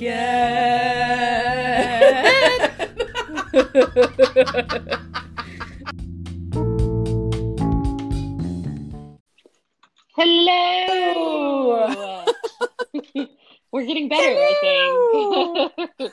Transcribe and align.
Hello. 0.00 0.14
We're 13.72 13.86
getting 13.86 14.08
better, 14.08 14.36
I 14.38 15.72
think. 15.98 16.12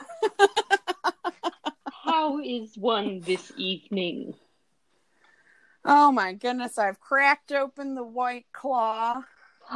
How 2.04 2.40
is 2.40 2.76
one 2.76 3.20
this 3.20 3.52
evening? 3.56 4.34
Oh 5.84 6.10
my 6.10 6.32
goodness, 6.32 6.76
I've 6.76 6.98
cracked 6.98 7.52
open 7.52 7.94
the 7.94 8.02
white 8.02 8.46
claw. 8.52 9.22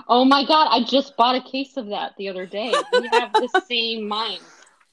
Oh 0.09 0.25
my 0.25 0.45
god, 0.45 0.69
I 0.71 0.85
just 0.85 1.17
bought 1.17 1.35
a 1.35 1.41
case 1.41 1.77
of 1.77 1.87
that 1.89 2.13
the 2.17 2.29
other 2.29 2.47
day. 2.47 2.73
We 2.93 3.09
have 3.13 3.33
the 3.33 3.63
same 3.69 4.07
mine. 4.07 4.41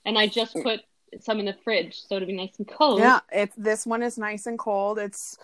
And 0.06 0.18
I 0.18 0.28
just 0.28 0.54
put 0.56 0.82
some 1.20 1.40
in 1.40 1.46
the 1.46 1.56
fridge 1.64 2.02
so 2.08 2.16
it'll 2.16 2.28
be 2.28 2.34
nice 2.34 2.58
and 2.58 2.68
cold. 2.68 3.00
Yeah, 3.00 3.20
it's 3.32 3.56
this 3.56 3.86
one 3.86 4.04
is 4.04 4.18
nice 4.18 4.46
and 4.46 4.58
cold. 4.58 5.00
It's 5.00 5.38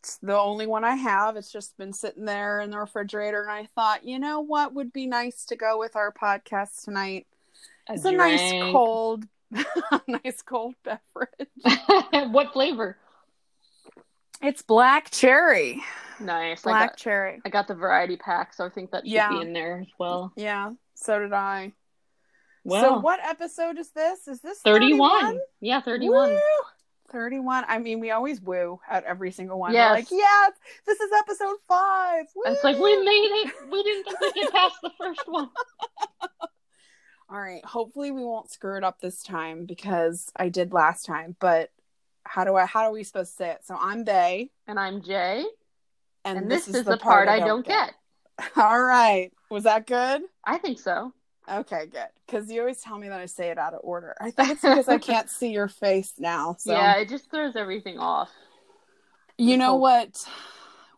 it's 0.00 0.18
the 0.18 0.38
only 0.38 0.66
one 0.66 0.84
I 0.84 0.94
have. 0.94 1.36
It's 1.36 1.50
just 1.50 1.76
been 1.76 1.92
sitting 1.92 2.24
there 2.24 2.60
in 2.60 2.70
the 2.70 2.78
refrigerator 2.78 3.42
and 3.42 3.50
I 3.50 3.66
thought, 3.74 4.04
you 4.04 4.18
know 4.18 4.40
what 4.40 4.74
would 4.74 4.92
be 4.92 5.06
nice 5.06 5.44
to 5.46 5.56
go 5.56 5.78
with 5.78 5.96
our 5.96 6.12
podcast 6.12 6.84
tonight? 6.84 7.26
A 7.88 7.94
It's 7.94 8.04
a 8.04 8.12
nice 8.12 8.52
cold 8.72 9.24
nice 10.06 10.42
cold 10.42 10.74
beverage. 10.84 12.30
what 12.32 12.52
flavor? 12.52 12.96
It's 14.42 14.62
black 14.62 15.10
cherry. 15.10 15.82
Nice. 16.20 16.66
I 16.66 16.70
Black 16.70 16.90
got, 16.92 16.96
cherry. 16.96 17.40
I 17.44 17.48
got 17.48 17.68
the 17.68 17.74
variety 17.74 18.16
pack, 18.16 18.54
so 18.54 18.64
I 18.64 18.68
think 18.68 18.90
that 18.92 19.04
should 19.04 19.12
Yeah. 19.12 19.28
be 19.30 19.40
in 19.42 19.52
there 19.52 19.80
as 19.80 19.88
well. 19.98 20.32
Yeah, 20.36 20.72
so 20.94 21.18
did 21.18 21.32
I. 21.32 21.72
Well, 22.64 22.82
so 22.82 22.98
what 23.00 23.20
episode 23.24 23.78
is 23.78 23.90
this? 23.90 24.26
Is 24.26 24.40
this 24.40 24.60
31. 24.62 25.20
31? 25.20 25.40
Yeah, 25.60 25.80
31. 25.82 26.30
Woo! 26.30 26.38
31. 27.12 27.64
I 27.68 27.78
mean, 27.78 28.00
we 28.00 28.10
always 28.10 28.40
woo 28.40 28.80
at 28.90 29.04
every 29.04 29.30
single 29.30 29.58
one. 29.60 29.72
Yes. 29.72 29.92
Like, 29.92 30.10
yeah, 30.10 30.48
this 30.86 30.98
is 30.98 31.10
episode 31.20 31.56
five. 31.68 32.24
It's 32.46 32.64
like 32.64 32.78
we 32.78 32.96
made 33.04 33.44
it. 33.46 33.54
We 33.70 33.82
didn't 33.84 34.04
think 34.04 34.20
we 34.20 34.42
could 34.42 34.52
pass 34.52 34.72
the 34.82 34.90
first 34.98 35.22
one. 35.26 35.48
All 37.28 37.38
right. 37.40 37.64
Hopefully, 37.64 38.10
we 38.10 38.24
won't 38.24 38.50
screw 38.50 38.76
it 38.76 38.84
up 38.84 39.00
this 39.00 39.22
time 39.22 39.66
because 39.66 40.30
I 40.36 40.48
did 40.48 40.72
last 40.72 41.06
time. 41.06 41.36
But 41.38 41.70
how 42.24 42.44
do 42.44 42.56
I? 42.56 42.66
How 42.66 42.86
are 42.86 42.92
we 42.92 43.04
supposed 43.04 43.32
to 43.32 43.36
say 43.36 43.50
it? 43.50 43.60
So 43.64 43.76
I'm 43.80 44.02
Bay, 44.04 44.50
And 44.66 44.78
I'm 44.78 45.02
Jay, 45.02 45.44
and, 46.26 46.38
and, 46.38 46.50
this, 46.50 46.68
is, 46.68 46.84
the 46.84 46.96
part, 46.96 47.28
I 47.28 47.38
don't 47.38 47.64
get. 47.64 47.94
All 48.56 48.82
right. 48.82 49.32
Was 49.50 49.64
that 49.64 49.86
good? 49.86 50.22
I 50.44 50.58
think 50.58 50.78
so. 50.78 51.12
Okay, 51.50 51.86
good. 51.86 52.08
Because 52.26 52.50
you 52.50 52.60
always 52.60 52.80
tell 52.80 52.98
me 52.98 53.08
that 53.08 53.20
I 53.20 53.26
say 53.26 53.50
it 53.50 53.58
out 53.58 53.72
of 53.72 53.80
order. 53.84 54.16
I 54.20 54.30
think 54.30 54.50
it's 54.50 54.62
because 54.62 54.88
I 54.88 54.98
can't 54.98 55.30
see 55.30 55.52
your 55.52 55.68
face 55.68 56.14
now. 56.18 56.56
So 56.58 56.72
Yeah, 56.72 56.96
it 56.96 57.08
just 57.08 57.30
throws 57.30 57.54
everything 57.54 57.98
off. 57.98 58.30
you 59.38 59.56
know 59.56 59.72
hope. 59.72 59.80
what? 59.80 60.28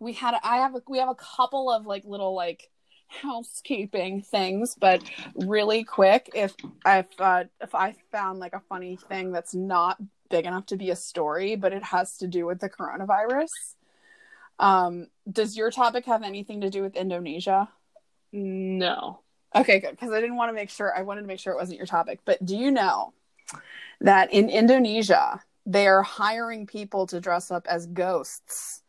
We 0.01 0.13
had. 0.15 0.35
I 0.43 0.59
have. 0.59 0.75
A, 0.77 0.83
we 0.89 0.99
have 0.99 1.09
a 1.09 1.15
couple 1.15 1.71
of 1.71 1.85
like 1.85 2.05
little 2.05 2.35
like 2.35 2.71
housekeeping 3.09 4.23
things, 4.23 4.77
but 4.81 5.03
really 5.35 5.85
quick. 5.85 6.31
If 6.35 6.55
if 6.87 7.07
uh, 7.19 7.45
if 7.61 7.75
I 7.75 7.95
found 8.13 8.39
like 8.39 8.55
a 8.55 8.63
funny 8.69 8.97
thing 9.09 9.33
that's 9.33 9.55
not 9.55 9.99
big 10.31 10.47
enough 10.47 10.67
to 10.67 10.77
be 10.77 10.91
a 10.91 10.97
story, 10.97 11.57
but 11.57 11.73
it 11.73 11.83
has 11.83 12.17
to 12.19 12.27
do 12.27 12.47
with 12.47 12.61
the 12.61 12.71
coronavirus. 12.71 13.49
Um, 14.59 15.07
does 15.31 15.57
your 15.57 15.71
topic 15.71 16.05
have 16.07 16.23
anything 16.23 16.61
to 16.63 16.71
do 16.71 16.83
with 16.83 16.97
Indonesia? 16.97 17.69
No. 18.33 19.21
Okay, 19.55 19.81
good. 19.81 19.93
Because 19.93 20.13
I 20.13 20.21
didn't 20.21 20.37
want 20.37 20.51
to 20.51 20.55
make 20.55 20.71
sure, 20.71 20.95
I 20.97 21.03
wanted 21.03 21.23
to 21.23 21.27
make 21.27 21.41
sure 21.41 21.53
it 21.53 21.57
wasn't 21.57 21.79
your 21.79 21.87
topic. 21.87 22.21
But 22.25 22.45
do 22.45 22.57
you 22.57 22.71
know 22.71 23.13
that 24.01 24.33
in 24.33 24.49
Indonesia, 24.51 25.41
they 25.65 25.87
are 25.87 26.03
hiring 26.03 26.67
people 26.67 27.07
to 27.09 27.21
dress 27.21 27.51
up 27.51 27.67
as 27.69 27.87
ghosts 27.87 28.83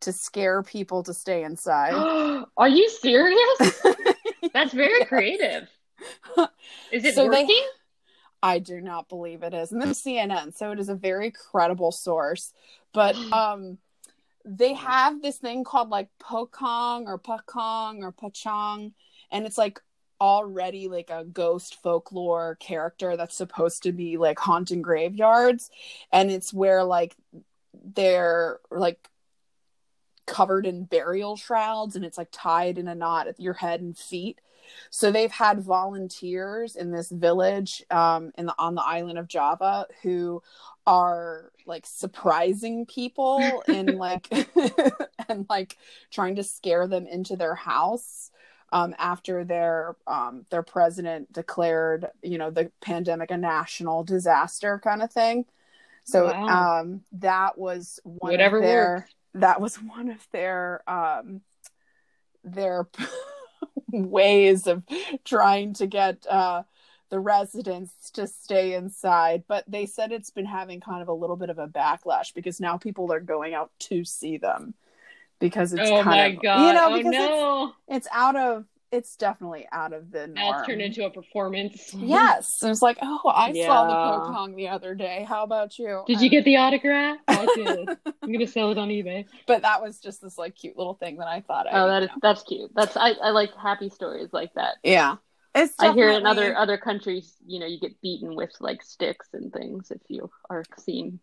to 0.00 0.12
scare 0.12 0.62
people 0.62 1.02
to 1.04 1.14
stay 1.14 1.44
inside? 1.44 1.94
Are 2.56 2.68
you 2.68 2.88
serious? 2.90 3.82
That's 4.52 4.72
very 4.74 5.04
creative. 5.06 5.68
Is 6.92 7.04
it 7.04 7.14
So 7.14 7.22
they- 7.30 7.42
working? 7.42 7.66
I 8.44 8.58
do 8.58 8.80
not 8.80 9.08
believe 9.08 9.44
it 9.44 9.54
is. 9.54 9.70
And 9.70 9.80
this 9.80 9.90
is 9.90 10.04
CNN, 10.04 10.56
so 10.56 10.72
it 10.72 10.80
is 10.80 10.88
a 10.88 10.96
very 10.96 11.30
credible 11.30 11.92
source. 11.92 12.52
But 12.92 13.14
um 13.32 13.78
they 14.44 14.72
mm-hmm. 14.72 14.86
have 14.86 15.22
this 15.22 15.38
thing 15.38 15.64
called 15.64 15.90
like 15.90 16.08
Pokong 16.20 17.06
or 17.06 17.18
Pakong 17.18 18.02
or 18.02 18.12
Pachong, 18.12 18.92
and 19.30 19.46
it's 19.46 19.58
like 19.58 19.80
already 20.20 20.86
like 20.86 21.10
a 21.10 21.24
ghost 21.24 21.82
folklore 21.82 22.56
character 22.60 23.16
that's 23.16 23.36
supposed 23.36 23.82
to 23.82 23.90
be 23.90 24.16
like 24.16 24.38
haunting 24.38 24.80
graveyards. 24.80 25.68
And 26.12 26.30
it's 26.30 26.54
where 26.54 26.84
like 26.84 27.16
they're 27.74 28.60
like 28.70 29.08
covered 30.26 30.64
in 30.64 30.84
burial 30.84 31.36
shrouds 31.36 31.96
and 31.96 32.04
it's 32.04 32.16
like 32.16 32.28
tied 32.30 32.78
in 32.78 32.86
a 32.86 32.94
knot 32.94 33.26
at 33.26 33.40
your 33.40 33.54
head 33.54 33.80
and 33.80 33.98
feet. 33.98 34.40
So 34.90 35.10
they've 35.10 35.30
had 35.30 35.60
volunteers 35.60 36.76
in 36.76 36.90
this 36.90 37.10
village 37.10 37.82
um, 37.90 38.32
in 38.36 38.46
the 38.46 38.54
on 38.58 38.74
the 38.74 38.82
island 38.82 39.18
of 39.18 39.28
Java 39.28 39.86
who 40.02 40.42
are 40.86 41.52
like 41.66 41.86
surprising 41.86 42.86
people 42.86 43.64
in 43.68 43.96
like 43.98 44.28
and 45.28 45.46
like 45.48 45.76
trying 46.10 46.36
to 46.36 46.42
scare 46.42 46.86
them 46.86 47.06
into 47.06 47.36
their 47.36 47.54
house 47.54 48.30
um, 48.72 48.94
after 48.98 49.44
their 49.44 49.96
um, 50.06 50.46
their 50.50 50.62
president 50.62 51.32
declared 51.32 52.06
you 52.22 52.38
know 52.38 52.50
the 52.50 52.70
pandemic 52.80 53.30
a 53.30 53.36
national 53.36 54.04
disaster 54.04 54.80
kind 54.82 55.02
of 55.02 55.12
thing. 55.12 55.44
So 56.04 56.26
Wow. 56.26 56.80
um, 56.80 57.02
that 57.12 57.56
was 57.58 58.00
one 58.04 58.32
Whatever 58.32 58.58
of 58.58 58.64
their 58.64 59.08
that 59.34 59.60
was 59.60 59.76
one 59.76 60.10
of 60.10 60.26
their 60.32 60.82
um, 60.88 61.42
their 62.44 62.88
ways 63.92 64.66
of 64.66 64.82
trying 65.24 65.74
to 65.74 65.86
get 65.86 66.26
uh, 66.26 66.62
the 67.10 67.20
residents 67.20 68.10
to 68.12 68.26
stay 68.26 68.74
inside. 68.74 69.44
But 69.46 69.64
they 69.68 69.86
said 69.86 70.12
it's 70.12 70.30
been 70.30 70.46
having 70.46 70.80
kind 70.80 71.02
of 71.02 71.08
a 71.08 71.12
little 71.12 71.36
bit 71.36 71.50
of 71.50 71.58
a 71.58 71.68
backlash 71.68 72.34
because 72.34 72.60
now 72.60 72.76
people 72.78 73.12
are 73.12 73.20
going 73.20 73.54
out 73.54 73.70
to 73.80 74.04
see 74.04 74.38
them 74.38 74.74
because 75.38 75.72
it's 75.72 75.90
oh 75.90 76.02
kind 76.02 76.06
my 76.06 76.26
of 76.26 76.42
god. 76.42 76.66
you 76.66 76.72
know 76.72 76.88
oh 76.90 76.96
because 76.96 77.12
no. 77.12 77.74
it's, 77.88 78.06
it's 78.06 78.08
out 78.12 78.36
of 78.36 78.64
it's 78.92 79.16
definitely 79.16 79.66
out 79.72 79.92
of 79.92 80.10
the 80.12 80.26
Now 80.28 80.42
norm. 80.50 80.54
it's 80.58 80.66
turned 80.68 80.80
into 80.82 81.04
a 81.04 81.10
performance. 81.10 81.94
Yes, 81.98 82.46
it 82.62 82.66
was 82.68 82.82
like, 82.82 82.98
oh, 83.02 83.20
I 83.34 83.48
saw 83.48 83.52
the 83.52 83.58
Yeah. 83.94 84.10
Pokong 84.20 84.54
the 84.54 84.68
other 84.68 84.94
day. 84.94 85.24
How 85.28 85.42
about 85.44 85.78
you? 85.78 86.02
Did 86.06 86.20
you 86.20 86.28
get 86.28 86.44
the 86.44 86.56
autograph? 86.58 87.16
I 87.26 87.46
did. 87.56 87.88
I'm 88.22 88.32
gonna 88.32 88.46
sell 88.46 88.70
it 88.70 88.78
on 88.78 88.88
eBay. 88.88 89.24
But 89.46 89.62
that 89.62 89.82
was 89.82 89.98
just 89.98 90.20
this 90.22 90.36
like 90.38 90.54
cute 90.54 90.76
little 90.76 90.94
thing 90.94 91.16
that 91.16 91.26
I 91.28 91.40
thought. 91.40 91.66
I 91.66 91.70
Oh, 91.80 91.84
would 91.84 91.90
that 91.90 92.02
is 92.04 92.08
that's 92.20 92.42
cute. 92.42 92.70
That's 92.74 92.96
I, 92.96 93.10
I 93.12 93.30
like 93.30 93.50
happy 93.60 93.88
stories 93.88 94.28
like 94.32 94.52
that. 94.54 94.76
yeah. 94.84 95.16
It's 95.54 95.74
I 95.78 95.92
hear 95.92 96.08
in 96.10 96.24
other 96.26 96.56
other 96.56 96.78
countries, 96.78 97.34
you 97.46 97.60
know, 97.60 97.66
you 97.66 97.78
get 97.80 98.00
beaten 98.00 98.34
with 98.36 98.52
like 98.60 98.82
sticks 98.82 99.28
and 99.32 99.52
things 99.52 99.90
if 99.90 100.00
you 100.08 100.30
are 100.48 100.64
seen. 100.78 101.18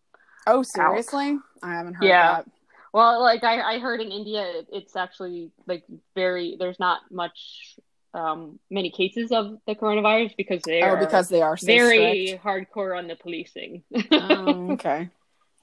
Oh, 0.46 0.62
seriously? 0.62 1.36
I 1.62 1.72
haven't 1.74 1.94
heard 1.94 2.04
Yeah. 2.08 2.32
that. 2.36 2.46
Well, 2.92 3.20
like 3.22 3.44
I, 3.44 3.60
I 3.74 3.78
heard 3.78 4.00
in 4.00 4.10
India, 4.10 4.42
it, 4.42 4.66
it's 4.72 4.96
actually 4.96 5.50
like 5.66 5.84
very 6.14 6.56
there's 6.58 6.80
not 6.80 7.00
much 7.10 7.76
um 8.12 8.58
many 8.70 8.90
cases 8.90 9.30
of 9.30 9.58
the 9.66 9.74
coronavirus 9.76 10.36
because 10.36 10.62
they 10.62 10.82
Oh, 10.82 10.86
are 10.86 10.96
because 10.96 11.28
they 11.28 11.42
are 11.42 11.56
so 11.56 11.66
very 11.66 12.26
strict. 12.26 12.44
hardcore 12.44 12.98
on 12.98 13.06
the 13.06 13.14
policing. 13.16 13.84
Oh, 14.10 14.72
okay. 14.72 15.08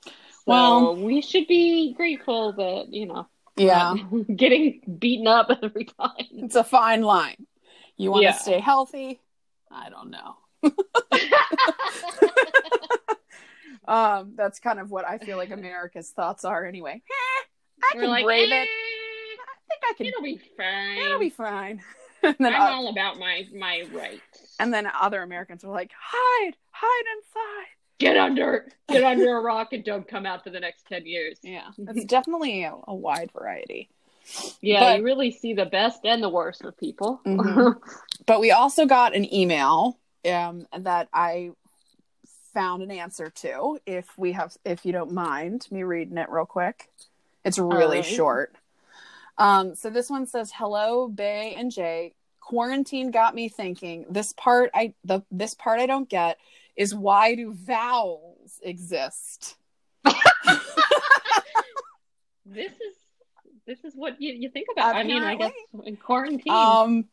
so 0.05 0.11
well- 0.45 0.95
we 0.95 1.21
should 1.21 1.47
be 1.47 1.93
grateful 1.93 2.53
that 2.53 2.87
you 2.93 3.05
know 3.07 3.27
Yeah. 3.57 3.93
getting 4.35 4.81
beaten 4.99 5.27
up 5.27 5.49
every 5.61 5.85
time. 5.85 6.27
It's 6.31 6.55
a 6.55 6.63
fine 6.63 7.01
line. 7.01 7.45
You 7.97 8.11
want 8.11 8.21
to 8.23 8.27
Yeah. 8.31 8.37
stay 8.37 8.59
healthy? 8.59 9.19
I 9.69 9.89
don't 9.89 10.11
know. 10.11 10.37
Um, 13.87 14.33
that's 14.35 14.59
kind 14.59 14.79
of 14.79 14.91
what 14.91 15.07
I 15.07 15.17
feel 15.17 15.37
like 15.37 15.51
America's 15.51 16.09
thoughts 16.09 16.43
are 16.45 16.65
anyway. 16.65 17.01
I 17.83 17.91
We're 17.95 18.01
can 18.01 18.09
like, 18.09 18.25
brave 18.25 18.51
"Eh, 18.51 18.63
it. 18.63 18.67
I 18.67 19.67
think 19.69 19.81
I 19.89 19.93
can. 19.97 20.05
It'll 20.07 20.21
be 20.21 20.41
fine. 20.57 20.97
It'll 20.97 21.19
be 21.19 21.29
fine. 21.29 21.81
and 22.23 22.35
then, 22.39 22.53
I'm 22.53 22.61
uh, 22.61 22.65
all 22.75 22.87
about 22.89 23.17
my 23.19 23.45
my 23.55 23.83
rights. 23.93 24.55
and 24.59 24.73
then 24.73 24.89
other 24.99 25.21
Americans 25.21 25.63
were 25.63 25.71
like, 25.73 25.91
hide, 25.97 26.55
hide 26.71 27.03
inside. 27.17 27.67
Get 27.99 28.15
under, 28.17 28.67
get 28.89 29.03
under 29.03 29.37
a 29.37 29.41
rock, 29.41 29.73
and 29.73 29.83
don't 29.83 30.07
come 30.07 30.25
out 30.27 30.43
for 30.43 30.49
the 30.51 30.59
next 30.59 30.85
ten 30.87 31.05
years. 31.05 31.39
Yeah, 31.41 31.69
it's 31.77 32.05
definitely 32.05 32.63
a, 32.63 32.73
a 32.87 32.93
wide 32.93 33.31
variety. 33.31 33.89
Yeah, 34.61 34.81
But- 34.81 34.99
you 34.99 35.05
really 35.05 35.31
see 35.31 35.53
the 35.53 35.65
best 35.65 36.01
and 36.05 36.21
the 36.21 36.29
worst 36.29 36.63
of 36.63 36.77
people. 36.77 37.21
Mhm. 37.25 37.75
But 38.25 38.39
we 38.41 38.51
also 38.51 38.85
got 38.85 39.15
an 39.15 39.31
email 39.33 39.97
um, 40.29 40.67
that 40.77 41.07
I 41.13 41.51
found 42.57 42.81
an 42.81 42.89
answer 42.89 43.29
to. 43.29 43.77
If 43.85 44.17
we 44.17 44.31
have, 44.31 44.57
if 44.65 44.83
you 44.83 44.91
don't 44.91 45.11
mind 45.11 45.67
me 45.69 45.83
reading 45.83 46.17
it 46.17 46.27
real 46.27 46.47
quick, 46.47 46.89
it's 47.45 47.59
really 47.59 47.97
Alright. 47.97 48.05
short. 48.05 48.55
Um, 49.37 49.75
so 49.75 49.91
this 49.91 50.09
one 50.09 50.25
says, 50.25 50.51
"Hello, 50.55 51.07
Bay 51.07 51.53
and 51.55 51.71
Jay. 51.71 52.15
quarantine 52.41 53.11
got 53.11 53.35
me 53.35 53.47
thinking. 53.47 54.07
This 54.09 54.33
part 54.33 54.71
I 54.73 54.95
the 55.03 55.21
this 55.29 55.53
part 55.53 55.79
I 55.79 55.85
don't 55.85 56.09
get 56.09 56.39
is 56.75 56.95
why 56.95 57.35
do 57.35 57.53
vowels 57.53 58.59
exist? 58.63 59.55
this 62.43 62.71
is 62.71 62.95
this 63.67 63.83
is 63.83 63.93
what 63.93 64.19
you, 64.19 64.33
you 64.33 64.49
think 64.49 64.69
about. 64.71 64.95
I 64.95 65.03
mean, 65.03 65.21
I 65.21 65.35
guess 65.35 65.51
in 65.85 65.95
quarantine. 65.95 66.51
Um 66.51 67.05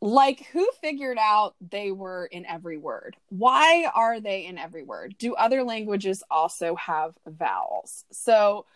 like 0.00 0.46
who 0.52 0.68
figured 0.80 1.18
out 1.18 1.54
they 1.70 1.90
were 1.90 2.26
in 2.26 2.46
every 2.46 2.78
word? 2.78 3.16
Why 3.28 3.90
are 3.94 4.20
they 4.20 4.46
in 4.46 4.58
every 4.58 4.82
word? 4.82 5.16
Do 5.18 5.34
other 5.34 5.62
languages 5.62 6.22
also 6.30 6.76
have 6.76 7.14
vowels? 7.26 8.04
So 8.10 8.66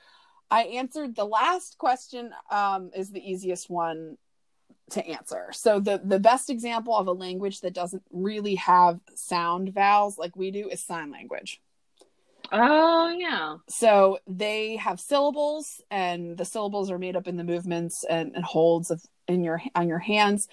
I 0.50 0.64
answered 0.64 1.14
the 1.14 1.26
last 1.26 1.78
question 1.78 2.32
um, 2.50 2.90
is 2.94 3.10
the 3.10 3.30
easiest 3.30 3.68
one 3.68 4.16
to 4.90 5.06
answer. 5.06 5.48
So 5.52 5.80
the 5.80 6.00
the 6.02 6.18
best 6.18 6.50
example 6.50 6.96
of 6.96 7.06
a 7.06 7.12
language 7.12 7.60
that 7.60 7.74
doesn't 7.74 8.02
really 8.10 8.54
have 8.56 9.00
sound 9.14 9.74
vowels 9.74 10.18
like 10.18 10.34
we 10.36 10.50
do 10.50 10.68
is 10.68 10.82
sign 10.82 11.10
language. 11.10 11.60
Oh 12.50 13.14
yeah. 13.16 13.56
So 13.68 14.18
they 14.26 14.76
have 14.76 15.00
syllables, 15.00 15.80
and 15.90 16.36
the 16.36 16.44
syllables 16.44 16.90
are 16.90 16.98
made 16.98 17.16
up 17.16 17.28
in 17.28 17.36
the 17.36 17.44
movements 17.44 18.04
and, 18.08 18.34
and 18.34 18.44
holds 18.44 18.90
of 18.90 19.02
in 19.26 19.44
your 19.44 19.60
on 19.74 19.88
your 19.88 19.98
hands. 19.98 20.48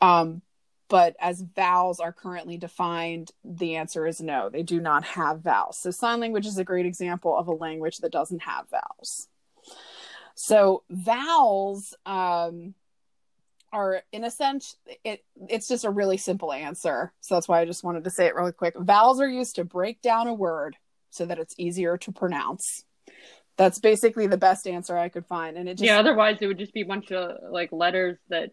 Um, 0.00 0.42
but 0.88 1.16
as 1.18 1.40
vowels 1.40 1.98
are 2.00 2.12
currently 2.12 2.56
defined, 2.56 3.30
the 3.44 3.76
answer 3.76 4.06
is 4.06 4.20
no. 4.20 4.48
They 4.48 4.62
do 4.62 4.80
not 4.80 5.04
have 5.04 5.40
vowels. 5.40 5.78
So 5.78 5.90
sign 5.90 6.20
language 6.20 6.46
is 6.46 6.58
a 6.58 6.64
great 6.64 6.86
example 6.86 7.36
of 7.36 7.48
a 7.48 7.52
language 7.52 7.98
that 7.98 8.12
doesn't 8.12 8.42
have 8.42 8.66
vowels. 8.70 9.28
So 10.34 10.82
vowels 10.90 11.94
um, 12.04 12.74
are, 13.72 14.02
in 14.12 14.24
a 14.24 14.30
sense, 14.30 14.76
it 15.04 15.24
it's 15.48 15.68
just 15.68 15.84
a 15.84 15.90
really 15.90 16.16
simple 16.16 16.52
answer. 16.52 17.12
So 17.20 17.34
that's 17.34 17.48
why 17.48 17.60
I 17.60 17.64
just 17.64 17.84
wanted 17.84 18.04
to 18.04 18.10
say 18.10 18.26
it 18.26 18.34
really 18.34 18.52
quick. 18.52 18.74
Vowels 18.78 19.20
are 19.20 19.28
used 19.28 19.56
to 19.56 19.64
break 19.64 20.02
down 20.02 20.26
a 20.26 20.34
word 20.34 20.76
so 21.14 21.26
that 21.26 21.38
it's 21.38 21.54
easier 21.58 21.96
to 21.98 22.12
pronounce. 22.12 22.84
That's 23.56 23.78
basically 23.78 24.26
the 24.26 24.36
best 24.36 24.66
answer 24.66 24.98
I 24.98 25.08
could 25.08 25.26
find. 25.26 25.56
And 25.56 25.68
it 25.68 25.74
just 25.74 25.86
Yeah, 25.86 25.98
otherwise 25.98 26.38
it 26.40 26.46
would 26.46 26.58
just 26.58 26.74
be 26.74 26.80
a 26.80 26.86
bunch 26.86 27.12
of 27.12 27.52
like 27.52 27.70
letters 27.72 28.18
that 28.28 28.50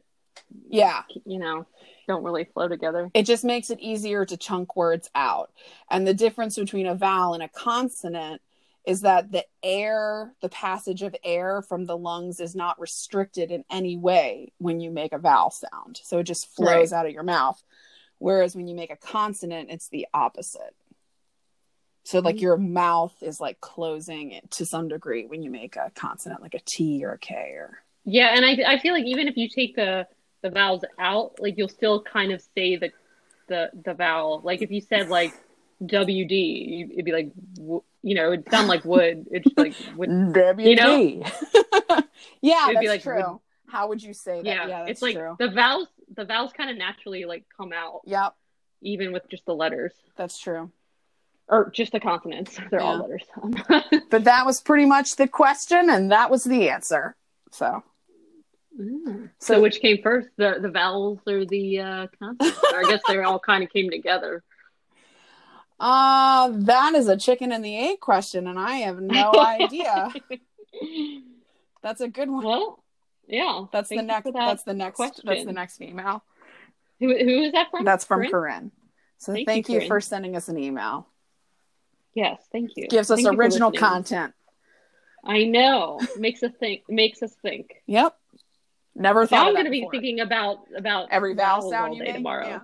Yeah. 0.69 1.03
You 1.25 1.39
know, 1.39 1.65
don't 2.07 2.23
really 2.23 2.45
flow 2.45 2.67
together. 2.67 3.09
It 3.13 3.23
just 3.23 3.43
makes 3.43 3.69
it 3.69 3.79
easier 3.79 4.25
to 4.25 4.37
chunk 4.37 4.75
words 4.75 5.09
out. 5.15 5.51
And 5.89 6.05
the 6.05 6.13
difference 6.13 6.55
between 6.55 6.85
a 6.85 6.95
vowel 6.95 7.33
and 7.33 7.43
a 7.43 7.49
consonant 7.49 8.41
is 8.85 9.01
that 9.01 9.31
the 9.31 9.45
air, 9.61 10.33
the 10.41 10.49
passage 10.49 11.03
of 11.03 11.15
air 11.23 11.61
from 11.61 11.85
the 11.85 11.97
lungs 11.97 12.39
is 12.39 12.55
not 12.55 12.79
restricted 12.79 13.51
in 13.51 13.63
any 13.69 13.95
way 13.95 14.51
when 14.57 14.79
you 14.79 14.91
make 14.91 15.13
a 15.13 15.19
vowel 15.19 15.51
sound. 15.51 15.99
So 16.03 16.19
it 16.19 16.23
just 16.23 16.47
flows 16.55 16.91
right. 16.91 16.99
out 16.99 17.05
of 17.05 17.11
your 17.11 17.23
mouth. 17.23 17.61
Whereas 18.17 18.55
when 18.55 18.67
you 18.67 18.75
make 18.75 18.91
a 18.91 18.95
consonant, 18.95 19.69
it's 19.71 19.89
the 19.89 20.07
opposite. 20.13 20.75
So 22.11 22.19
like 22.19 22.35
mm-hmm. 22.35 22.43
your 22.43 22.57
mouth 22.57 23.15
is 23.21 23.39
like 23.39 23.61
closing 23.61 24.31
it 24.31 24.51
to 24.51 24.65
some 24.65 24.89
degree 24.89 25.27
when 25.27 25.43
you 25.43 25.49
make 25.49 25.77
a 25.77 25.93
consonant 25.95 26.41
like 26.41 26.53
a 26.53 26.59
T 26.65 27.05
or 27.05 27.13
a 27.13 27.17
K 27.17 27.33
or 27.55 27.79
Yeah, 28.03 28.35
and 28.35 28.43
I 28.43 28.73
I 28.73 28.79
feel 28.79 28.93
like 28.93 29.05
even 29.05 29.29
if 29.29 29.37
you 29.37 29.47
take 29.47 29.77
the 29.77 30.05
the 30.41 30.49
vowels 30.49 30.83
out, 30.99 31.39
like 31.39 31.57
you'll 31.57 31.69
still 31.69 32.01
kind 32.01 32.33
of 32.33 32.41
say 32.53 32.75
the 32.75 32.91
the 33.47 33.69
the 33.85 33.93
vowel. 33.93 34.41
Like 34.43 34.61
if 34.61 34.71
you 34.71 34.81
said 34.81 35.07
like 35.07 35.33
WD, 35.81 36.91
it'd 36.91 37.05
be 37.05 37.13
like 37.13 37.31
you 38.03 38.15
know, 38.15 38.33
it'd 38.33 38.51
sound 38.51 38.67
like 38.67 38.83
wood. 38.83 39.27
It's 39.31 39.47
like 39.55 39.73
wood, 39.95 40.09
WD. 40.09 40.65
You 40.65 40.75
know? 40.75 40.97
yeah, 42.41 42.71
it'd 42.71 42.75
that's 42.75 42.87
like 42.87 43.03
true. 43.03 43.23
Wood. 43.23 43.39
How 43.69 43.87
would 43.87 44.03
you 44.03 44.13
say 44.13 44.41
that? 44.41 44.45
Yeah, 44.45 44.67
yeah 44.67 44.85
it's 44.85 45.01
like 45.01 45.15
true. 45.15 45.37
the 45.39 45.47
vowels. 45.47 45.87
The 46.13 46.25
vowels 46.25 46.51
kind 46.51 46.69
of 46.69 46.75
naturally 46.75 47.23
like 47.23 47.45
come 47.55 47.71
out. 47.71 48.01
Yep. 48.03 48.35
Even 48.81 49.13
with 49.13 49.29
just 49.29 49.45
the 49.45 49.55
letters. 49.55 49.93
That's 50.17 50.37
true. 50.37 50.71
Or 51.51 51.69
just 51.69 51.91
the 51.91 51.99
consonants. 51.99 52.57
They're 52.71 52.79
yeah. 52.79 52.85
all 52.85 52.97
letters. 52.99 53.23
but 54.09 54.23
that 54.23 54.45
was 54.45 54.61
pretty 54.61 54.85
much 54.85 55.17
the 55.17 55.27
question, 55.27 55.89
and 55.89 56.11
that 56.11 56.31
was 56.31 56.45
the 56.45 56.69
answer. 56.69 57.15
So. 57.51 57.83
Mm. 58.79 59.29
So, 59.37 59.55
so, 59.55 59.61
which 59.61 59.81
came 59.81 60.01
first, 60.01 60.29
the 60.37 60.55
the 60.61 60.69
vowels 60.69 61.19
or 61.27 61.45
the 61.45 61.79
uh, 61.79 62.07
consonants? 62.17 62.57
I 62.73 62.83
guess 62.87 63.01
they 63.05 63.21
all 63.21 63.37
kind 63.45 63.63
of 63.65 63.69
came 63.69 63.89
together. 63.89 64.43
Uh, 65.77 66.51
that 66.53 66.95
is 66.95 67.09
a 67.09 67.17
chicken 67.17 67.51
and 67.51 67.65
the 67.65 67.77
egg 67.77 67.99
question, 67.99 68.47
and 68.47 68.57
I 68.57 68.77
have 68.77 69.01
no 69.01 69.33
idea. 69.35 70.13
That's 71.83 71.99
a 71.99 72.07
good 72.07 72.29
one. 72.29 72.45
Well, 72.45 72.81
yeah. 73.27 73.65
That's 73.73 73.89
the 73.89 74.01
next. 74.01 74.23
That 74.25 74.33
that's 74.33 74.63
the 74.63 74.73
next. 74.73 74.95
Question. 74.95 75.23
That's 75.25 75.43
the 75.43 75.51
next 75.51 75.81
email. 75.81 76.23
Who 77.01 77.07
who 77.07 77.41
is 77.41 77.51
that 77.51 77.71
from? 77.71 77.83
That's 77.83 78.05
from 78.05 78.21
Corinne. 78.21 78.31
Corinne. 78.31 78.71
So 79.17 79.33
thank, 79.33 79.47
thank 79.47 79.69
you, 79.69 79.81
you 79.81 79.87
for 79.87 79.99
sending 79.99 80.35
us 80.35 80.47
an 80.47 80.57
email. 80.57 81.07
Yes, 82.13 82.41
thank 82.51 82.71
you. 82.75 82.87
Gives 82.87 83.09
us 83.11 83.25
original 83.25 83.71
content. 83.71 84.33
I 85.23 85.43
know. 85.43 85.99
makes 86.17 86.43
us 86.43 86.51
think. 86.59 86.83
Makes 86.89 87.23
us 87.23 87.33
think. 87.41 87.75
Yep. 87.87 88.17
Never 88.95 89.25
thought. 89.25 89.35
Now 89.35 89.47
I'm 89.47 89.53
going 89.53 89.65
to 89.65 89.71
be 89.71 89.87
thinking 89.89 90.19
about 90.19 90.59
about 90.75 91.09
every 91.11 91.33
vowel 91.33 91.69
sound 91.69 91.95
you 91.95 92.03
make 92.03 92.15
tomorrow. 92.15 92.47
Yeah. 92.47 92.59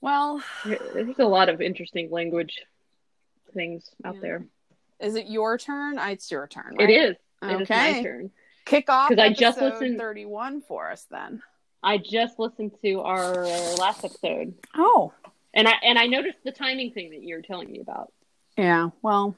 Well, 0.00 0.42
there's 0.66 1.18
a 1.18 1.24
lot 1.24 1.48
of 1.48 1.62
interesting 1.62 2.10
language 2.10 2.60
things 3.54 3.88
out 4.04 4.16
yeah. 4.16 4.20
there. 4.20 4.46
Is 5.00 5.14
it 5.14 5.26
your 5.26 5.56
turn? 5.56 5.98
Ah, 5.98 6.10
it's 6.10 6.30
your 6.30 6.46
turn. 6.46 6.76
Right? 6.78 6.90
It 6.90 6.92
is. 6.92 7.16
It 7.42 7.62
okay. 7.62 7.90
Is 7.90 7.96
my 7.96 8.02
turn. 8.02 8.30
Kick 8.66 8.90
off 8.90 9.10
because 9.10 9.22
I 9.22 9.32
just 9.32 9.60
listened 9.60 9.98
31 9.98 10.62
for 10.62 10.90
us 10.90 11.06
then. 11.10 11.42
I 11.82 11.98
just 11.98 12.38
listened 12.38 12.72
to 12.82 13.00
our 13.00 13.44
last 13.76 14.04
episode. 14.04 14.54
Oh. 14.74 15.12
And 15.54 15.68
I 15.68 15.74
and 15.82 15.98
I 15.98 16.06
noticed 16.06 16.38
the 16.44 16.52
timing 16.52 16.90
thing 16.90 17.10
that 17.10 17.22
you 17.22 17.36
were 17.36 17.42
telling 17.42 17.70
me 17.70 17.80
about. 17.80 18.12
Yeah. 18.58 18.90
Well, 19.02 19.34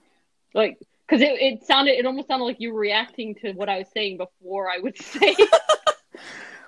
like 0.54 0.78
because 1.06 1.22
it, 1.22 1.40
it 1.40 1.64
sounded 1.64 1.92
it 1.92 2.06
almost 2.06 2.28
sounded 2.28 2.44
like 2.44 2.60
you 2.60 2.72
were 2.72 2.80
reacting 2.80 3.34
to 3.36 3.52
what 3.52 3.68
I 3.68 3.78
was 3.78 3.88
saying 3.92 4.16
before 4.16 4.70
I 4.70 4.78
would 4.78 4.96
say. 5.02 5.36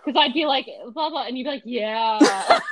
Because 0.05 0.17
I'd 0.17 0.35
be 0.35 0.47
like 0.47 0.67
blah 0.93 1.11
blah, 1.11 1.25
and 1.25 1.37
you'd 1.37 1.45
be 1.45 1.51
like, 1.51 1.63
yeah. 1.65 2.61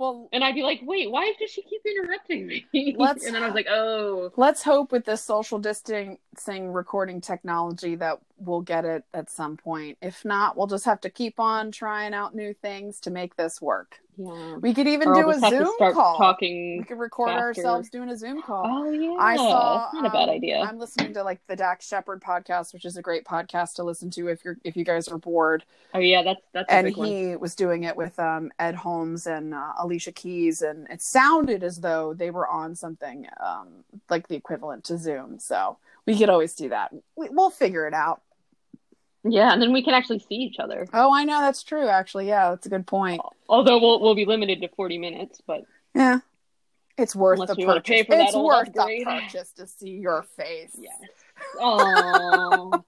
Well, 0.00 0.30
and 0.32 0.42
I'd 0.42 0.54
be 0.54 0.62
like, 0.62 0.80
wait, 0.82 1.10
why 1.10 1.34
does 1.38 1.50
she 1.50 1.60
keep 1.60 1.82
interrupting 1.84 2.46
me? 2.46 2.64
Let's, 2.98 3.26
and 3.26 3.34
then 3.34 3.42
I 3.42 3.46
was 3.46 3.54
like, 3.54 3.68
oh. 3.68 4.32
Let's 4.34 4.62
hope 4.62 4.92
with 4.92 5.04
this 5.04 5.22
social 5.22 5.58
distancing 5.58 6.72
recording 6.72 7.20
technology 7.20 7.96
that 7.96 8.18
we'll 8.38 8.62
get 8.62 8.86
it 8.86 9.04
at 9.12 9.28
some 9.28 9.58
point. 9.58 9.98
If 10.00 10.24
not, 10.24 10.56
we'll 10.56 10.68
just 10.68 10.86
have 10.86 11.02
to 11.02 11.10
keep 11.10 11.38
on 11.38 11.70
trying 11.70 12.14
out 12.14 12.34
new 12.34 12.54
things 12.54 12.98
to 13.00 13.10
make 13.10 13.36
this 13.36 13.60
work. 13.60 13.96
Yeah. 14.20 14.56
We 14.56 14.74
could 14.74 14.86
even 14.86 15.14
do 15.14 15.30
a 15.30 15.38
Zoom 15.38 15.70
call. 15.78 16.18
Talking. 16.18 16.78
We 16.78 16.84
could 16.84 16.98
record 16.98 17.28
faster. 17.28 17.40
ourselves 17.40 17.88
doing 17.88 18.10
a 18.10 18.16
Zoom 18.16 18.42
call. 18.42 18.66
Oh 18.66 18.90
yeah. 18.90 19.16
I 19.18 19.36
saw. 19.36 19.78
That's 19.78 19.94
not 19.94 20.06
a 20.06 20.10
bad 20.10 20.28
um, 20.28 20.34
idea. 20.34 20.60
I'm 20.60 20.78
listening 20.78 21.14
to 21.14 21.22
like 21.22 21.40
the 21.46 21.56
Dax 21.56 21.88
Shepard 21.88 22.20
podcast, 22.20 22.74
which 22.74 22.84
is 22.84 22.98
a 22.98 23.02
great 23.02 23.24
podcast 23.24 23.76
to 23.76 23.82
listen 23.82 24.10
to 24.10 24.28
if 24.28 24.44
you're 24.44 24.58
if 24.62 24.76
you 24.76 24.84
guys 24.84 25.08
are 25.08 25.16
bored. 25.16 25.64
Oh 25.94 26.00
yeah, 26.00 26.22
that's 26.22 26.42
that's. 26.52 26.70
and 26.70 26.88
he 26.88 27.28
one. 27.28 27.40
was 27.40 27.54
doing 27.54 27.84
it 27.84 27.96
with 27.96 28.18
um, 28.18 28.52
Ed 28.58 28.74
Holmes 28.74 29.26
and 29.26 29.54
uh, 29.54 29.72
Alicia 29.78 30.12
Keys, 30.12 30.60
and 30.60 30.86
it 30.90 31.00
sounded 31.00 31.64
as 31.64 31.80
though 31.80 32.12
they 32.12 32.30
were 32.30 32.46
on 32.46 32.74
something 32.74 33.26
um, 33.42 33.68
like 34.10 34.28
the 34.28 34.36
equivalent 34.36 34.84
to 34.84 34.98
Zoom. 34.98 35.38
So 35.38 35.78
we 36.04 36.18
could 36.18 36.28
always 36.28 36.54
do 36.54 36.68
that. 36.68 36.92
We, 37.16 37.30
we'll 37.30 37.50
figure 37.50 37.86
it 37.86 37.94
out. 37.94 38.20
Yeah, 39.22 39.52
and 39.52 39.60
then 39.60 39.72
we 39.72 39.82
can 39.82 39.92
actually 39.94 40.20
see 40.20 40.36
each 40.36 40.58
other. 40.58 40.86
Oh, 40.94 41.14
I 41.14 41.24
know 41.24 41.40
that's 41.40 41.62
true. 41.62 41.88
Actually, 41.88 42.28
yeah, 42.28 42.50
that's 42.50 42.66
a 42.66 42.70
good 42.70 42.86
point. 42.86 43.20
Although 43.48 43.78
we'll 43.78 44.00
we'll 44.00 44.14
be 44.14 44.24
limited 44.24 44.60
to 44.62 44.68
forty 44.68 44.96
minutes, 44.98 45.42
but 45.46 45.64
yeah, 45.94 46.20
it's 46.96 47.14
worth 47.14 47.40
Unless 47.40 47.56
the 47.56 47.64
purchase. 47.66 48.06
it's 48.08 48.36
worth 48.36 48.68
upgrade. 48.68 49.06
the 49.06 49.10
purchase 49.10 49.52
to 49.52 49.66
see 49.66 49.90
your 49.90 50.22
face. 50.36 50.74
Yes. 50.78 50.96
Oh. 51.58 52.82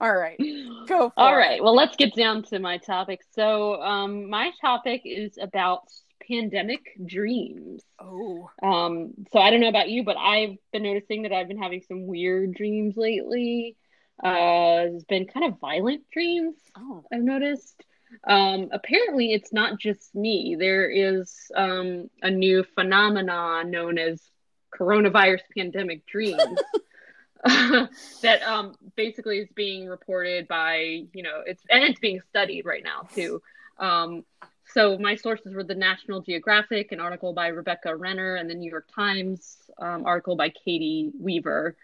All 0.00 0.14
right, 0.14 0.38
go. 0.86 1.12
All 1.16 1.34
it. 1.34 1.36
right. 1.36 1.62
Well, 1.62 1.74
let's 1.74 1.96
get 1.96 2.14
down 2.14 2.44
to 2.44 2.58
my 2.58 2.78
topic. 2.78 3.20
So, 3.34 3.82
um, 3.82 4.30
my 4.30 4.52
topic 4.60 5.02
is 5.04 5.36
about 5.40 5.82
pandemic 6.26 6.96
dreams. 7.04 7.82
Oh. 7.98 8.48
Um, 8.62 9.12
so 9.32 9.38
I 9.38 9.50
don't 9.50 9.60
know 9.60 9.68
about 9.68 9.88
you, 9.88 10.04
but 10.04 10.16
I've 10.16 10.56
been 10.72 10.84
noticing 10.84 11.22
that 11.22 11.32
I've 11.32 11.48
been 11.48 11.60
having 11.60 11.82
some 11.88 12.06
weird 12.06 12.54
dreams 12.54 12.96
lately. 12.96 13.76
Uh, 14.22 14.94
it's 14.94 15.04
been 15.04 15.26
kind 15.26 15.46
of 15.46 15.60
violent 15.60 16.02
dreams. 16.10 16.56
Oh. 16.76 17.04
I've 17.12 17.22
noticed. 17.22 17.82
Um, 18.26 18.70
apparently, 18.72 19.32
it's 19.32 19.52
not 19.52 19.78
just 19.78 20.14
me. 20.14 20.56
There 20.58 20.88
is 20.88 21.50
um, 21.54 22.08
a 22.22 22.30
new 22.30 22.64
phenomenon 22.74 23.70
known 23.70 23.98
as 23.98 24.22
coronavirus 24.74 25.42
pandemic 25.54 26.06
dreams. 26.06 26.42
that 27.44 28.42
um, 28.42 28.74
basically 28.96 29.38
is 29.38 29.48
being 29.54 29.86
reported 29.86 30.48
by 30.48 31.04
you 31.12 31.22
know 31.22 31.40
it's 31.46 31.62
and 31.70 31.84
it's 31.84 32.00
being 32.00 32.20
studied 32.28 32.64
right 32.64 32.82
now 32.82 33.02
too 33.14 33.40
um, 33.78 34.24
so 34.74 34.98
my 34.98 35.14
sources 35.14 35.54
were 35.54 35.62
the 35.62 35.74
national 35.74 36.20
geographic 36.20 36.90
an 36.90 36.98
article 36.98 37.32
by 37.32 37.46
rebecca 37.46 37.94
renner 37.94 38.34
and 38.34 38.50
the 38.50 38.54
new 38.54 38.68
york 38.68 38.88
times 38.92 39.56
um, 39.80 40.04
article 40.04 40.34
by 40.34 40.50
caity 40.50 41.12
weaver 41.20 41.76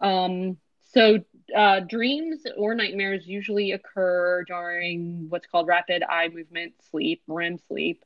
um, 0.00 0.56
so 0.94 1.18
uh, 1.54 1.80
dreams 1.80 2.42
or 2.56 2.74
nightmares 2.74 3.26
usually 3.26 3.72
occur 3.72 4.44
during 4.44 5.26
what's 5.28 5.46
called 5.46 5.66
rapid 5.66 6.02
eye 6.02 6.28
movement 6.28 6.74
sleep, 6.90 7.22
REM 7.26 7.58
sleep. 7.68 8.04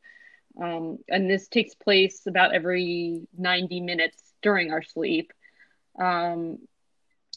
Um, 0.61 0.99
and 1.09 1.31
this 1.31 1.49
takes 1.49 1.75
place 1.75 2.27
about 2.27 2.55
every 2.55 3.23
90 3.37 3.81
minutes 3.81 4.23
during 4.43 4.73
our 4.73 4.83
sleep. 4.83 5.33
Um, 6.01 6.59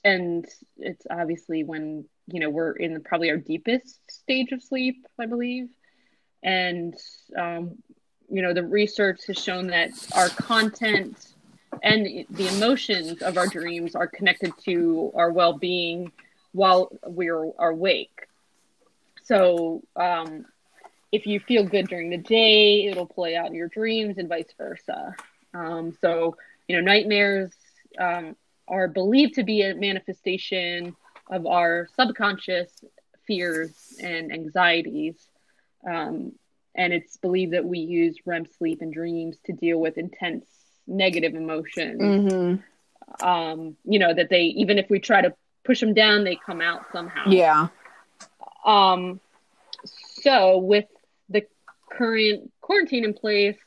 and 0.03 0.46
it's 0.77 1.05
obviously 1.10 1.63
when, 1.63 2.05
you 2.27 2.39
know, 2.39 2.50
we're 2.50 2.72
in 2.72 3.01
probably 3.03 3.29
our 3.29 3.38
deepest 3.38 4.00
stage 4.10 4.51
of 4.51 4.63
sleep, 4.63 5.05
I 5.20 5.27
believe. 5.27 5.70
And, 6.43 6.96
um, 7.38 7.77
you 8.29 8.41
know, 8.41 8.53
the 8.53 8.63
research 8.63 9.27
has 9.27 9.38
shown 9.38 9.67
that 9.67 9.91
our 10.15 10.29
content 10.29 11.30
and 11.81 12.25
the 12.29 12.47
emotions 12.55 13.21
of 13.21 13.38
our 13.38 13.47
dreams 13.47 13.95
are 13.95 14.07
connected 14.07 14.53
to 14.65 15.11
our 15.15 15.31
well-being 15.31 16.11
while 16.51 16.89
we're 17.05 17.51
awake. 17.59 18.27
So 19.23 19.81
um, 19.95 20.45
if 21.11 21.25
you 21.25 21.39
feel 21.39 21.65
good 21.65 21.88
during 21.88 22.09
the 22.09 22.17
day 22.17 22.85
it'll 22.85 23.05
play 23.05 23.35
out 23.35 23.47
in 23.47 23.55
your 23.55 23.67
dreams 23.67 24.17
and 24.17 24.29
vice 24.29 24.53
versa. 24.57 25.15
Um, 25.53 25.97
so 26.01 26.38
you 26.67 26.75
know 26.75 26.81
nightmares 26.81 27.51
um, 28.00 28.35
are 28.67 28.88
believed 28.88 29.35
to 29.35 29.43
be 29.43 29.63
a 29.63 29.75
manifestation 29.75 30.95
of 31.29 31.45
our 31.45 31.88
subconscious 31.95 32.83
fears 33.25 33.93
and 34.01 34.31
anxieties. 34.31 35.15
Um, 35.88 36.33
and 36.75 36.93
it's 36.93 37.17
believed 37.17 37.53
that 37.53 37.65
we 37.65 37.79
use 37.79 38.17
REM 38.25 38.45
sleep 38.45 38.81
and 38.81 38.93
dreams 38.93 39.38
to 39.45 39.51
deal 39.51 39.79
with 39.79 39.97
intense 39.97 40.45
negative 40.91 41.36
emotions. 41.36 42.01
Mm-hmm. 42.01 43.25
Um, 43.25 43.75
you 43.83 44.00
know, 44.00 44.13
that 44.13 44.29
they, 44.29 44.43
even 44.43 44.77
if 44.77 44.89
we 44.89 45.00
try 45.00 45.21
to 45.21 45.33
push 45.63 45.79
them 45.79 45.93
down, 45.93 46.24
they 46.24 46.36
come 46.36 46.62
out 46.62 46.86
somehow. 46.91 47.29
Yeah. 47.29 47.67
Um, 48.65 49.19
so 49.86 50.60
with 50.60 50.86
the 51.29 51.45
current 51.89 52.51
quarantine 52.62 53.03
in 53.03 53.13
place, 53.13 53.57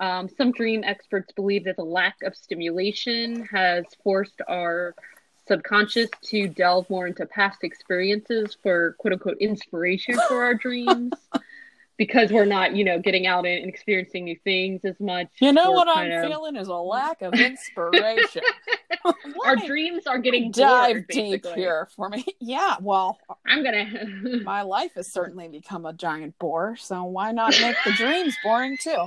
um, 0.00 0.28
some 0.28 0.52
dream 0.52 0.84
experts 0.84 1.32
believe 1.32 1.64
that 1.64 1.76
the 1.76 1.84
lack 1.84 2.16
of 2.22 2.36
stimulation 2.36 3.46
has 3.46 3.84
forced 4.04 4.40
our 4.48 4.94
subconscious 5.48 6.10
to 6.22 6.46
delve 6.46 6.88
more 6.88 7.06
into 7.06 7.26
past 7.26 7.64
experiences 7.64 8.56
for 8.62 8.94
quote 8.98 9.14
unquote 9.14 9.38
inspiration 9.38 10.18
for 10.28 10.44
our 10.44 10.54
dreams. 10.54 11.12
because 11.98 12.30
we're 12.30 12.44
not, 12.44 12.76
you 12.76 12.84
know, 12.84 13.00
getting 13.00 13.26
out 13.26 13.44
and 13.44 13.68
experiencing 13.68 14.24
new 14.24 14.36
things 14.44 14.84
as 14.84 14.98
much. 15.00 15.26
You 15.40 15.52
know 15.52 15.72
what 15.72 15.88
I'm 15.88 16.10
of... 16.10 16.24
feeling 16.30 16.54
is 16.56 16.68
a 16.68 16.74
lack 16.74 17.20
of 17.22 17.34
inspiration. 17.38 18.42
Our 19.44 19.56
dreams 19.56 20.06
are 20.06 20.18
getting 20.18 20.52
dive 20.52 20.94
bored, 20.94 21.08
deep 21.08 21.46
here 21.54 21.88
for 21.94 22.08
me. 22.08 22.24
Yeah, 22.40 22.76
well, 22.80 23.18
I'm 23.46 23.64
gonna. 23.64 24.40
my 24.44 24.62
life 24.62 24.92
has 24.94 25.12
certainly 25.12 25.48
become 25.48 25.84
a 25.86 25.92
giant 25.92 26.38
bore, 26.38 26.76
so 26.76 27.04
why 27.04 27.32
not 27.32 27.50
make 27.60 27.76
the 27.84 27.92
dreams 27.92 28.36
boring 28.44 28.78
too? 28.80 29.06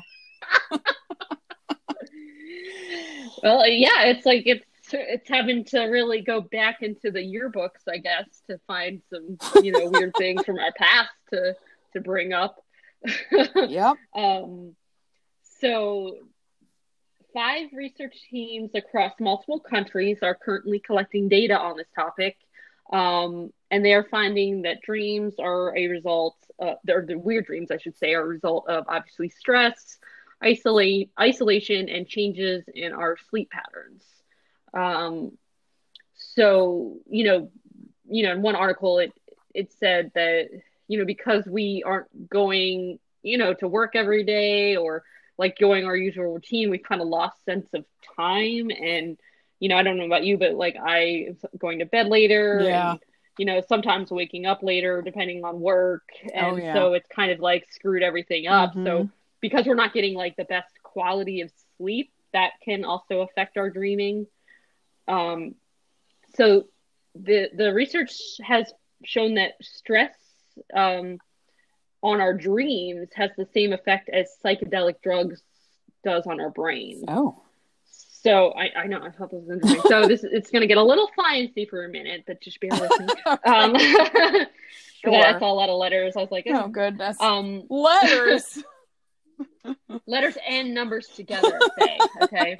well, 3.41 3.65
yeah, 3.67 4.03
it's 4.03 4.25
like 4.25 4.43
it's 4.45 4.65
it's 4.91 5.29
having 5.29 5.63
to 5.65 5.83
really 5.83 6.21
go 6.21 6.41
back 6.41 6.81
into 6.81 7.09
the 7.09 7.19
yearbooks, 7.19 7.87
I 7.89 7.97
guess, 7.97 8.25
to 8.47 8.59
find 8.67 9.01
some 9.09 9.37
you 9.63 9.71
know 9.71 9.89
weird 9.89 10.13
things 10.17 10.43
from 10.43 10.59
our 10.59 10.73
past 10.77 11.09
to 11.31 11.55
to 11.93 12.01
bring 12.01 12.33
up. 12.33 12.61
Yep. 13.67 13.95
Um, 14.15 14.75
so, 15.59 16.17
five 17.33 17.69
research 17.73 18.15
teams 18.29 18.71
across 18.75 19.13
multiple 19.19 19.59
countries 19.59 20.19
are 20.21 20.35
currently 20.35 20.79
collecting 20.79 21.29
data 21.29 21.57
on 21.57 21.77
this 21.77 21.87
topic. 21.95 22.37
Um, 22.91 23.51
and 23.69 23.85
they 23.85 23.93
are 23.93 24.03
finding 24.03 24.63
that 24.63 24.81
dreams 24.81 25.35
are 25.39 25.75
a 25.77 25.87
result, 25.87 26.35
uh, 26.59 26.73
or 26.89 27.05
the 27.05 27.17
weird 27.17 27.45
dreams, 27.45 27.71
I 27.71 27.77
should 27.77 27.97
say, 27.97 28.13
are 28.13 28.23
a 28.23 28.27
result 28.27 28.67
of 28.67 28.85
obviously 28.89 29.29
stress, 29.29 29.97
isolate, 30.41 31.11
isolation, 31.19 31.87
and 31.87 32.05
changes 32.05 32.65
in 32.73 32.91
our 32.91 33.15
sleep 33.29 33.49
patterns. 33.49 34.03
Um, 34.73 35.37
so, 36.15 36.97
you 37.09 37.23
know, 37.23 37.51
you 38.09 38.23
know, 38.23 38.33
in 38.33 38.41
one 38.41 38.55
article, 38.55 38.99
it 38.99 39.13
it 39.53 39.71
said 39.73 40.11
that 40.15 40.49
you 40.87 40.97
know, 40.97 41.05
because 41.05 41.45
we 41.45 41.83
aren't 41.85 42.29
going, 42.29 42.99
you 43.23 43.37
know, 43.37 43.53
to 43.53 43.67
work 43.67 43.95
every 43.95 44.23
day 44.23 44.75
or 44.75 45.03
like 45.37 45.57
going 45.57 45.85
our 45.85 45.95
usual 45.95 46.33
routine, 46.33 46.69
we've 46.69 46.83
kind 46.83 47.01
of 47.01 47.07
lost 47.07 47.43
sense 47.45 47.67
of 47.73 47.85
time. 48.15 48.69
And, 48.69 49.17
you 49.59 49.69
know, 49.69 49.77
I 49.77 49.83
don't 49.83 49.97
know 49.97 50.05
about 50.05 50.23
you, 50.23 50.37
but 50.37 50.53
like 50.53 50.75
I 50.83 51.35
going 51.57 51.79
to 51.79 51.85
bed 51.85 52.07
later. 52.07 52.61
Yeah. 52.63 52.91
And, 52.91 52.99
you 53.37 53.45
know, 53.45 53.61
sometimes 53.67 54.11
waking 54.11 54.45
up 54.45 54.61
later 54.61 55.01
depending 55.01 55.43
on 55.43 55.59
work. 55.59 56.03
Oh, 56.25 56.29
and 56.33 56.45
oh, 56.45 56.57
yeah. 56.57 56.73
so 56.73 56.93
it's 56.93 57.07
kind 57.07 57.31
of 57.31 57.39
like 57.39 57.71
screwed 57.71 58.03
everything 58.03 58.47
up. 58.47 58.71
Mm-hmm. 58.71 58.85
So 58.85 59.09
because 59.39 59.65
we're 59.65 59.75
not 59.75 59.93
getting 59.93 60.13
like 60.13 60.35
the 60.35 60.45
best 60.45 60.71
quality 60.83 61.41
of 61.41 61.51
sleep, 61.77 62.11
that 62.33 62.51
can 62.63 62.85
also 62.85 63.21
affect 63.21 63.57
our 63.57 63.69
dreaming. 63.69 64.27
Um, 65.07 65.55
so 66.35 66.65
the 67.15 67.49
the 67.55 67.73
research 67.73 68.13
has 68.43 68.71
shown 69.03 69.35
that 69.35 69.53
stress 69.61 70.15
um, 70.73 71.17
on 72.01 72.21
our 72.21 72.33
dreams 72.33 73.09
has 73.15 73.31
the 73.37 73.47
same 73.53 73.73
effect 73.73 74.09
as 74.09 74.27
psychedelic 74.43 75.01
drugs 75.03 75.41
does 76.03 76.25
on 76.25 76.39
our 76.39 76.49
brain. 76.49 77.03
Oh. 77.07 77.41
So 78.23 78.51
I, 78.51 78.81
I 78.81 78.87
know 78.87 78.99
I 79.01 79.09
thought 79.09 79.31
this 79.31 79.41
was 79.41 79.49
interesting. 79.49 79.81
so 79.89 80.07
this 80.07 80.23
it's 80.23 80.51
going 80.51 80.61
to 80.61 80.67
get 80.67 80.77
a 80.77 80.83
little 80.83 81.09
sciencey 81.17 81.67
for 81.67 81.85
a 81.85 81.89
minute, 81.89 82.23
but 82.27 82.39
just 82.39 82.59
bear 82.59 82.69
with 82.71 82.99
me. 82.99 83.07
um, 83.45 83.75
sure. 85.03 85.11
that's 85.11 85.41
a 85.41 85.45
lot 85.45 85.69
of 85.69 85.77
letters. 85.77 86.15
I 86.15 86.21
was 86.21 86.31
like, 86.31 86.45
oh, 86.47 86.63
oh 86.65 86.67
goodness, 86.67 87.19
um, 87.19 87.63
letters, 87.69 88.63
letters 90.05 90.37
and 90.47 90.75
numbers 90.75 91.07
together. 91.07 91.59
Say 91.79 91.97
okay, 92.21 92.57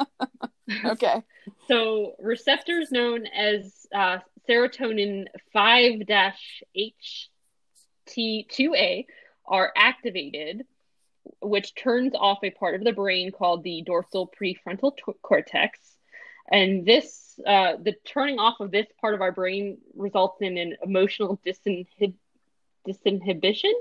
okay. 0.86 1.22
So 1.68 2.16
receptors 2.20 2.92
known 2.92 3.28
as 3.28 3.86
uh, 3.94 4.18
serotonin 4.50 5.26
five 5.54 6.02
H 6.74 7.30
T2A 8.12 9.06
are 9.46 9.72
activated, 9.76 10.66
which 11.42 11.76
turns 11.76 12.14
off 12.16 12.40
a 12.44 12.50
part 12.52 12.76
of 12.76 12.84
the 12.84 12.94
brain 12.94 13.32
called 13.32 13.64
the 13.64 13.82
dorsal 13.82 14.32
prefrontal 14.40 14.96
t- 14.96 15.14
cortex. 15.22 15.80
And 16.50 16.86
this, 16.86 17.40
uh, 17.46 17.74
the 17.82 17.94
turning 18.06 18.40
off 18.40 18.60
of 18.60 18.72
this 18.72 18.88
part 19.00 19.14
of 19.14 19.22
our 19.22 19.32
brain 19.32 19.78
results 19.96 20.42
in 20.42 20.58
an 20.58 20.78
emotional 20.84 21.40
disinhib- 21.46 22.14
disinhibition, 22.88 23.74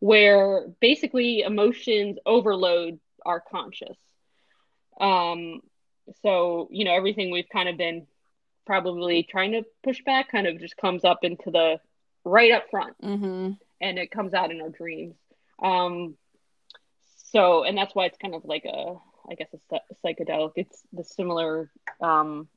where 0.00 0.68
basically 0.80 1.40
emotions 1.40 2.18
overload 2.24 2.98
our 3.24 3.40
conscious. 3.40 3.96
Um, 5.00 5.60
so, 6.22 6.68
you 6.70 6.84
know, 6.84 6.94
everything 6.94 7.30
we've 7.30 7.48
kind 7.48 7.68
of 7.68 7.76
been 7.76 8.06
probably 8.66 9.22
trying 9.22 9.52
to 9.52 9.64
push 9.82 10.02
back 10.04 10.30
kind 10.30 10.46
of 10.46 10.58
just 10.58 10.76
comes 10.76 11.04
up 11.04 11.20
into 11.22 11.50
the 11.50 11.80
right 12.24 12.50
up 12.50 12.70
front. 12.70 13.00
Mm-hmm 13.02 13.52
and 13.80 13.98
it 13.98 14.10
comes 14.10 14.34
out 14.34 14.50
in 14.50 14.60
our 14.60 14.70
dreams. 14.70 15.16
Um, 15.62 16.16
so, 17.30 17.64
and 17.64 17.76
that's 17.76 17.94
why 17.94 18.06
it's 18.06 18.18
kind 18.18 18.34
of 18.34 18.44
like 18.44 18.64
a, 18.64 18.94
I 19.30 19.34
guess, 19.34 19.48
a 19.52 19.80
psychedelic. 20.04 20.52
It's 20.56 20.82
the 20.92 21.04
similar 21.04 21.70
um, 22.00 22.48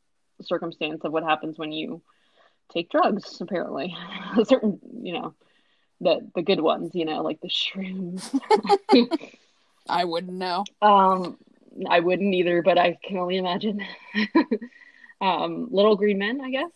circumstance 0.42 1.04
of 1.04 1.12
what 1.12 1.24
happens 1.24 1.58
when 1.58 1.72
you 1.72 2.02
take 2.72 2.90
drugs. 2.90 3.40
Apparently, 3.42 3.96
a 4.38 4.46
certain, 4.46 4.80
you 5.02 5.14
know, 5.14 5.34
the 6.00 6.30
the 6.36 6.42
good 6.42 6.62
ones, 6.62 6.92
you 6.94 7.06
know, 7.06 7.22
like 7.22 7.42
the 7.42 7.50
shrooms. 7.50 8.40
I 9.90 10.06
wouldn't 10.06 10.34
know. 10.34 10.64
Um, 10.82 11.38
I 11.90 12.00
wouldn't 12.00 12.34
either, 12.34 12.62
but 12.62 12.78
I 12.78 12.98
can 13.04 13.18
only 13.18 13.38
imagine. 13.38 13.82
um, 15.22 15.68
little 15.72 15.96
green 15.96 16.18
men, 16.18 16.42
I 16.42 16.52
guess. 16.52 16.72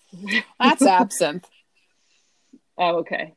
That's 0.60 0.86
absinthe. 0.86 1.48
oh, 2.78 2.98
okay. 3.00 3.34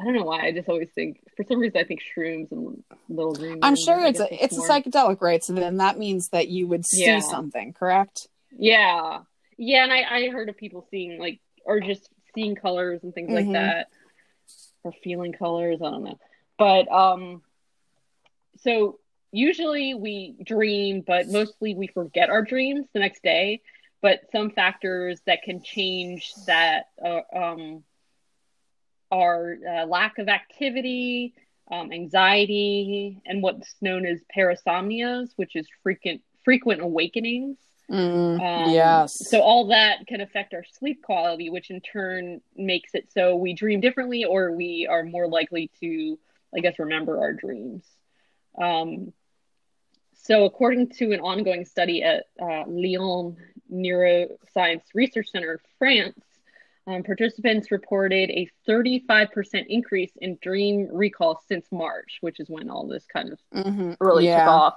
I 0.00 0.04
don't 0.04 0.14
know 0.14 0.24
why. 0.24 0.46
I 0.46 0.52
just 0.52 0.68
always 0.68 0.88
think 0.94 1.20
for 1.36 1.44
some 1.44 1.58
reason 1.58 1.78
I 1.78 1.84
think 1.84 2.00
shrooms 2.00 2.50
and 2.52 2.82
little 3.08 3.34
green. 3.34 3.58
I'm 3.62 3.76
sure 3.76 4.04
it's 4.06 4.20
a 4.20 4.44
it's 4.44 4.56
more... 4.56 4.66
a 4.66 4.70
psychedelic, 4.70 5.20
right? 5.20 5.44
So 5.44 5.52
then 5.52 5.76
that 5.76 5.98
means 5.98 6.28
that 6.30 6.48
you 6.48 6.66
would 6.68 6.86
see 6.86 7.04
yeah. 7.04 7.20
something, 7.20 7.72
correct? 7.74 8.28
Yeah, 8.56 9.20
yeah. 9.58 9.84
And 9.84 9.92
I 9.92 10.02
I 10.02 10.28
heard 10.30 10.48
of 10.48 10.56
people 10.56 10.86
seeing 10.90 11.18
like 11.18 11.40
or 11.64 11.80
just 11.80 12.08
seeing 12.34 12.54
colors 12.54 13.00
and 13.02 13.12
things 13.12 13.30
mm-hmm. 13.30 13.50
like 13.50 13.52
that, 13.52 13.88
or 14.84 14.92
feeling 15.04 15.32
colors. 15.32 15.80
I 15.84 15.90
don't 15.90 16.04
know, 16.04 16.18
but 16.58 16.90
um, 16.90 17.42
so 18.62 18.98
usually 19.32 19.94
we 19.94 20.36
dream, 20.42 21.02
but 21.06 21.28
mostly 21.28 21.74
we 21.74 21.88
forget 21.88 22.30
our 22.30 22.42
dreams 22.42 22.86
the 22.94 23.00
next 23.00 23.22
day. 23.22 23.60
But 24.02 24.20
some 24.32 24.50
factors 24.50 25.20
that 25.26 25.42
can 25.42 25.62
change 25.62 26.32
that 26.46 26.86
uh, 27.04 27.20
um 27.36 27.84
are 29.10 29.56
uh, 29.68 29.86
lack 29.86 30.18
of 30.18 30.28
activity, 30.28 31.34
um, 31.70 31.92
anxiety, 31.92 33.20
and 33.26 33.42
what's 33.42 33.74
known 33.80 34.06
as 34.06 34.20
parasomnias, 34.36 35.30
which 35.36 35.56
is 35.56 35.66
frequent 35.82 36.22
frequent 36.44 36.80
awakenings. 36.80 37.58
Mm, 37.90 38.40
Um, 38.40 38.70
yes. 38.72 39.28
So 39.28 39.40
all 39.40 39.66
that 39.68 40.06
can 40.06 40.20
affect 40.20 40.54
our 40.54 40.64
sleep 40.78 41.02
quality, 41.02 41.50
which 41.50 41.70
in 41.70 41.80
turn 41.80 42.40
makes 42.56 42.94
it 42.94 43.10
so 43.12 43.36
we 43.36 43.52
dream 43.52 43.80
differently 43.80 44.24
or 44.24 44.52
we 44.52 44.86
are 44.88 45.02
more 45.02 45.26
likely 45.26 45.70
to, 45.80 46.18
I 46.56 46.60
guess, 46.60 46.78
remember 46.78 47.18
our 47.18 47.32
dreams. 47.32 47.84
Um, 48.60 49.12
so 50.14 50.44
according 50.44 50.90
to 50.98 51.12
an 51.12 51.20
ongoing 51.20 51.64
study 51.64 52.02
at 52.02 52.26
uh, 52.40 52.64
Lyon 52.66 53.36
Neuroscience 53.72 54.82
Research 54.94 55.28
Center 55.30 55.52
in 55.52 55.58
France, 55.78 56.24
um, 56.86 57.02
participants 57.02 57.70
reported 57.70 58.30
a 58.30 58.48
35% 58.68 59.66
increase 59.68 60.12
in 60.20 60.38
dream 60.40 60.88
recall 60.90 61.40
since 61.46 61.66
March, 61.70 62.18
which 62.20 62.40
is 62.40 62.48
when 62.48 62.70
all 62.70 62.86
this 62.86 63.06
kind 63.06 63.32
of 63.32 63.38
Mhm. 63.52 63.96
really 64.00 64.26
yeah. 64.26 64.44
took 64.44 64.48
off. 64.52 64.74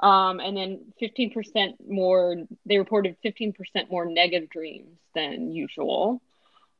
Um, 0.00 0.40
and 0.40 0.56
then 0.56 0.92
15% 1.00 1.88
more, 1.88 2.36
they 2.66 2.78
reported 2.78 3.16
15% 3.22 3.90
more 3.90 4.04
negative 4.04 4.50
dreams 4.50 4.98
than 5.14 5.52
usual. 5.52 6.20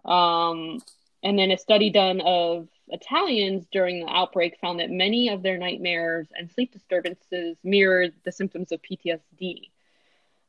Um, 0.04 0.80
and 1.22 1.38
then 1.38 1.50
a 1.50 1.56
study 1.58 1.90
done 1.90 2.20
of 2.20 2.68
Italians 2.88 3.66
during 3.72 4.00
the 4.00 4.08
outbreak 4.08 4.58
found 4.60 4.80
that 4.80 4.90
many 4.90 5.30
of 5.30 5.42
their 5.42 5.56
nightmares 5.58 6.28
and 6.38 6.50
sleep 6.52 6.72
disturbances 6.72 7.56
mirrored 7.64 8.12
the 8.24 8.30
symptoms 8.32 8.70
of 8.70 8.80
PTSD. 8.82 9.70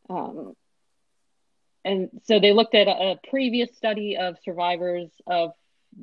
Um, 0.10 0.56
and 1.86 2.10
so 2.24 2.39
they 2.39 2.53
looked 2.53 2.75
at 2.75 2.88
a, 2.88 3.12
a 3.12 3.19
previous 3.29 3.75
study 3.75 4.17
of 4.17 4.38
survivors 4.43 5.10
of 5.25 5.51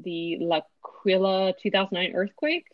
the 0.02 0.38
L'Aquila 0.40 1.54
2009 1.62 2.14
earthquake. 2.14 2.66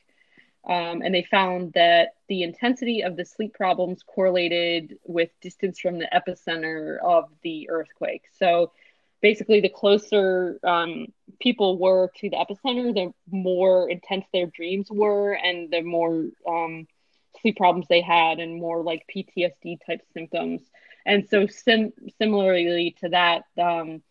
Um, 0.69 1.01
and 1.03 1.15
they 1.15 1.23
found 1.23 1.73
that 1.73 2.17
the 2.29 2.43
intensity 2.43 3.03
of 3.03 3.17
the 3.17 3.25
sleep 3.25 3.55
problems 3.55 4.03
correlated 4.03 4.99
with 5.05 5.31
distance 5.41 5.81
from 5.81 5.99
the 5.99 6.09
epicenter 6.13 6.99
of 7.03 7.31
the 7.43 7.71
earthquake. 7.71 8.25
So 8.39 8.73
basically, 9.23 9.61
the 9.61 9.71
closer 9.71 10.59
um, 10.63 11.07
people 11.41 11.79
were 11.79 12.11
to 12.19 12.29
the 12.29 12.37
epicenter, 12.37 12.95
the 12.95 13.13
more 13.31 13.89
intense 13.89 14.27
their 14.33 14.47
dreams 14.47 14.89
were, 14.91 15.33
and 15.33 15.71
the 15.71 15.81
more 15.81 16.27
um, 16.47 16.87
sleep 17.41 17.57
problems 17.57 17.87
they 17.89 18.03
had, 18.03 18.39
and 18.39 18.61
more 18.61 18.83
like 18.83 19.07
PTSD 19.15 19.79
type 19.87 20.03
symptoms. 20.13 20.61
And 21.07 21.29
so, 21.29 21.47
sim- 21.47 21.93
similarly 22.19 22.97
to 23.01 23.09
that, 23.11 23.45
um, 23.59 24.03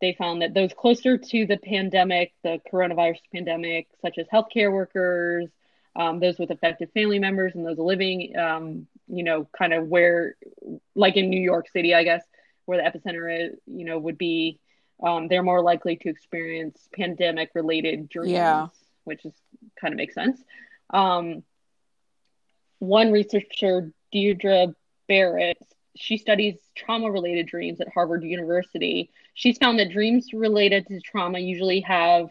they 0.00 0.12
found 0.12 0.42
that 0.42 0.54
those 0.54 0.72
closer 0.72 1.18
to 1.18 1.46
the 1.46 1.56
pandemic, 1.56 2.32
the 2.42 2.60
coronavirus 2.72 3.18
pandemic, 3.34 3.88
such 4.02 4.18
as 4.18 4.26
healthcare 4.28 4.72
workers, 4.72 5.48
um, 5.96 6.20
those 6.20 6.38
with 6.38 6.50
affected 6.50 6.90
family 6.92 7.18
members, 7.18 7.54
and 7.54 7.66
those 7.66 7.78
living, 7.78 8.36
um, 8.36 8.86
you 9.08 9.24
know, 9.24 9.48
kind 9.56 9.72
of 9.72 9.88
where, 9.88 10.36
like 10.94 11.16
in 11.16 11.30
New 11.30 11.40
York 11.40 11.68
City, 11.70 11.94
I 11.94 12.04
guess, 12.04 12.22
where 12.66 12.78
the 12.78 12.88
epicenter 12.88 13.48
is, 13.48 13.58
you 13.66 13.84
know, 13.84 13.98
would 13.98 14.18
be, 14.18 14.60
um, 15.02 15.26
they're 15.26 15.42
more 15.42 15.62
likely 15.62 15.96
to 15.96 16.08
experience 16.08 16.88
pandemic 16.94 17.50
related 17.54 18.08
dreams, 18.08 18.32
Yeah. 18.32 18.66
which 19.04 19.24
is 19.24 19.32
kind 19.80 19.92
of 19.92 19.96
makes 19.96 20.14
sense. 20.14 20.40
Um, 20.90 21.42
one 22.78 23.10
researcher, 23.10 23.90
Deirdre 24.12 24.74
Barrett, 25.08 25.58
she 25.96 26.18
studies 26.18 26.56
trauma 26.76 27.10
related 27.10 27.46
dreams 27.46 27.80
at 27.80 27.88
Harvard 27.92 28.22
University. 28.22 29.10
She's 29.34 29.58
found 29.58 29.78
that 29.78 29.90
dreams 29.90 30.28
related 30.32 30.86
to 30.86 31.00
trauma 31.00 31.38
usually 31.38 31.80
have 31.80 32.28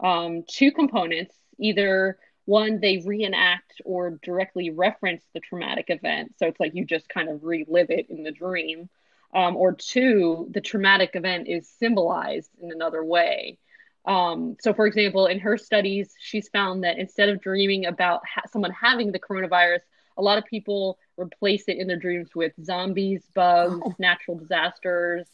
um, 0.00 0.44
two 0.48 0.72
components 0.72 1.34
either 1.58 2.18
one, 2.44 2.80
they 2.80 3.02
reenact 3.04 3.82
or 3.84 4.18
directly 4.22 4.70
reference 4.70 5.22
the 5.34 5.40
traumatic 5.40 5.86
event. 5.88 6.34
So 6.38 6.46
it's 6.46 6.58
like 6.58 6.74
you 6.74 6.86
just 6.86 7.06
kind 7.08 7.28
of 7.28 7.44
relive 7.44 7.90
it 7.90 8.06
in 8.08 8.22
the 8.22 8.32
dream. 8.32 8.88
Um, 9.34 9.54
or 9.56 9.74
two, 9.74 10.48
the 10.50 10.62
traumatic 10.62 11.10
event 11.12 11.46
is 11.46 11.68
symbolized 11.68 12.50
in 12.62 12.72
another 12.72 13.04
way. 13.04 13.58
Um, 14.06 14.56
so, 14.58 14.72
for 14.72 14.86
example, 14.86 15.26
in 15.26 15.40
her 15.40 15.58
studies, 15.58 16.14
she's 16.18 16.48
found 16.48 16.84
that 16.84 16.98
instead 16.98 17.28
of 17.28 17.42
dreaming 17.42 17.84
about 17.84 18.22
ha- 18.26 18.48
someone 18.50 18.70
having 18.70 19.12
the 19.12 19.18
coronavirus, 19.18 19.80
a 20.16 20.22
lot 20.22 20.38
of 20.38 20.46
people 20.46 20.98
replace 21.18 21.64
it 21.68 21.78
in 21.78 21.86
their 21.86 21.96
dreams 21.98 22.30
with 22.34 22.52
zombies, 22.62 23.22
bugs, 23.34 23.80
Oh. 23.84 23.94
natural 23.98 24.38
disasters, 24.38 25.26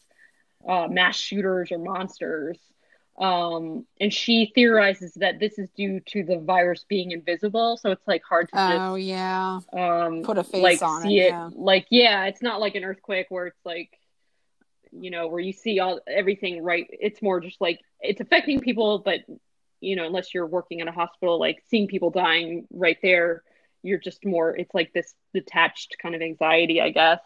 uh, 0.67 0.87
mass 0.89 1.15
shooters, 1.17 1.71
or 1.71 1.77
monsters. 1.79 2.57
Um, 3.17 3.85
and 4.01 4.11
she 4.13 4.51
theorizes 4.53 5.13
that 5.15 5.39
this 5.39 5.57
is 5.57 5.69
due 5.77 6.01
to 6.07 6.23
the 6.25 6.37
virus 6.39 6.83
being 6.89 7.11
invisible, 7.11 7.77
so 7.77 7.91
it's 7.91 8.05
like 8.07 8.21
hard 8.27 8.49
to 8.49 8.55
just 8.55 8.73
Oh 8.77 8.95
yeah. 8.95 9.59
um 9.71 10.21
Put 10.23 10.37
a 10.37 10.43
face 10.43 10.61
like 10.61 10.81
on 10.81 11.01
see 11.03 11.19
it, 11.19 11.27
it, 11.27 11.29
yeah. 11.29 11.49
like 11.55 11.85
yeah 11.89 12.25
it's 12.25 12.41
not 12.41 12.59
like 12.59 12.75
an 12.75 12.83
earthquake 12.83 13.27
where 13.29 13.47
it's 13.47 13.65
like 13.65 13.89
you 14.91 15.11
know 15.11 15.27
where 15.29 15.39
you 15.39 15.53
see 15.53 15.79
all 15.79 16.01
everything 16.07 16.61
right 16.61 16.87
it's 16.89 17.21
more 17.21 17.39
just 17.39 17.61
like 17.61 17.79
it's 18.01 18.19
affecting 18.19 18.59
people 18.59 18.99
but 18.99 19.21
you 19.79 19.95
know 19.95 20.05
unless 20.05 20.33
you're 20.33 20.45
working 20.47 20.79
in 20.81 20.87
a 20.89 20.91
hospital 20.91 21.39
like 21.39 21.63
seeing 21.69 21.87
people 21.87 22.09
dying 22.09 22.67
right 22.69 22.97
there 23.01 23.43
you're 23.85 23.99
just 23.99 24.25
more 24.25 24.55
it's 24.55 24.73
like 24.73 24.93
this 24.93 25.13
detached 25.33 25.95
kind 26.01 26.15
of 26.15 26.21
anxiety 26.21 26.81
i 26.81 26.89
guess 26.89 27.19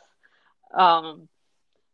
um 0.74 1.28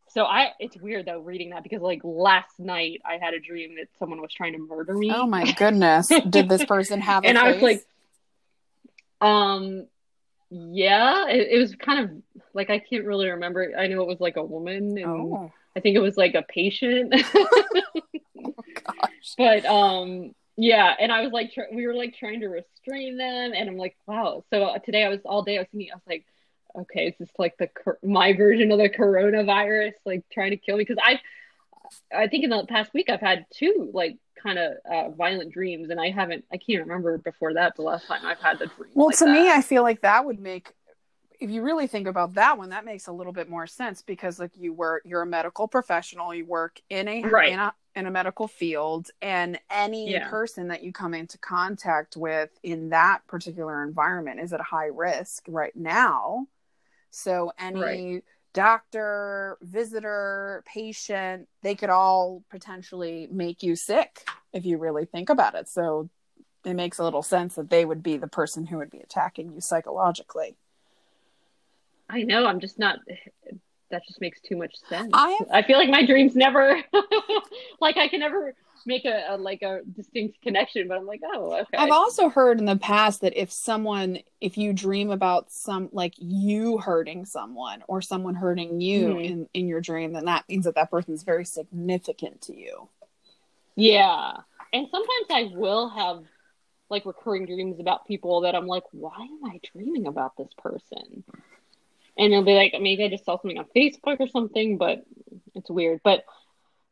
so 0.10 0.23
i 0.25 0.49
it's 0.60 0.78
weird 0.78 1.06
though 1.06 1.19
reading 1.19 1.51
that 1.51 1.63
because 1.63 1.82
like 1.82 2.01
last 2.04 2.60
night 2.60 3.01
i 3.06 3.17
had 3.21 3.34
a 3.34 3.39
dream 3.39 3.75
that 3.75 3.88
someone 3.99 4.21
was 4.21 4.34
trying 4.34 4.54
to 4.54 4.60
murder 4.60 4.93
me 4.93 5.12
Oh 5.13 5.28
my 5.28 5.51
goodness. 5.54 6.08
Did 6.30 6.49
this 6.49 6.65
person 6.65 7.01
have 7.01 7.23
a 7.25 7.28
and 7.28 7.38
I 7.38 7.51
was 7.51 7.62
like, 7.62 7.86
um, 9.21 9.88
yeah, 10.49 11.28
it, 11.28 11.47
it 11.51 11.60
was 11.60 11.75
kind 11.75 11.99
of 12.04 12.41
like 12.54 12.69
I 12.69 12.80
can't 12.80 13.06
really 13.06 13.30
remember. 13.30 13.73
I 13.78 13.88
know 13.88 14.01
it 14.01 14.08
was 14.08 14.19
like 14.19 14.38
a 14.38 14.43
woman, 14.43 14.97
and 14.97 15.06
Oh 15.06 15.51
I 15.75 15.80
think 15.80 15.95
it 15.95 16.01
was 16.01 16.17
like 16.17 16.36
a 16.36 16.43
patient. 16.43 17.13
gosh. 18.43 19.34
but 19.38 19.65
um, 19.65 20.34
yeah, 20.58 20.94
and 21.00 21.12
I 21.12 21.22
was 21.22 21.32
like, 21.32 21.54
tr- 21.54 21.74
we 21.74 21.86
were 21.86 21.94
like 21.94 22.15
trying 22.18 22.39
to 22.41 22.48
restrain 22.48 23.18
them, 23.18 23.54
and 23.56 23.70
I'm 23.70 23.78
like, 23.78 23.96
wow. 24.08 24.44
So 24.50 24.76
today 24.86 25.04
I 25.04 25.10
was 25.10 25.20
all 25.26 25.44
day 25.44 25.58
I 25.58 25.62
was 25.62 25.68
thinking, 25.72 25.91
I 25.91 25.96
was 25.96 26.04
like, 26.08 26.26
okay, 26.78 27.08
is 27.08 27.15
this 27.20 27.30
like 27.38 27.58
the 27.58 27.70
my 28.04 28.34
version 28.34 28.72
of 28.72 28.78
the 28.78 28.89
coronavirus, 28.89 29.94
like 30.06 30.24
trying 30.32 30.52
to 30.52 30.58
kill 30.58 30.78
me? 30.78 30.86
Because 30.88 31.02
I, 31.04 31.20
I 32.15 32.28
think 32.28 32.44
in 32.44 32.50
the 32.50 32.65
past 32.68 32.94
week 32.94 33.10
I've 33.10 33.22
had 33.22 33.46
two 33.54 33.89
like 33.94 34.18
kind 34.41 34.60
of 34.60 34.74
uh, 34.89 35.10
violent 35.10 35.52
dreams, 35.52 35.89
and 35.89 36.00
I 36.00 36.10
haven't, 36.10 36.46
I 36.52 36.58
can't 36.58 36.82
remember 36.82 37.18
before 37.18 37.56
that 37.56 37.76
the 37.76 37.82
last 37.82 38.08
time 38.08 38.26
I've 38.26 38.39
had 38.39 38.60
the 38.60 38.68
dream. 38.68 38.91
Well, 38.94 39.08
like 39.08 39.18
to 39.18 39.28
me. 39.28 39.50
I 39.50 39.62
feel 39.62 39.84
like 39.84 40.02
that 40.02 40.26
would 40.26 40.39
make 40.39 40.74
if 41.39 41.50
you 41.50 41.62
really 41.62 41.88
think 41.88 42.08
about 42.08 42.36
that 42.36 42.58
one, 42.58 42.70
that 42.70 42.86
makes 42.86 43.08
a 43.08 43.12
little 43.12 43.34
bit 43.34 43.50
more 43.50 43.68
sense 43.68 44.02
because 44.02 44.39
like 44.39 44.52
you 44.56 44.74
were 44.74 45.02
you're 45.06 45.22
a 45.22 45.26
medical 45.26 45.68
professional, 45.68 46.34
you 46.34 46.46
work 46.46 46.82
in 46.89 47.08
a 47.08 47.24
Right. 47.24 47.54
in 47.54 47.60
a 47.60 47.74
in 47.95 48.05
a 48.05 48.12
medical 48.12 48.47
field 48.47 49.10
and 49.21 49.60
any 49.69 50.12
Yeah. 50.12 50.29
person 50.29 50.67
that 50.67 50.84
you 50.84 50.91
come 50.91 51.13
into 51.13 51.38
contact 51.38 52.17
with 52.17 52.49
in 52.63 52.89
that 52.89 53.25
particular 53.27 53.84
environment 53.84 54.39
is 54.39 54.51
at 54.53 54.60
a 54.60 54.63
high 54.63 54.89
risk 54.93 55.45
right 55.47 55.75
now. 55.75 56.47
So 57.12 57.53
any 57.58 57.81
Right. 57.81 58.23
doctor, 58.53 59.58
visitor, 59.62 60.63
patient, 60.65 61.47
they 61.62 61.75
could 61.75 61.89
all 61.89 62.43
potentially 62.49 63.27
make 63.31 63.63
you 63.63 63.75
sick 63.75 64.27
if 64.53 64.65
you 64.65 64.77
really 64.77 65.05
think 65.05 65.29
about 65.29 65.55
it. 65.55 65.69
So 65.69 66.10
it 66.65 66.73
makes 66.73 66.97
a 66.97 67.03
little 67.03 67.23
sense 67.23 67.55
that 67.55 67.69
they 67.69 67.86
would 67.86 68.03
be 68.03 68.17
the 68.17 68.27
person 68.27 68.65
who 68.65 68.77
would 68.77 68.89
be 68.91 68.99
attacking 68.99 69.53
you 69.53 69.62
psychologically. 69.62 70.58
I 72.10 72.23
know 72.23 72.45
I'm 72.45 72.60
just 72.60 72.77
not. 72.77 72.99
That 73.91 74.06
just 74.08 74.19
makes 74.19 74.41
too 74.41 74.58
much 74.58 74.76
sense. 74.89 75.10
I 75.13 75.39
I 75.52 75.62
feel 75.62 75.78
like 75.78 75.89
my 75.89 76.06
dreams 76.06 76.36
never, 76.36 76.82
like 77.80 77.98
I 77.98 78.08
can 78.08 78.19
never 78.19 78.54
make 78.86 79.06
a, 79.06 79.26
a 79.30 79.38
like 79.38 79.62
a 79.62 79.82
distinct 79.95 80.41
connection, 80.41 80.88
but 80.88 80.98
I'm 80.98 81.06
like, 81.06 81.21
oh, 81.24 81.54
okay. 81.62 81.78
I've 81.78 81.91
also 81.91 82.30
heard 82.30 82.60
in 82.60 82.65
the 82.65 82.78
past 82.78 83.21
that 83.21 83.39
if 83.39 83.52
someone, 83.52 84.19
if 84.41 84.58
you 84.58 84.74
dream 84.74 85.12
about 85.12 85.52
some, 85.52 85.89
like 85.91 86.13
you 86.17 86.78
hurting 86.80 87.26
someone 87.26 87.84
or 87.88 88.02
someone 88.02 88.36
hurting 88.36 88.82
you 88.82 89.15
Mhm. 89.15 89.26
in, 89.26 89.50
in 89.54 89.67
your 89.67 89.82
dream, 89.82 90.13
then 90.13 90.26
that 90.26 90.45
means 90.50 90.65
that 90.65 90.76
that 90.76 90.89
person 90.91 91.13
is 91.13 91.24
very 91.24 91.45
significant 91.45 92.41
to 92.41 92.56
you. 92.58 92.89
Yeah. 93.76 94.38
And 94.74 94.88
sometimes 94.89 95.28
I 95.30 95.52
will 95.54 95.89
have 95.89 96.24
like 96.89 97.06
recurring 97.06 97.45
dreams 97.45 97.80
about 97.80 98.06
people 98.08 98.41
that 98.41 98.56
I'm 98.56 98.67
like, 98.67 98.84
why 98.91 99.15
am 99.21 99.39
I 99.45 99.60
dreaming 99.74 100.08
about 100.08 100.38
this 100.38 100.50
person? 100.58 101.24
And 102.17 102.32
it'll 102.32 102.45
be 102.45 102.54
like, 102.54 102.73
maybe 102.80 103.04
I 103.04 103.10
just 103.10 103.25
saw 103.25 103.39
something 103.39 103.58
on 103.58 103.65
Facebook 103.75 104.19
or 104.19 104.28
something, 104.28 104.78
but 104.78 105.04
it's 105.54 105.69
weird. 105.69 106.01
But 106.04 106.23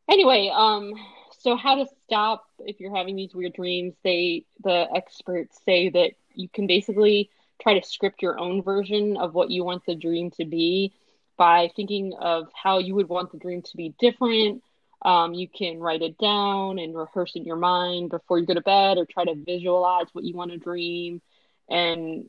anyway, 0.08 0.50
um, 0.54 0.92
so 1.40 1.56
how 1.56 1.76
to 1.76 1.86
stop 2.04 2.44
if 2.60 2.80
you're 2.80 2.94
having 2.94 3.16
these 3.16 3.34
weird 3.34 3.54
dreams? 3.54 3.94
They, 4.02 4.44
the 4.62 4.86
experts 4.94 5.58
say 5.64 5.88
that 5.90 6.12
you 6.34 6.48
can 6.48 6.66
basically 6.66 7.30
try 7.62 7.78
to 7.78 7.86
script 7.86 8.22
your 8.22 8.38
own 8.38 8.62
version 8.62 9.16
of 9.16 9.34
what 9.34 9.50
you 9.50 9.64
want 9.64 9.86
the 9.86 9.94
dream 9.94 10.30
to 10.32 10.44
be 10.44 10.92
by 11.36 11.70
thinking 11.74 12.14
of 12.20 12.48
how 12.54 12.78
you 12.78 12.94
would 12.94 13.08
want 13.08 13.32
the 13.32 13.38
dream 13.38 13.62
to 13.62 13.76
be 13.76 13.94
different 13.98 14.62
um, 15.04 15.34
you 15.34 15.48
can 15.48 15.80
write 15.80 16.02
it 16.02 16.16
down 16.16 16.78
and 16.78 16.96
rehearse 16.96 17.36
in 17.36 17.44
your 17.44 17.56
mind 17.56 18.10
before 18.10 18.38
you 18.38 18.46
go 18.46 18.54
to 18.54 18.62
bed 18.62 18.96
or 18.96 19.04
try 19.04 19.24
to 19.24 19.34
visualize 19.34 20.06
what 20.12 20.24
you 20.24 20.34
want 20.34 20.50
to 20.50 20.58
dream 20.58 21.20
and 21.68 22.26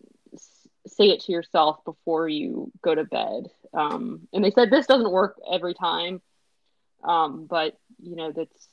say 0.88 1.10
it 1.10 1.22
to 1.22 1.32
yourself 1.32 1.84
before 1.86 2.28
you 2.28 2.72
go 2.82 2.94
to 2.94 3.04
bed 3.04 3.50
um, 3.76 4.28
and 4.34 4.44
they 4.44 4.52
said 4.52 4.72
this 4.72 4.88
doesn't 4.88 5.12
work 5.12 5.38
every 5.52 5.74
time, 5.74 6.22
um, 7.04 7.46
but 7.46 7.78
you 8.02 8.16
know 8.16 8.32
that's 8.32 8.68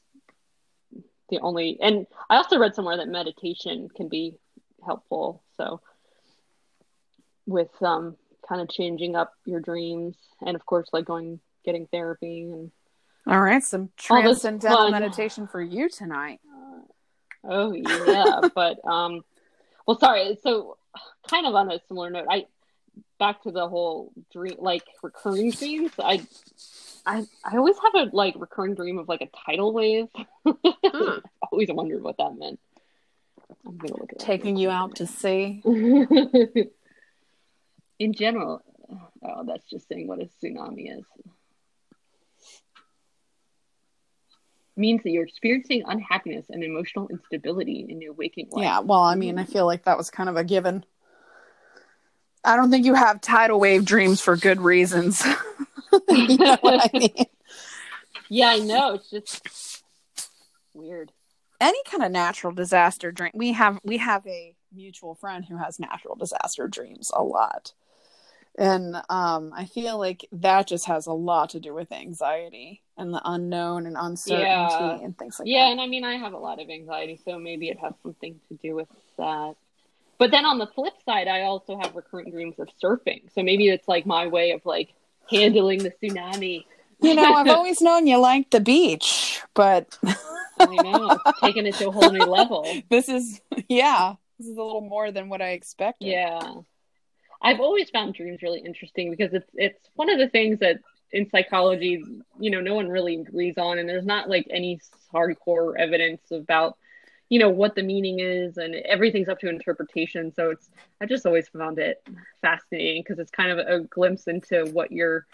the 1.28 1.40
only. 1.40 1.78
And 1.80 2.06
I 2.30 2.36
also 2.36 2.58
read 2.58 2.74
somewhere 2.74 2.98
that 2.98 3.08
meditation 3.08 3.88
can 3.94 4.08
be 4.08 4.36
helpful. 4.84 5.42
So 5.56 5.80
with 7.46 7.70
um, 7.82 8.16
kind 8.48 8.60
of 8.60 8.68
changing 8.68 9.16
up 9.16 9.32
your 9.44 9.60
dreams, 9.60 10.16
and 10.40 10.54
of 10.54 10.64
course, 10.64 10.88
like 10.92 11.04
going 11.04 11.40
getting 11.64 11.86
therapy 11.86 12.42
and. 12.42 12.70
All 13.24 13.40
right, 13.40 13.62
some 13.62 13.90
transcendental 13.96 14.90
meditation 14.90 15.46
for 15.46 15.62
you 15.62 15.88
tonight. 15.88 16.40
Oh 17.44 17.72
yeah, 17.72 18.48
but 18.54 18.84
um, 18.84 19.22
well, 19.86 19.98
sorry. 19.98 20.38
So, 20.42 20.76
kind 21.28 21.46
of 21.46 21.54
on 21.54 21.70
a 21.70 21.80
similar 21.88 22.10
note, 22.10 22.26
I 22.30 22.46
back 23.18 23.42
to 23.42 23.50
the 23.50 23.68
whole 23.68 24.12
dream, 24.32 24.56
like 24.58 24.84
recurring 25.02 25.50
dreams. 25.50 25.92
I, 25.98 26.26
I, 27.06 27.24
I 27.44 27.56
always 27.56 27.76
have 27.78 27.94
a 27.94 28.14
like 28.14 28.34
recurring 28.36 28.74
dream 28.74 28.98
of 28.98 29.08
like 29.08 29.22
a 29.22 29.28
tidal 29.46 29.72
wave. 29.72 30.08
Hmm. 30.44 31.18
always 31.52 31.68
wondered 31.70 32.02
what 32.02 32.16
that 32.18 32.36
meant. 32.38 32.60
I'm 33.66 33.76
gonna 33.76 33.96
look 33.98 34.12
at 34.12 34.18
taking 34.18 34.56
you 34.56 34.70
out 34.70 34.96
to 34.96 35.06
sea. 35.06 35.62
In 37.98 38.12
general, 38.14 38.62
oh, 39.22 39.44
that's 39.46 39.68
just 39.68 39.88
saying 39.88 40.08
what 40.08 40.20
a 40.20 40.28
tsunami 40.42 40.98
is. 40.98 41.04
Means 44.76 45.02
that 45.02 45.10
you're 45.10 45.24
experiencing 45.24 45.82
unhappiness 45.86 46.46
and 46.50 46.64
emotional 46.64 47.08
instability 47.08 47.86
in 47.88 48.00
your 48.00 48.12
waking 48.12 48.48
life. 48.50 48.62
Yeah, 48.62 48.80
well, 48.80 49.02
I 49.02 49.14
mean, 49.14 49.38
I 49.38 49.44
feel 49.44 49.66
like 49.66 49.84
that 49.84 49.98
was 49.98 50.10
kind 50.10 50.28
of 50.28 50.36
a 50.36 50.44
given. 50.44 50.84
I 52.44 52.56
don't 52.56 52.70
think 52.70 52.84
you 52.84 52.94
have 52.94 53.20
tidal 53.20 53.60
wave 53.60 53.84
dreams 53.84 54.20
for 54.20 54.36
good 54.36 54.60
reasons. 54.60 55.22
you 56.08 56.36
know 56.38 56.58
I 56.62 56.90
mean? 56.92 57.26
Yeah, 58.28 58.48
I 58.48 58.58
know. 58.58 58.94
It's 58.94 59.10
just 59.10 59.82
weird. 60.74 61.12
Any 61.60 61.78
kind 61.84 62.02
of 62.02 62.10
natural 62.10 62.52
disaster 62.52 63.12
dream. 63.12 63.30
We 63.34 63.52
have 63.52 63.78
we 63.84 63.98
have 63.98 64.26
a 64.26 64.56
mutual 64.72 65.14
friend 65.14 65.44
who 65.44 65.58
has 65.58 65.78
natural 65.78 66.16
disaster 66.16 66.66
dreams 66.66 67.12
a 67.14 67.22
lot 67.22 67.74
and 68.58 68.96
um, 69.08 69.52
I 69.56 69.64
feel 69.64 69.98
like 69.98 70.26
that 70.32 70.66
just 70.66 70.86
has 70.86 71.06
a 71.06 71.12
lot 71.12 71.50
to 71.50 71.60
do 71.60 71.72
with 71.74 71.90
anxiety 71.90 72.82
and 72.98 73.14
the 73.14 73.22
unknown 73.24 73.86
and 73.86 73.96
uncertainty 73.98 74.44
yeah. 74.44 74.98
and 75.00 75.16
things 75.16 75.38
like 75.38 75.46
that. 75.46 75.50
yeah, 75.50 75.70
and 75.70 75.80
I 75.80 75.86
mean, 75.86 76.04
I 76.04 76.16
have 76.16 76.34
a 76.34 76.38
lot 76.38 76.60
of 76.60 76.68
anxiety, 76.68 77.18
so 77.24 77.38
maybe 77.38 77.68
it 77.70 77.78
has 77.78 77.94
something 78.02 78.38
to 78.48 78.54
do 78.62 78.74
with 78.74 78.88
that. 79.16 79.54
But 80.18 80.30
then 80.30 80.44
on 80.44 80.58
the 80.58 80.66
flip 80.66 80.92
side, 81.04 81.28
I 81.28 81.42
also 81.42 81.78
have 81.78 81.96
recurrent 81.96 82.30
dreams 82.30 82.58
of 82.58 82.68
surfing, 82.82 83.22
so 83.34 83.42
maybe 83.42 83.68
it's 83.68 83.88
like 83.88 84.04
my 84.04 84.26
way 84.26 84.50
of 84.50 84.64
like 84.66 84.92
handling 85.30 85.82
the 85.82 85.90
tsunami. 85.90 86.66
You 87.00 87.14
know, 87.14 87.32
I've 87.32 87.48
always 87.48 87.80
known 87.80 88.06
you 88.06 88.18
like 88.18 88.50
the 88.50 88.60
beach, 88.60 89.40
but 89.54 89.98
I 90.60 90.66
know 90.66 91.18
taking 91.40 91.66
it 91.66 91.74
to 91.76 91.88
a 91.88 91.90
whole 91.90 92.10
new 92.10 92.24
level. 92.24 92.66
This 92.90 93.08
is 93.08 93.40
yeah, 93.68 94.14
this 94.38 94.46
is 94.46 94.56
a 94.58 94.62
little 94.62 94.82
more 94.82 95.10
than 95.10 95.30
what 95.30 95.40
I 95.40 95.50
expected. 95.50 96.08
Yeah. 96.08 96.52
I've 97.42 97.60
always 97.60 97.90
found 97.90 98.14
dreams 98.14 98.42
really 98.42 98.60
interesting 98.60 99.10
because 99.10 99.34
it's 99.34 99.50
it's 99.54 99.90
one 99.94 100.08
of 100.08 100.18
the 100.18 100.28
things 100.28 100.60
that 100.60 100.78
in 101.12 101.28
psychology, 101.28 102.02
you 102.38 102.50
know, 102.50 102.60
no 102.60 102.74
one 102.74 102.88
really 102.88 103.16
agrees 103.16 103.58
on, 103.58 103.78
and 103.78 103.88
there's 103.88 104.06
not 104.06 104.28
like 104.28 104.46
any 104.50 104.80
hardcore 105.12 105.78
evidence 105.78 106.22
about, 106.30 106.78
you 107.28 107.38
know, 107.38 107.50
what 107.50 107.74
the 107.74 107.82
meaning 107.82 108.20
is, 108.20 108.56
and 108.56 108.74
everything's 108.74 109.28
up 109.28 109.40
to 109.40 109.48
interpretation. 109.48 110.32
So 110.32 110.50
it's 110.50 110.70
I 111.00 111.06
just 111.06 111.26
always 111.26 111.48
found 111.48 111.78
it 111.78 112.02
fascinating 112.40 113.02
because 113.02 113.18
it's 113.18 113.30
kind 113.30 113.50
of 113.50 113.58
a 113.58 113.80
glimpse 113.80 114.26
into 114.26 114.66
what 114.72 114.92
your, 114.92 115.26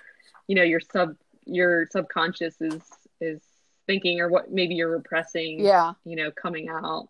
you 0.47 0.57
know, 0.57 0.65
your 0.65 0.81
sub 0.81 1.15
your 1.45 1.87
subconscious 1.91 2.61
is 2.61 2.83
is 3.21 3.41
thinking 3.87 4.21
or 4.21 4.29
what 4.29 4.51
maybe 4.51 4.75
you're 4.75 4.91
repressing. 4.91 5.61
Yeah. 5.61 5.93
You 6.05 6.17
know, 6.17 6.31
coming 6.31 6.69
out. 6.69 7.09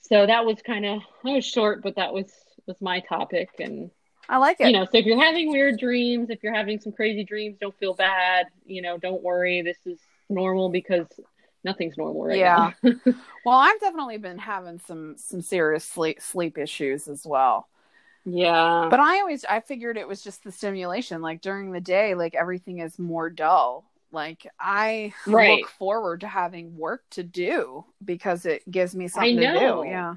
So 0.00 0.26
that 0.26 0.44
was 0.44 0.60
kind 0.62 0.86
of 0.86 1.00
I 1.24 1.32
was 1.32 1.44
short, 1.44 1.82
but 1.82 1.96
that 1.96 2.12
was 2.12 2.30
was 2.68 2.80
my 2.80 3.00
topic 3.00 3.48
and 3.58 3.90
I 4.28 4.36
like 4.36 4.60
it. 4.60 4.66
You 4.66 4.72
know, 4.74 4.84
so 4.84 4.98
if 4.98 5.06
you're 5.06 5.20
having 5.20 5.50
weird 5.50 5.78
dreams, 5.78 6.28
if 6.28 6.42
you're 6.42 6.54
having 6.54 6.78
some 6.78 6.92
crazy 6.92 7.24
dreams, 7.24 7.56
don't 7.58 7.76
feel 7.78 7.94
bad. 7.94 8.46
You 8.66 8.82
know, 8.82 8.98
don't 8.98 9.22
worry. 9.22 9.62
This 9.62 9.78
is 9.86 9.98
normal 10.28 10.68
because 10.68 11.06
nothing's 11.64 11.96
normal 11.96 12.24
right 12.24 12.38
yeah. 12.38 12.72
now. 12.82 12.92
well, 13.46 13.56
I've 13.56 13.80
definitely 13.80 14.18
been 14.18 14.38
having 14.38 14.80
some 14.86 15.16
some 15.16 15.40
serious 15.40 15.84
sleep 15.84 16.20
sleep 16.20 16.58
issues 16.58 17.08
as 17.08 17.26
well. 17.26 17.68
Yeah. 18.26 18.88
But 18.90 19.00
I 19.00 19.20
always 19.20 19.46
I 19.46 19.60
figured 19.60 19.96
it 19.96 20.06
was 20.06 20.22
just 20.22 20.44
the 20.44 20.52
stimulation. 20.52 21.22
Like 21.22 21.40
during 21.40 21.72
the 21.72 21.80
day, 21.80 22.14
like 22.14 22.34
everything 22.34 22.80
is 22.80 22.98
more 22.98 23.30
dull. 23.30 23.86
Like 24.12 24.46
I 24.60 25.14
right. 25.26 25.60
look 25.60 25.70
forward 25.70 26.20
to 26.20 26.28
having 26.28 26.76
work 26.76 27.02
to 27.12 27.22
do 27.22 27.86
because 28.04 28.44
it 28.44 28.70
gives 28.70 28.94
me 28.94 29.08
something 29.08 29.36
to 29.38 29.58
do. 29.58 29.84
Yeah 29.86 30.16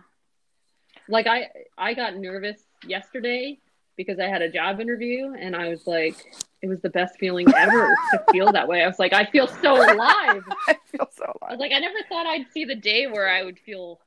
like 1.11 1.27
I 1.27 1.49
I 1.77 1.93
got 1.93 2.15
nervous 2.15 2.61
yesterday 2.85 3.59
because 3.97 4.19
I 4.19 4.27
had 4.27 4.41
a 4.41 4.49
job 4.49 4.79
interview 4.79 5.33
and 5.33 5.55
I 5.55 5.69
was 5.69 5.85
like 5.85 6.15
it 6.61 6.67
was 6.67 6.81
the 6.81 6.89
best 6.89 7.17
feeling 7.19 7.47
ever 7.55 7.95
to 8.13 8.23
feel 8.31 8.51
that 8.51 8.67
way. 8.67 8.83
I 8.83 8.87
was 8.87 8.99
like 8.99 9.13
I 9.13 9.25
feel 9.25 9.47
so 9.47 9.75
alive. 9.93 10.43
I 10.67 10.77
feel 10.85 11.09
so 11.11 11.25
alive. 11.25 11.37
I 11.43 11.51
was 11.51 11.59
like 11.59 11.71
I 11.73 11.79
never 11.79 11.97
thought 12.09 12.25
I'd 12.25 12.47
see 12.51 12.65
the 12.65 12.75
day 12.75 13.07
where 13.07 13.29
I 13.29 13.43
would 13.43 13.59
feel 13.59 13.99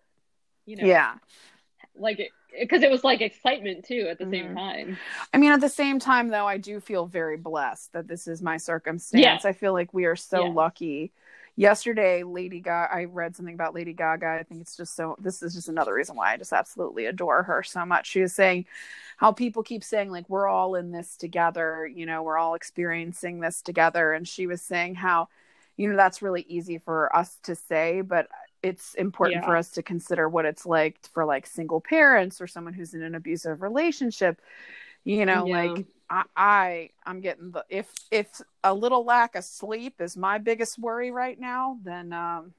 you 0.67 0.77
know 0.77 0.87
Yeah. 0.87 1.15
Like 1.97 2.19
it 2.19 2.31
because 2.59 2.83
it 2.83 2.91
was 2.91 3.05
like 3.05 3.21
excitement 3.21 3.85
too 3.85 4.07
at 4.11 4.19
the 4.19 4.25
mm-hmm. 4.25 4.33
same 4.33 4.55
time. 4.55 4.99
I 5.33 5.39
mean, 5.39 5.53
at 5.53 5.61
the 5.61 5.69
same 5.69 5.99
time, 5.99 6.29
though, 6.29 6.47
I 6.47 6.59
do 6.59 6.81
feel 6.81 7.07
very 7.07 7.37
blessed 7.37 7.93
that 7.93 8.09
this 8.09 8.27
is 8.27 8.43
my 8.43 8.57
circumstance. 8.57 9.23
Yeah. 9.23 9.39
I 9.49 9.53
feel 9.53 9.73
like 9.73 9.93
we 9.93 10.05
are 10.05 10.17
so 10.17 10.45
yeah. 10.45 10.53
lucky 10.53 11.13
yesterday 11.57 12.25
lady 12.25 12.59
gaga 12.59 12.93
i 12.93 13.05
read 13.05 13.37
something 13.37 13.55
about 13.55 13.75
lady 13.75 13.93
gaga 13.93 14.27
i 14.27 14.43
think 14.43 14.61
it's 14.61 14.77
just 14.77 14.97
so 14.97 15.17
this 15.21 15.41
is 15.41 15.55
just 15.55 15.69
another 15.69 15.95
reason 15.95 16.17
why 16.17 16.33
i 16.33 16.37
just 16.37 16.53
absolutely 16.53 17.07
adore 17.07 17.45
her 17.45 17.63
so 17.63 17.85
much 17.85 18.09
she 18.09 18.21
was 18.21 18.35
saying 18.35 18.65
how 19.17 19.31
people 19.31 19.63
keep 19.63 19.85
saying 19.85 20.11
like 20.11 20.29
we're 20.29 20.49
all 20.49 20.75
in 20.75 20.91
this 20.91 21.17
together 21.17 21.87
you 21.87 22.07
know 22.07 22.23
we're 22.23 22.39
all 22.39 22.55
experiencing 22.55 23.39
this 23.39 23.63
together 23.63 24.13
and 24.13 24.27
she 24.27 24.49
was 24.49 24.61
saying 24.63 24.97
how 24.97 25.29
you 25.77 25.89
know 25.89 25.97
that's 25.97 26.23
really 26.23 26.45
easy 26.49 26.79
for 26.79 27.15
us 27.15 27.39
to 27.45 27.55
say 27.55 28.01
but 28.01 28.27
it's 28.65 28.95
important 28.95 29.43
yeah. 29.43 29.47
for 29.47 29.57
us 29.57 29.71
to 29.71 29.83
consider 29.83 30.29
what 30.29 30.45
it's 30.45 30.67
like 30.67 30.99
for 31.13 31.25
like 31.25 31.47
single 31.47 31.81
parents 31.81 32.41
or 32.41 32.47
someone 32.47 32.75
who's 32.75 32.95
in 32.95 33.03
an 33.03 33.15
abusive 33.15 33.63
relationship 33.63 34.41
you 35.05 35.27
know 35.27 35.47
yeah. 35.47 35.63
like 35.63 35.87
I, 36.09 36.25
I 36.37 36.91
I'm 37.05 37.21
getting 37.21 37.51
the 37.51 37.65
if 37.69 37.91
if 38.11 38.41
a 38.63 38.75
little 38.75 39.05
lack 39.05 39.35
of 39.35 39.45
sleep 39.45 40.01
is 40.01 40.17
my 40.17 40.39
biggest 40.39 40.79
worry 40.79 41.11
right 41.11 41.39
now, 41.39 41.79
then 41.83 42.13
um 42.13 42.53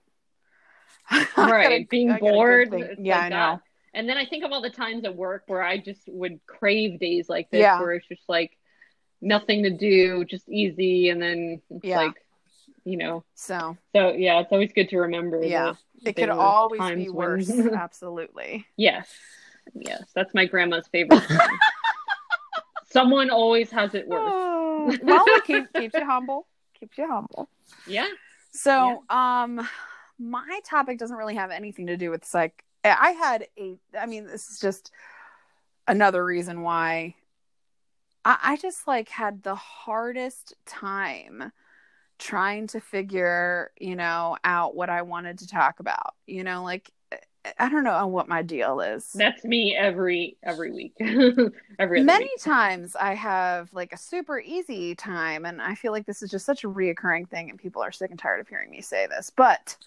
right 1.38 1.88
being 1.89 2.15
bored. 2.18 2.74
Yeah, 3.00 3.15
like 3.15 3.26
I 3.26 3.30
know. 3.30 3.36
That. 3.36 3.62
And 3.94 4.10
then 4.10 4.18
I 4.18 4.26
think 4.26 4.44
of 4.44 4.52
all 4.52 4.62
the 4.62 4.70
times 4.70 5.06
at 5.06 5.15
work 5.15 5.44
where 5.48 5.63
I 5.63 5.78
just 5.78 6.02
would 6.08 6.46
crave 6.46 7.00
days 7.00 7.30
like 7.30 7.50
this, 7.50 7.62
yeah. 7.62 7.80
where 7.80 7.94
it's 7.94 8.08
just 8.08 8.28
like 8.28 8.58
nothing 9.22 9.63
to 9.63 9.70
do, 9.70 10.26
just 10.26 10.50
easy, 10.50 11.10
and 11.10 11.22
then 11.22 11.62
it's 11.70 11.86
yeah. 11.86 11.98
like 12.00 12.15
you 12.86 12.98
know. 12.98 13.24
So 13.34 13.78
so 13.93 14.12
yeah, 14.12 14.39
it's 14.39 14.52
always 14.52 14.71
good 14.71 14.89
to 14.89 14.98
remember. 15.00 15.43
Yeah, 15.43 15.74
it 16.06 16.15
could 16.15 16.30
always 16.30 16.95
be 16.95 17.10
worse. 17.10 17.50
Absolutely. 17.74 18.65
Yes, 18.78 19.10
yes, 19.74 20.04
that's 20.15 20.34
my 20.34 20.45
grandma's 20.45 20.88
favorite. 20.88 21.24
Someone 22.86 23.30
always 23.30 23.69
has 23.71 23.93
it 23.93 24.08
worse. 24.08 24.21
Oh, 24.24 24.95
well, 25.04 25.26
it 25.28 25.43
keeps, 25.43 25.67
keeps 25.74 25.95
you 25.95 26.06
humble. 26.06 26.48
Keeps 26.80 26.98
you 26.98 27.08
humble. 27.08 27.50
Yeah. 27.86 28.08
So, 28.52 29.04
yeah. 29.10 29.43
um, 29.43 29.67
my 30.17 30.60
topic 30.63 30.98
doesn't 30.98 31.17
really 31.17 31.36
have 31.36 31.52
anything 31.52 31.88
to 31.88 31.98
do 31.98 32.10
with 32.10 32.24
psych. 32.24 32.63
I 32.86 33.12
had 33.12 33.48
a. 33.58 33.78
I 34.00 34.06
mean, 34.06 34.28
this 34.28 34.50
is 34.50 34.60
just 34.60 34.91
another 35.88 36.24
reason 36.24 36.62
why 36.62 37.15
I, 38.24 38.38
I 38.41 38.58
just 38.58 38.88
like 38.88 39.10
had 39.10 39.43
the 39.43 39.56
hardest 39.56 40.54
time 40.65 41.52
trying 42.19 42.67
to 42.67 42.80
figure, 42.80 43.71
you 43.80 43.95
know, 43.95 44.38
out 44.43 44.75
what 44.75 44.89
I 44.89 45.01
wanted 45.04 45.39
to 45.39 45.47
talk 45.47 45.80
about. 45.80 46.15
You 46.28 46.43
know, 46.43 46.63
like 46.63 46.91
eh, 47.12 47.17
eh, 47.45 47.51
I 47.60 47.69
don't 47.69 47.84
know 47.84 48.08
what 48.08 48.28
my 48.28 48.41
deal 48.41 48.80
is. 48.82 49.12
That's 49.13 49.43
me 49.45 49.75
every 49.75 50.38
every 50.43 50.71
week. 50.71 50.95
every 51.80 52.01
many 52.01 52.25
week. 52.25 52.32
times 52.39 52.95
I 52.95 53.13
have 53.15 53.73
like 53.73 53.93
a 53.93 53.97
super 53.97 54.39
easy 54.39 54.93
time, 54.95 55.45
and 55.45 55.62
I 55.62 55.75
feel 55.75 55.91
like 55.91 56.06
this 56.06 56.21
is 56.21 56.30
just 56.32 56.45
such 56.45 56.63
a 56.63 56.69
reoccurring 56.69 57.30
thing, 57.30 57.49
and 57.49 57.58
people 57.60 57.82
are 57.82 57.91
sick 57.91 58.12
and 58.12 58.19
tired 58.19 58.41
of 58.41 58.47
hearing 58.49 58.69
me 58.71 58.82
say 58.82 59.08
this. 59.08 59.30
But 59.30 59.78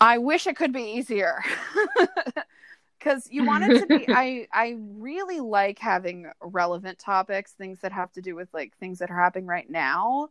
I 0.00 0.18
wish 0.18 0.46
it 0.46 0.56
could 0.56 0.72
be 0.72 0.82
easier 0.96 1.42
because 2.98 3.28
you 3.30 3.44
want 3.44 3.64
it 3.64 3.76
to 3.76 3.86
be. 3.86 4.08
I 4.12 4.46
I 4.52 4.76
really 4.78 5.40
like 5.40 5.78
having 5.78 6.30
relevant 6.40 6.98
topics, 6.98 7.52
things 7.52 7.80
that 7.80 7.92
have 7.92 8.12
to 8.12 8.22
do 8.22 8.34
with 8.34 8.48
like 8.52 8.76
things 8.78 8.98
that 9.00 9.10
are 9.10 9.20
happening 9.20 9.46
right 9.46 9.68
now. 9.68 10.30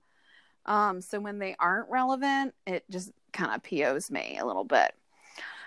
Um, 0.68 1.02
so 1.02 1.20
when 1.20 1.40
they 1.40 1.56
aren't 1.60 1.90
relevant, 1.90 2.54
it 2.66 2.84
just 2.90 3.12
kind 3.32 3.56
of 3.56 3.64
POs 3.64 4.12
me 4.12 4.38
a 4.40 4.46
little 4.46 4.66
bit. 4.66 4.94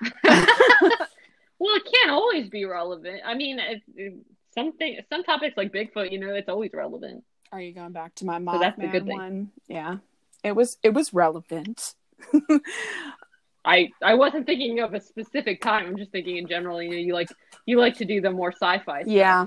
well, 0.23 1.77
it 1.77 1.93
can't 1.93 2.11
always 2.11 2.49
be 2.49 2.65
relevant. 2.65 3.21
I 3.25 3.35
mean, 3.35 3.59
it, 3.59 3.83
it, 3.97 4.15
something 4.55 4.99
some 5.09 5.25
topics 5.25 5.57
like 5.57 5.73
Bigfoot, 5.73 6.13
you 6.13 6.19
know, 6.19 6.35
it's 6.35 6.49
always 6.49 6.73
relevant. 6.73 7.25
Are 7.53 7.61
you 7.61 7.73
going 7.73 7.93
back 7.93 8.15
to 8.17 8.27
my 8.27 8.39
So 8.39 8.59
that's 8.59 8.79
the 8.79 8.89
good 8.89 9.07
thing. 9.07 9.17
one? 9.17 9.51
Yeah, 9.69 9.97
it 10.45 10.53
was 10.53 10.79
it 10.83 10.95
was 10.95 11.13
relevant. 11.13 11.95
I 13.65 13.91
I 14.03 14.15
wasn't 14.15 14.47
thinking 14.47 14.81
of 14.81 14.95
a 14.95 15.01
specific 15.01 15.61
time. 15.61 15.87
I'm 15.87 15.97
just 15.97 16.13
thinking 16.13 16.37
in 16.37 16.47
general. 16.47 16.83
You 16.83 16.91
know, 16.91 16.97
you 16.97 17.15
like 17.15 17.29
you 17.67 17.79
like 17.79 17.97
to 17.97 18.05
do 18.05 18.21
the 18.21 18.31
more 18.31 18.53
sci-fi. 18.53 19.03
Stuff. 19.03 19.13
yeah, 19.13 19.47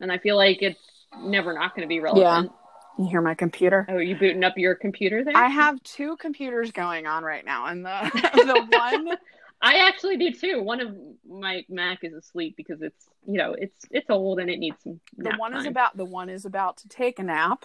and 0.00 0.10
I 0.10 0.18
feel 0.18 0.36
like 0.36 0.62
it's 0.62 0.80
never 1.20 1.52
not 1.52 1.74
going 1.74 1.82
to 1.82 1.88
be 1.88 2.00
relevant. 2.00 2.52
You 2.98 3.08
hear 3.08 3.20
my 3.22 3.34
computer? 3.34 3.86
Oh, 3.88 3.94
are 3.94 4.02
you 4.02 4.16
booting 4.16 4.44
up 4.44 4.56
your 4.56 4.74
computer 4.74 5.24
there? 5.24 5.36
I 5.36 5.48
have 5.48 5.82
two 5.82 6.16
computers 6.16 6.70
going 6.72 7.06
on 7.06 7.24
right 7.24 7.44
now, 7.44 7.66
and 7.66 7.84
the 7.84 8.10
the 8.34 8.78
one 8.78 9.16
I 9.62 9.86
actually 9.88 10.16
do 10.16 10.32
too. 10.32 10.62
One 10.62 10.80
of 10.80 10.96
my 11.28 11.64
Mac 11.68 12.00
is 12.02 12.12
asleep 12.12 12.54
because 12.56 12.82
it's 12.82 13.08
you 13.26 13.38
know 13.38 13.54
it's 13.56 13.84
it's 13.90 14.10
old 14.10 14.40
and 14.40 14.50
it 14.50 14.58
needs 14.58 14.82
some. 14.82 15.00
the 15.16 15.34
one 15.36 15.56
is 15.56 15.66
about 15.66 15.96
the 15.96 16.04
one 16.04 16.28
is 16.28 16.44
about 16.44 16.78
to 16.78 16.88
take 16.88 17.18
a 17.18 17.22
nap. 17.22 17.64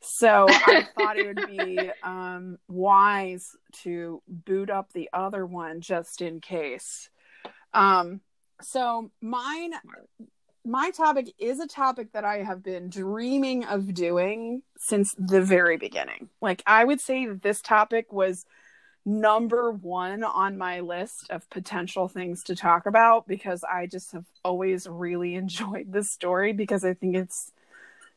So 0.00 0.46
I 0.48 0.86
thought 0.96 1.18
it 1.18 1.26
would 1.26 1.46
be 1.48 1.90
um, 2.02 2.58
wise 2.68 3.56
to 3.82 4.22
boot 4.28 4.68
up 4.68 4.92
the 4.92 5.08
other 5.12 5.46
one 5.46 5.80
just 5.80 6.20
in 6.20 6.40
case. 6.40 7.08
Um, 7.72 8.20
so 8.60 9.10
mine, 9.20 9.72
my 10.66 10.90
topic 10.90 11.32
is 11.38 11.60
a 11.60 11.66
topic 11.66 12.12
that 12.12 12.24
I 12.24 12.42
have 12.42 12.62
been 12.62 12.90
dreaming 12.90 13.64
of 13.64 13.94
doing 13.94 14.62
since 14.76 15.14
the 15.16 15.40
very 15.40 15.76
beginning. 15.76 16.28
Like 16.40 16.62
I 16.66 16.84
would 16.84 17.00
say 17.00 17.26
this 17.26 17.62
topic 17.62 18.12
was 18.12 18.44
number 19.04 19.70
one 19.70 20.24
on 20.24 20.58
my 20.58 20.80
list 20.80 21.30
of 21.30 21.48
potential 21.50 22.08
things 22.08 22.42
to 22.42 22.56
talk 22.56 22.86
about 22.86 23.28
because 23.28 23.62
I 23.62 23.86
just 23.86 24.10
have 24.12 24.24
always 24.44 24.88
really 24.88 25.34
enjoyed 25.36 25.92
this 25.92 26.10
story 26.10 26.52
because 26.52 26.84
I 26.84 26.94
think 26.94 27.14
it's 27.14 27.52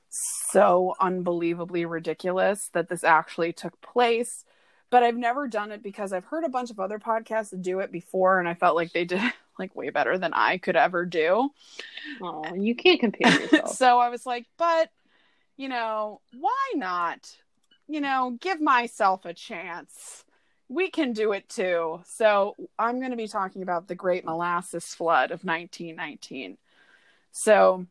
so 0.10 0.96
unbelievably 1.00 1.86
ridiculous 1.86 2.72
that 2.74 2.90
this 2.90 3.04
actually 3.04 3.54
took 3.54 3.80
place. 3.82 4.44
But 4.90 5.04
I've 5.04 5.18
never 5.18 5.48
done 5.48 5.72
it 5.72 5.84
because 5.84 6.12
I've 6.12 6.26
heard 6.26 6.44
a 6.44 6.50
bunch 6.50 6.72
of 6.72 6.80
other 6.80 6.98
podcasts 6.98 7.54
do 7.62 7.80
it 7.80 7.92
before 7.92 8.40
and 8.40 8.50
I 8.50 8.56
felt 8.56 8.76
like 8.76 8.92
they 8.92 9.06
did 9.06 9.22
like 9.60 9.76
way 9.76 9.90
better 9.90 10.18
than 10.18 10.34
I 10.34 10.58
could 10.58 10.76
ever 10.76 11.06
do. 11.06 11.50
Oh, 12.22 12.54
you 12.56 12.76
can't 12.76 13.00
compare 13.00 13.32
yourself. 13.42 13.76
so 13.76 14.00
I 14.00 14.10
was 14.10 14.26
like, 14.26 14.46
but 14.58 14.90
you 15.58 15.68
know, 15.70 16.22
why 16.40 16.72
not? 16.76 17.36
You 17.88 18.02
know, 18.02 18.38
give 18.40 18.62
myself 18.62 19.26
a 19.26 19.34
chance. 19.34 20.24
We 20.70 20.90
can 20.90 21.14
do 21.14 21.32
it 21.34 21.50
too. 21.50 22.02
So 22.06 22.56
I'm 22.78 23.00
going 23.00 23.12
to 23.12 23.18
be 23.18 23.28
talking 23.28 23.62
about 23.64 23.88
the 23.88 23.96
Great 23.96 24.24
Molasses 24.24 24.94
Flood 24.94 25.32
of 25.32 25.44
1919. 25.44 26.58
So 27.32 27.88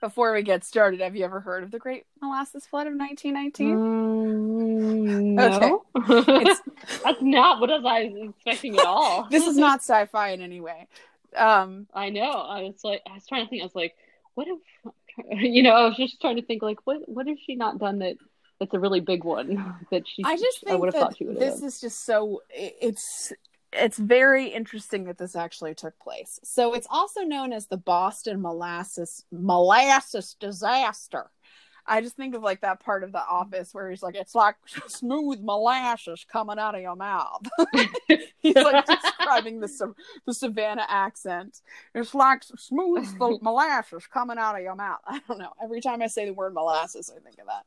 before 0.00 0.32
we 0.34 0.42
get 0.42 0.64
started, 0.64 1.00
have 1.00 1.14
you 1.16 1.24
ever 1.24 1.40
heard 1.40 1.62
of 1.62 1.70
the 1.70 1.78
Great 1.78 2.04
Molasses 2.20 2.66
Flood 2.66 2.88
of 2.88 2.94
1919? 2.94 3.78
Mm, 3.78 5.34
no, 5.34 5.46
It's- 5.46 5.83
that's 5.94 7.22
not 7.22 7.60
what 7.60 7.70
I 7.70 7.78
was 7.78 8.30
expecting 8.30 8.78
at 8.78 8.84
all. 8.84 9.26
This 9.30 9.46
is 9.46 9.56
not 9.56 9.80
sci-fi 9.80 10.30
in 10.30 10.40
any 10.40 10.60
way. 10.60 10.86
Um, 11.36 11.86
I 11.94 12.10
know. 12.10 12.30
I 12.30 12.62
was 12.62 12.82
like, 12.82 13.02
I 13.08 13.14
was 13.14 13.26
trying 13.26 13.44
to 13.44 13.50
think. 13.50 13.62
I 13.62 13.66
was 13.66 13.74
like, 13.74 13.94
what 14.34 14.48
if, 14.48 14.58
you 15.40 15.62
know, 15.62 15.72
I 15.72 15.86
was 15.86 15.96
just 15.96 16.20
trying 16.20 16.36
to 16.36 16.42
think, 16.42 16.62
like, 16.62 16.78
what, 16.84 17.08
what 17.08 17.26
has 17.26 17.38
she 17.44 17.54
not 17.54 17.78
done 17.78 18.00
that, 18.00 18.16
that's 18.58 18.74
a 18.74 18.78
really 18.78 19.00
big 19.00 19.24
one 19.24 19.76
that 19.90 20.06
she? 20.08 20.22
I 20.24 20.36
just 20.36 20.64
I 20.68 20.74
would 20.74 20.92
have 20.92 21.00
thought 21.00 21.16
she 21.16 21.24
would 21.24 21.38
this 21.38 21.62
is 21.62 21.80
just 21.80 22.04
so 22.04 22.42
it's 22.50 23.32
it's 23.72 23.98
very 23.98 24.46
interesting 24.46 25.04
that 25.04 25.18
this 25.18 25.34
actually 25.34 25.74
took 25.74 25.98
place. 25.98 26.38
So 26.44 26.74
it's 26.74 26.86
also 26.90 27.22
known 27.22 27.52
as 27.52 27.66
the 27.66 27.76
Boston 27.76 28.40
molasses 28.40 29.24
molasses 29.32 30.36
disaster. 30.38 31.30
I 31.86 32.00
just 32.00 32.16
think 32.16 32.34
of 32.34 32.42
like 32.42 32.62
that 32.62 32.80
part 32.80 33.04
of 33.04 33.12
the 33.12 33.18
office 33.24 33.74
where 33.74 33.90
he's 33.90 34.02
like, 34.02 34.14
it's 34.14 34.34
like 34.34 34.56
smooth 34.88 35.40
molasses 35.42 36.24
coming 36.30 36.58
out 36.58 36.74
of 36.74 36.80
your 36.80 36.96
mouth. 36.96 37.42
he's 38.38 38.56
like 38.56 38.86
describing 39.02 39.60
the 39.60 39.94
the 40.26 40.32
Savannah 40.34 40.86
accent. 40.88 41.60
It's 41.94 42.14
like 42.14 42.42
smooth 42.56 43.14
molasses 43.42 44.06
coming 44.06 44.38
out 44.38 44.56
of 44.56 44.62
your 44.62 44.74
mouth. 44.76 45.00
I 45.06 45.20
don't 45.28 45.38
know. 45.38 45.52
Every 45.62 45.80
time 45.80 46.00
I 46.02 46.06
say 46.06 46.24
the 46.24 46.32
word 46.34 46.54
molasses, 46.54 47.10
I 47.14 47.20
think 47.20 47.38
of 47.38 47.46
that. 47.46 47.64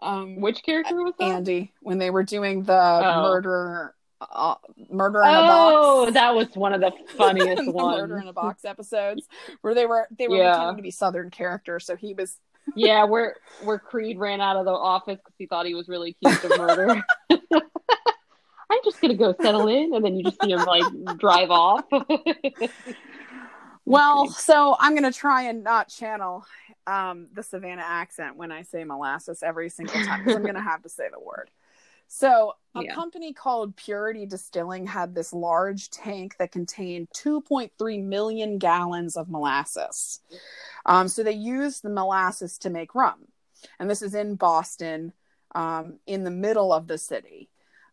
Um, 0.00 0.40
Which 0.40 0.62
character 0.62 1.02
was 1.02 1.14
that? 1.18 1.24
Andy 1.24 1.72
when 1.80 1.98
they 1.98 2.10
were 2.10 2.24
doing 2.24 2.62
the 2.64 2.72
Oh. 2.74 3.22
murder 3.22 3.94
uh, 4.20 4.54
murder 4.90 5.20
in 5.22 5.28
a 5.28 5.30
Oh, 5.40 6.04
box. 6.06 6.14
that 6.14 6.34
was 6.34 6.48
one 6.54 6.72
of 6.72 6.80
the 6.80 6.92
funniest 7.18 7.64
the 7.66 7.70
ones. 7.72 7.98
murder 8.00 8.18
in 8.18 8.28
a 8.28 8.32
box 8.32 8.64
episodes 8.64 9.28
where 9.60 9.74
they 9.74 9.84
were 9.86 10.08
they 10.16 10.28
were 10.28 10.36
Yeah. 10.36 10.52
pretending 10.54 10.76
to 10.78 10.82
be 10.82 10.90
southern 10.90 11.30
characters 11.30 11.84
so 11.84 11.94
he 11.94 12.14
was 12.14 12.38
yeah, 12.76 13.04
where 13.04 13.36
where 13.62 13.78
Creed 13.78 14.18
ran 14.18 14.40
out 14.40 14.56
of 14.56 14.64
the 14.64 14.72
office 14.72 15.18
because 15.18 15.34
he 15.38 15.46
thought 15.46 15.66
he 15.66 15.74
was 15.74 15.88
really 15.88 16.16
accused 16.20 16.44
of 16.44 16.58
murder. 16.58 17.04
I'm 17.30 18.80
just 18.84 19.00
gonna 19.00 19.14
go 19.14 19.34
settle 19.40 19.68
in, 19.68 19.94
and 19.94 20.04
then 20.04 20.16
you 20.16 20.24
just 20.24 20.40
see 20.42 20.50
him 20.50 20.64
like 20.64 21.18
drive 21.18 21.50
off. 21.50 21.84
well 23.84 24.28
so 24.28 24.76
i'm 24.80 24.94
to 25.10 25.12
try 25.12 25.42
and 25.42 25.62
not 25.62 25.88
channel 25.88 26.44
um, 26.86 27.28
the 27.32 27.42
savannah 27.42 27.84
accent 27.84 28.36
when 28.36 28.50
i 28.50 28.62
say 28.62 28.84
molasses 28.84 29.42
every 29.42 29.68
single 29.68 29.94
time 30.04 30.20
because 30.20 30.36
i'm 30.36 30.42
to 30.54 30.60
have 30.60 30.82
to 30.82 30.88
say 30.88 31.04
the 31.12 31.20
word 31.20 31.50
so 32.14 32.54
a 32.76 32.84
Yeah. 32.84 32.94
company 32.94 33.32
called 33.32 33.74
purity 33.74 34.24
distilling 34.24 34.86
had 34.86 35.14
this 35.14 35.32
large 35.32 35.90
tank 35.90 36.36
that 36.38 36.52
contained 36.52 37.08
2.3 37.10 38.02
million 38.02 38.58
gallons 38.58 39.16
of 39.16 39.28
molasses 39.28 40.20
um, 40.86 41.08
so 41.08 41.22
they 41.22 41.32
used 41.32 41.82
the 41.82 41.90
molasses 41.90 42.56
to 42.58 42.70
make 42.70 42.94
rum 42.94 43.26
and 43.80 43.90
this 43.90 44.00
is 44.02 44.14
in 44.14 44.36
boston 44.36 45.12
um, 45.56 45.98
in 46.06 46.22
the 46.22 46.30
middle 46.30 46.72
of 46.72 46.86
the 46.86 46.98
city 46.98 47.48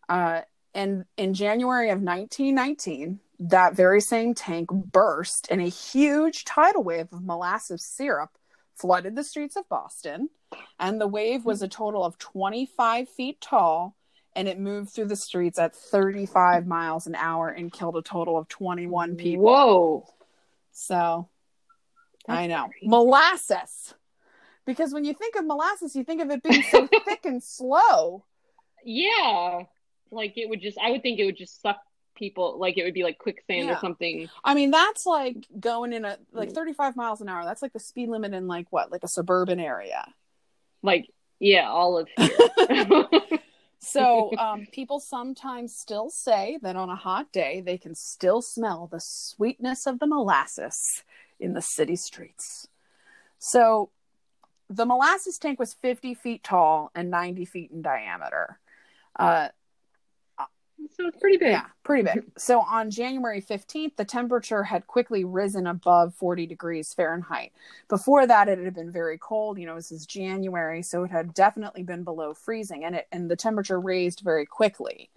uh, 0.07 0.41
and 0.75 1.05
in 1.17 1.34
january 1.34 1.89
of 1.89 1.99
1919 2.01 3.19
that 3.39 3.73
very 3.75 4.01
same 4.01 4.36
tank 4.36 4.69
burst 4.69 5.47
and 5.49 5.62
a 5.62 5.65
huge 5.67 6.45
tidal 6.45 6.84
wave 6.84 7.12
of 7.12 7.23
molasses 7.23 7.84
syrup 7.84 8.38
flooded 8.75 9.15
the 9.15 9.23
streets 9.23 9.55
of 9.55 9.67
Boston. 9.69 10.29
And 10.79 10.99
the 10.99 11.07
wave 11.07 11.45
was 11.45 11.62
a 11.62 11.67
total 11.67 12.03
of 12.03 12.17
25 12.17 13.07
feet 13.07 13.39
tall 13.39 13.95
and 14.36 14.48
it 14.48 14.60
moved 14.60 14.91
through 14.91 15.06
the 15.08 15.15
streets 15.15 15.60
at 15.60 15.76
35 15.76 16.65
miles 16.65 17.08
an 17.08 17.15
hour 17.15 17.50
and 17.50 17.72
killed 17.72 17.98
a 17.98 18.02
total 18.02 18.38
of 18.38 18.48
21 18.48 19.15
people. 19.15 19.44
Whoa! 19.44 20.08
So 20.72 21.28
That's 22.28 22.39
I 22.39 22.48
know. 22.48 22.67
crazy. 22.70 22.88
Molasses. 22.88 23.94
Because 24.65 24.94
when 24.94 25.06
you 25.06 25.13
think 25.13 25.36
of 25.36 25.46
molasses, 25.46 25.96
you 25.96 26.04
think 26.04 26.22
of 26.22 26.30
it 26.30 26.44
being 26.44 26.63
so 26.63 26.88
thick 27.06 27.26
and 27.26 27.44
slow. 27.44 28.24
Yeah, 28.86 29.63
like 30.12 30.38
it 30.38 30.50
would 30.50 30.62
just. 30.62 30.78
I 30.78 30.91
would 30.91 31.02
think 31.02 31.20
it 31.20 31.26
would 31.26 31.38
just 31.38 31.62
suck 31.62 31.78
people. 32.15 32.60
Like 32.60 32.78
it 32.78 32.84
would 32.84 32.94
be 32.94 33.04
like 33.04 33.17
quicksand 33.17 33.67
Yeah. 33.67 33.76
or 33.76 33.80
something. 33.80 34.30
I 34.44 34.54
mean, 34.54 34.72
that's 34.72 35.06
like 35.06 35.46
going 35.60 35.94
in 35.94 36.06
a 36.06 36.17
like 36.32 36.50
mm. 36.50 36.56
35 36.56 36.96
miles 36.96 37.22
an 37.22 37.30
hour. 37.30 37.44
That's 37.44 37.62
like 37.62 37.74
the 37.74 37.80
speed 37.80 38.10
limit 38.10 38.34
in 38.34 38.48
like 38.48 38.67
what, 38.70 38.91
like 38.91 39.04
a 39.04 39.08
suburban 39.08 39.60
area. 39.60 40.06
Like 40.84 41.08
yeah, 41.39 41.70
all 41.70 41.98
of 41.98 42.08
here. 42.17 42.30
So 43.82 44.32
um, 44.38 44.67
people 44.72 45.00
sometimes 45.00 45.76
still 45.76 46.10
say 46.10 46.60
that 46.62 46.76
on 46.76 46.89
a 46.89 46.96
hot 46.96 47.32
day 47.32 47.62
they 47.62 47.78
can 47.78 47.96
still 47.96 48.41
smell 48.41 48.88
the 48.88 49.00
sweetness 49.00 49.86
of 49.86 50.00
the 50.00 50.08
molasses 50.08 51.04
in 51.39 51.54
the 51.54 51.62
city 51.62 51.96
streets. 51.96 52.67
So 53.39 53.89
the 54.70 54.86
molasses 54.86 55.38
tank 55.38 55.60
was 55.60 55.74
50 55.74 56.13
feet 56.13 56.44
tall 56.44 56.91
and 56.96 57.10
90 57.10 57.46
feet 57.46 57.72
in 57.72 57.82
diameter. 57.82 58.60
Uh, 59.20 59.50
so 60.96 61.08
it's 61.08 61.17
pretty 61.17 61.38
big. 61.38 61.52
yeah, 61.52 61.65
pretty 61.84 62.04
big. 62.04 62.24
So 62.38 62.62
on 62.62 62.89
January 62.89 63.41
15th, 63.41 63.96
the 63.96 64.06
temperature 64.06 64.63
had 64.63 64.88
quickly 64.88 65.24
risen 65.24 65.67
above 65.67 66.13
40 66.15 66.46
degrees 66.46 66.94
Fahrenheit. 66.94 67.52
Before 67.88 68.26
that, 68.28 68.50
it 68.50 68.60
had 68.60 68.74
been 68.74 68.91
very 68.91 69.17
cold. 69.17 69.60
You 69.60 69.65
know, 69.65 69.76
this 69.76 69.91
is 69.91 70.06
January, 70.06 70.82
so 70.82 71.04
it 71.04 71.12
had 71.12 71.34
definitely 71.34 71.84
been 71.84 72.04
below 72.04 72.34
freezing, 72.34 72.84
and 72.84 72.96
it 72.96 73.08
and 73.12 73.30
the 73.30 73.36
temperature 73.36 73.80
raised 73.80 74.22
very 74.22 74.46
quickly. 74.46 75.10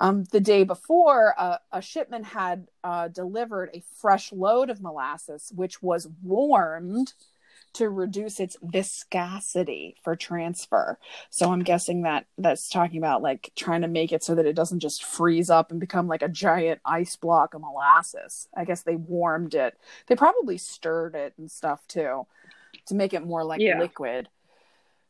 Um, 0.00 0.24
the 0.30 0.40
day 0.40 0.62
before, 0.64 1.34
uh, 1.36 1.58
a 1.72 1.82
shipment 1.82 2.24
had 2.26 2.68
uh, 2.84 3.08
delivered 3.08 3.70
a 3.74 3.82
fresh 4.00 4.32
load 4.32 4.70
of 4.70 4.80
molasses, 4.80 5.52
which 5.54 5.82
was 5.82 6.08
warmed 6.22 7.14
to 7.78 7.88
reduce 7.88 8.40
its 8.40 8.56
viscosity 8.62 9.96
for 10.02 10.16
transfer. 10.16 10.98
So 11.30 11.52
I'm 11.52 11.62
guessing 11.62 12.02
that 12.02 12.26
that's 12.36 12.68
talking 12.68 12.98
about 12.98 13.22
like 13.22 13.52
trying 13.56 13.82
to 13.82 13.88
make 13.88 14.12
it 14.12 14.22
so 14.22 14.34
that 14.34 14.46
it 14.46 14.56
doesn't 14.56 14.80
just 14.80 15.04
freeze 15.04 15.50
up 15.50 15.70
and 15.70 15.80
become 15.80 16.08
like 16.08 16.22
a 16.22 16.28
giant 16.28 16.80
ice 16.84 17.16
block 17.16 17.54
of 17.54 17.60
molasses. 17.60 18.48
I 18.56 18.64
guess 18.64 18.82
they 18.82 18.96
warmed 18.96 19.54
it. 19.54 19.78
They 20.06 20.16
probably 20.16 20.58
stirred 20.58 21.14
it 21.14 21.34
and 21.38 21.50
stuff 21.50 21.86
too 21.88 22.26
to 22.86 22.94
make 22.94 23.14
it 23.14 23.24
more 23.24 23.44
like 23.44 23.60
Yeah. 23.60 23.78
liquid. 23.78 24.28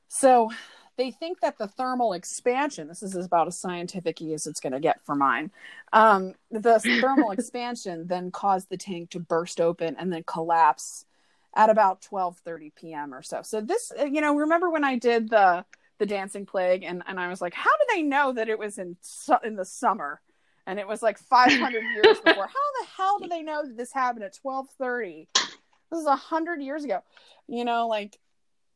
So 0.09 0.51
they 0.97 1.11
think 1.11 1.41
that 1.41 1.59
the 1.59 1.69
thermal 1.69 2.13
expansion, 2.13 2.89
this 2.89 3.03
is 3.03 3.15
about 3.15 3.47
as 3.47 3.59
scientific 3.59 4.21
as 4.21 4.47
it's 4.47 4.61
going 4.61 4.73
to 4.73 4.81
get 4.81 5.05
for 5.05 5.15
mine. 5.15 5.51
Um, 5.93 6.35
the 6.51 6.81
thermal 6.81 7.31
expansion 7.33 8.07
then 8.09 8.31
caused 8.31 8.69
the 8.69 8.77
tank 8.77 9.11
to 9.11 9.21
burst 9.21 9.61
open 9.61 9.97
and 9.99 10.13
then 10.13 10.25
collapse 10.25 11.07
at 11.57 11.71
about 11.71 12.03
12:30 12.03 12.73
p.m. 12.75 13.15
or 13.15 13.23
so. 13.23 13.43
So 13.43 13.61
this, 13.61 13.91
uh, 13.99 14.05
you 14.05 14.21
know, 14.21 14.35
remember 14.37 14.71
when 14.71 14.85
I 14.85 14.97
did 14.97 15.29
the 15.31 15.65
the 15.99 16.07
dancing 16.07 16.47
plague 16.47 16.85
and 16.85 17.03
and 17.07 17.19
I 17.19 17.29
was 17.29 17.41
like, 17.41 17.55
how 17.55 17.71
do 17.71 17.85
they 17.95 18.03
know 18.03 18.33
that 18.33 18.49
it 18.49 18.59
was 18.59 18.79
in 18.79 18.97
su- 19.01 19.35
in 19.45 19.57
the 19.57 19.65
summer? 19.65 20.21
And 20.67 20.79
it 20.79 20.87
was 20.87 21.03
like 21.03 21.19
500 21.19 21.83
years 21.95 22.21
before. 22.21 22.47
How 22.47 22.69
the 22.81 22.87
hell 22.97 23.19
do 23.21 23.29
they 23.29 23.43
know 23.43 23.65
that 23.65 23.77
this 23.77 23.93
happened 23.93 24.25
at 24.25 24.37
12:30? 24.45 25.27
This 25.35 26.01
is 26.01 26.05
100 26.07 26.61
years 26.63 26.85
ago. 26.85 27.01
You 27.49 27.65
know, 27.65 27.89
like 27.89 28.19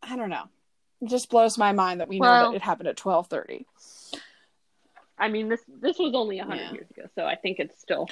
I 0.03 0.17
don't 0.17 0.31
know. 0.31 0.45
It 1.03 1.09
just 1.11 1.31
blows 1.31 1.59
my 1.59 1.73
mind 1.73 2.01
that 2.01 2.09
we 2.09 2.19
Well- 2.19 2.45
know 2.47 2.51
that 2.53 2.57
it 2.57 2.63
happened 2.63 2.89
at 2.89 2.97
12:30. 2.97 3.67
I 5.19 5.29
mean, 5.29 5.49
this 5.49 5.61
this 5.69 5.99
was 5.99 6.15
only 6.15 6.39
a 6.41 6.45
hundred 6.45 6.63
Yeah. 6.65 6.73
years 6.73 6.91
ago, 6.91 7.03
so 7.15 7.25
I 7.27 7.37
think 7.37 7.59
it's 7.61 7.79
still. 7.81 8.09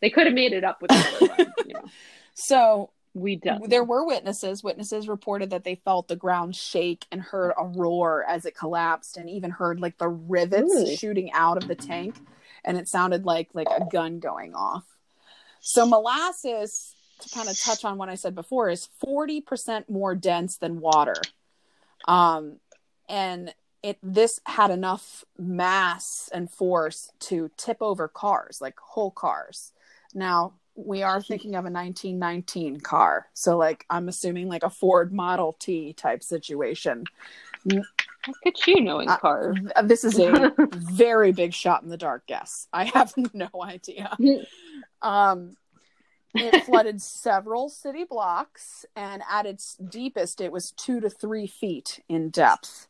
They 0.00 0.10
could 0.10 0.26
have 0.26 0.34
made 0.34 0.52
it 0.52 0.64
up 0.64 0.82
with 0.82 0.90
another 0.92 1.26
one, 1.44 1.52
you 1.66 1.74
know. 1.74 1.84
So 2.34 2.90
We 3.14 3.36
don't. 3.36 3.70
there 3.70 3.84
were 3.84 4.04
witnesses. 4.04 4.64
Witnesses 4.64 5.06
reported 5.06 5.50
that 5.50 5.62
they 5.62 5.76
felt 5.76 6.08
the 6.08 6.16
ground 6.16 6.56
shake 6.56 7.06
and 7.12 7.22
heard 7.22 7.52
a 7.56 7.64
roar 7.64 8.24
as 8.28 8.44
it 8.44 8.56
collapsed, 8.56 9.16
and 9.16 9.30
even 9.30 9.52
heard 9.52 9.78
like 9.78 9.98
the 9.98 10.08
rivets 10.08 10.74
Ooh. 10.74 10.96
shooting 10.96 11.30
out 11.32 11.56
of 11.56 11.68
the 11.68 11.76
tank, 11.76 12.16
and 12.64 12.76
it 12.76 12.88
sounded 12.88 13.24
like 13.24 13.50
like 13.54 13.68
a 13.70 13.86
gun 13.90 14.18
going 14.18 14.52
off. 14.54 14.84
So 15.60 15.86
molasses, 15.86 16.96
to 17.20 17.28
kind 17.28 17.48
of 17.48 17.58
touch 17.58 17.84
on 17.84 17.98
what 17.98 18.08
I 18.08 18.16
said 18.16 18.34
before, 18.34 18.68
is 18.68 18.88
forty 18.98 19.40
percent 19.40 19.88
more 19.88 20.16
dense 20.16 20.56
than 20.56 20.80
water, 20.80 21.14
um, 22.08 22.56
and 23.08 23.54
it 23.84 23.98
this 24.02 24.40
had 24.46 24.72
enough 24.72 25.24
mass 25.38 26.28
and 26.34 26.50
force 26.50 27.12
to 27.20 27.48
tip 27.56 27.76
over 27.80 28.08
cars, 28.08 28.60
like 28.60 28.76
whole 28.80 29.12
cars. 29.12 29.72
Now 30.14 30.54
we 30.76 31.02
are 31.02 31.22
thinking 31.22 31.54
of 31.54 31.64
a 31.64 31.70
1919 31.70 32.80
car, 32.80 33.26
so 33.32 33.56
like 33.56 33.86
I'm 33.90 34.08
assuming 34.08 34.48
like 34.48 34.62
a 34.62 34.70
Ford 34.70 35.12
Model 35.12 35.54
T 35.58 35.92
type 35.92 36.22
situation. 36.22 37.04
Look 37.64 37.86
at 38.46 38.66
you 38.66 38.80
knowing 38.80 39.08
Uh, 39.08 39.16
cars. 39.18 39.56
This 39.84 40.04
is 40.04 40.18
a 40.18 40.52
very 40.72 41.32
big 41.32 41.52
shot 41.52 41.82
in 41.82 41.88
the 41.88 41.96
dark 41.96 42.26
guess. 42.26 42.68
I 42.72 42.84
have 42.84 43.12
no 43.34 43.48
idea. 43.62 44.16
Um, 45.02 45.56
it 46.34 46.64
flooded 46.66 47.00
several 47.00 47.68
city 47.68 48.04
blocks, 48.04 48.84
and 48.96 49.22
at 49.30 49.46
its 49.46 49.76
deepest, 49.76 50.40
it 50.40 50.52
was 50.52 50.72
two 50.72 51.00
to 51.00 51.08
three 51.10 51.46
feet 51.46 52.02
in 52.08 52.30
depth. 52.30 52.88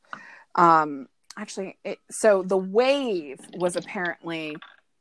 Um, 0.55 1.09
actually, 1.37 1.79
it, 1.85 1.99
so 2.11 2.43
the 2.43 2.57
wave 2.57 3.41
was 3.57 3.77
apparently 3.77 4.57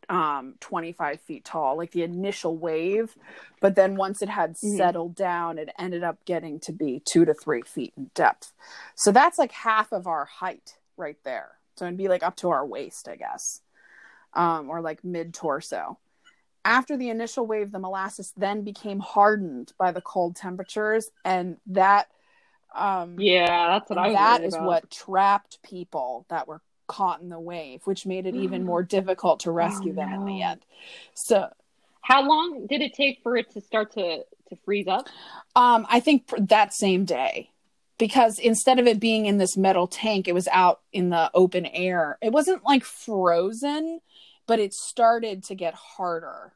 um 0.09 0.55
25 0.59 1.21
feet 1.21 1.45
tall 1.45 1.77
like 1.77 1.91
the 1.91 2.03
initial 2.03 2.57
wave 2.57 3.15
but 3.61 3.75
then 3.75 3.95
once 3.95 4.21
it 4.21 4.29
had 4.29 4.55
Mhm. 4.55 4.77
settled 4.77 5.15
down 5.15 5.57
it 5.57 5.69
ended 5.79 6.03
up 6.03 6.23
getting 6.25 6.59
to 6.59 6.71
be 6.71 7.01
two 7.05 7.25
to 7.25 7.33
three 7.33 7.61
feet 7.61 7.93
in 7.97 8.11
depth 8.13 8.53
so 8.95 9.11
that's 9.11 9.37
like 9.39 9.51
half 9.51 9.91
of 9.91 10.07
our 10.07 10.25
height 10.25 10.77
right 10.97 11.17
there 11.23 11.51
so 11.75 11.85
it'd 11.85 11.97
be 11.97 12.07
like 12.07 12.23
up 12.23 12.35
to 12.35 12.49
our 12.49 12.65
waist 12.65 13.07
i 13.07 13.15
guess 13.15 13.61
um 14.33 14.69
or 14.69 14.81
like 14.81 15.03
mid 15.03 15.33
torso 15.33 15.97
after 16.65 16.95
the 16.97 17.09
initial 17.09 17.45
wave 17.45 17.71
the 17.71 17.79
molasses 17.79 18.33
then 18.37 18.63
became 18.63 18.99
hardened 18.99 19.73
by 19.77 19.91
the 19.91 20.01
cold 20.01 20.35
temperatures 20.35 21.09
and 21.25 21.57
that 21.67 22.07
um 22.75 23.17
yeah, 23.19 23.67
that's 23.67 23.89
what 23.89 23.99
I 23.99 24.07
was. 24.07 24.15
that 24.15 24.43
about. 24.45 24.65
what 24.65 24.89
trapped 24.91 25.61
people 25.61 26.25
that 26.29 26.47
were 26.47 26.61
caught 26.93 27.21
in 27.21 27.29
the 27.29 27.39
wave 27.39 27.81
which 27.85 28.05
made 28.05 28.25
it 28.25 28.35
even 28.35 28.63
more 28.65 28.83
difficult 28.83 29.39
to 29.41 29.51
rescue 29.51 29.91
Oh, 29.93 29.95
them 29.95 30.13
in 30.13 30.25
the 30.25 30.41
end. 30.41 30.61
So 31.15 31.49
How 32.01 32.21
long 32.27 32.67
did 32.67 32.81
it 32.81 32.93
take 32.93 33.15
for 33.23 33.35
it 33.37 33.47
to 33.53 33.61
start 33.61 33.87
to 33.93 34.05
to 34.49 34.55
freeze 34.65 34.87
up? 34.87 35.05
um 35.55 35.81
i 35.89 35.99
think 35.99 36.27
pr- 36.27 36.39
that 36.55 36.73
same 36.73 37.05
day 37.05 37.49
because 37.97 38.37
instead 38.39 38.77
of 38.79 38.85
it 38.87 38.99
being 38.99 39.25
in 39.25 39.37
this 39.37 39.55
metal 39.57 39.87
tank 39.87 40.27
it 40.27 40.33
was 40.39 40.47
out 40.49 40.81
in 40.91 41.09
the 41.09 41.29
open 41.33 41.65
air. 41.65 42.17
It 42.21 42.31
wasn't 42.33 42.63
like 42.71 42.83
frozen 42.83 43.99
but 44.45 44.59
it 44.59 44.73
started 44.73 45.43
to 45.45 45.55
get 45.55 45.73
harder 45.73 46.51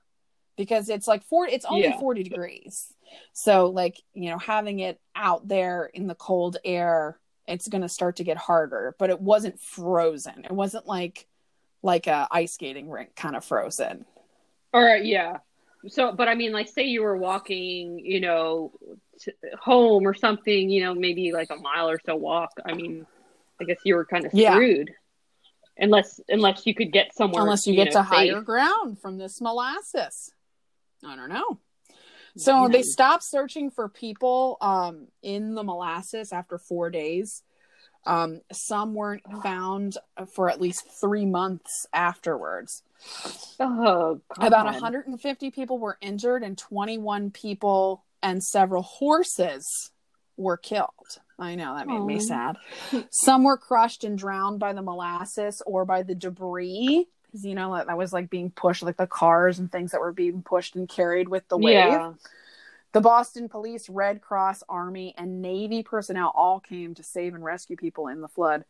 because 0.57 0.89
it's 0.89 1.07
like 1.07 1.23
four 1.23 1.47
it's 1.47 1.65
only 1.65 1.83
Yeah. 1.83 1.99
40 1.99 2.23
degrees. 2.23 2.93
So 3.33 3.67
like 3.81 3.95
you 4.13 4.29
know 4.29 4.37
having 4.39 4.79
it 4.79 4.99
out 5.15 5.47
there 5.47 5.85
in 5.93 6.07
the 6.07 6.15
cold 6.27 6.57
air 6.65 7.17
it's 7.47 7.67
going 7.67 7.81
to 7.81 7.89
start 7.89 8.17
to 8.17 8.23
get 8.23 8.37
harder 8.37 8.95
but 8.99 9.09
it 9.09 9.19
wasn't 9.21 9.59
frozen 9.59 10.43
it 10.45 10.51
wasn't 10.51 10.85
like 10.85 11.27
like 11.83 12.07
a 12.07 12.27
ice 12.31 12.53
skating 12.53 12.89
rink 12.89 13.15
kind 13.15 13.35
of 13.35 13.43
frozen 13.45 14.05
Or 14.73 14.89
yeah. 14.97 15.37
So, 15.87 16.11
but 16.11 16.27
I 16.27 16.35
mean, 16.35 16.51
like, 16.51 16.67
say 16.67 16.83
you 16.83 17.01
were 17.03 17.15
walking, 17.15 17.99
you 17.99 18.19
know, 18.19 18.73
to 19.21 19.31
home 19.61 20.05
or 20.07 20.13
something, 20.13 20.69
you 20.69 20.83
know, 20.83 20.93
maybe 20.93 21.31
like 21.31 21.49
a 21.51 21.55
mile 21.55 21.87
or 21.89 21.99
so 22.05 22.15
walk. 22.15 22.51
I 22.65 22.73
mean, 22.73 23.05
I 23.61 23.63
guess 23.63 23.77
you 23.85 23.95
were 23.95 24.03
kind 24.05 24.25
of 24.25 24.33
Yeah. 24.33 24.53
screwed, 24.55 24.91
unless 25.77 26.19
unless 26.27 26.65
you 26.65 26.73
could 26.75 26.91
get 26.91 27.13
somewhere. 27.15 27.43
unless 27.43 27.67
you, 27.67 27.75
get 27.75 27.85
know, 27.85 27.91
to 27.91 28.03
higher 28.03 28.41
ground 28.41 28.99
from 28.99 29.17
this 29.17 29.39
molasses 29.39 30.31
i 31.05 31.15
don't 31.15 31.29
know 31.29 31.59
so 32.37 32.67
they 32.71 32.83
stopped 32.83 33.23
searching 33.23 33.69
for 33.69 33.89
people 33.89 34.57
um, 34.61 35.07
in 35.21 35.55
the 35.55 35.63
molasses 35.63 36.31
after 36.31 36.57
four 36.57 36.89
days. 36.89 37.43
Um, 38.05 38.41
some 38.53 38.93
weren't 38.93 39.23
found 39.43 39.97
for 40.33 40.49
at 40.49 40.61
least 40.61 40.83
three 41.01 41.25
months 41.25 41.85
afterwards. 41.93 42.83
Oh, 43.59 44.21
about 44.39 44.65
150 44.65 45.51
people 45.51 45.77
were 45.77 45.97
injured 46.01 46.41
and 46.41 46.57
21 46.57 47.31
people 47.31 48.05
and 48.23 48.41
several 48.41 48.83
horses 48.83 49.91
were 50.37 50.57
killed. 50.57 51.19
I 51.37 51.55
know 51.55 51.75
that 51.75 51.87
made 51.87 52.03
me 52.03 52.19
sad. 52.19 52.57
Some 53.11 53.43
were 53.43 53.57
crushed 53.57 54.03
and 54.03 54.17
drowned 54.17 54.59
by 54.59 54.73
the 54.73 54.81
molasses 54.81 55.61
or 55.65 55.85
by 55.85 56.03
the 56.03 56.15
debris 56.15 57.07
because 57.27 57.45
you 57.45 57.55
know 57.55 57.75
that 57.75 57.97
was 57.97 58.13
like 58.13 58.29
being 58.29 58.49
pushed 58.49 58.83
like 58.83 58.97
the 58.97 59.07
cars 59.07 59.59
and 59.59 59.71
things 59.71 59.91
that 59.91 60.01
were 60.01 60.13
being 60.13 60.41
pushed 60.41 60.75
and 60.75 60.89
carried 60.89 61.29
with 61.29 61.47
the 61.49 61.57
wave. 61.57 61.75
Yeah. 61.75 62.13
the 62.93 63.01
boston 63.01 63.49
police 63.49 63.89
red 63.89 64.21
cross 64.21 64.63
army 64.67 65.13
and 65.17 65.41
navy 65.41 65.83
personnel 65.83 66.31
all 66.35 66.59
came 66.59 66.95
to 66.95 67.03
save 67.03 67.35
and 67.35 67.43
rescue 67.43 67.75
people 67.75 68.07
in 68.07 68.21
the 68.21 68.27
flood. 68.27 68.65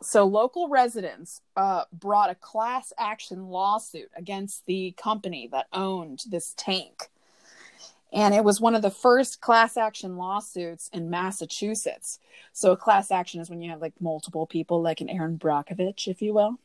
So 0.00 0.24
local 0.24 0.68
residents 0.68 1.40
uh, 1.56 1.84
brought 1.92 2.30
a 2.30 2.36
class 2.36 2.92
action 2.96 3.48
lawsuit 3.48 4.10
against 4.14 4.64
the 4.66 4.92
company 4.92 5.48
that 5.50 5.66
owned 5.72 6.22
this 6.30 6.54
tank. 6.56 7.08
And 8.12 8.32
it 8.32 8.44
was 8.44 8.60
one 8.60 8.76
of 8.76 8.82
the 8.82 8.92
first 8.92 9.40
class 9.40 9.76
action 9.76 10.16
lawsuits 10.16 10.88
in 10.92 11.10
massachusetts. 11.10 12.20
So 12.52 12.70
a 12.72 12.76
class 12.76 13.10
action 13.10 13.40
is 13.40 13.50
when 13.50 13.60
you 13.60 13.70
have 13.70 13.82
like 13.82 13.94
multiple 14.00 14.46
people 14.46 14.80
like 14.80 15.00
an 15.00 15.10
Erin 15.10 15.36
Brockovich 15.36 16.06
if 16.06 16.22
you 16.22 16.32
will 16.32 16.58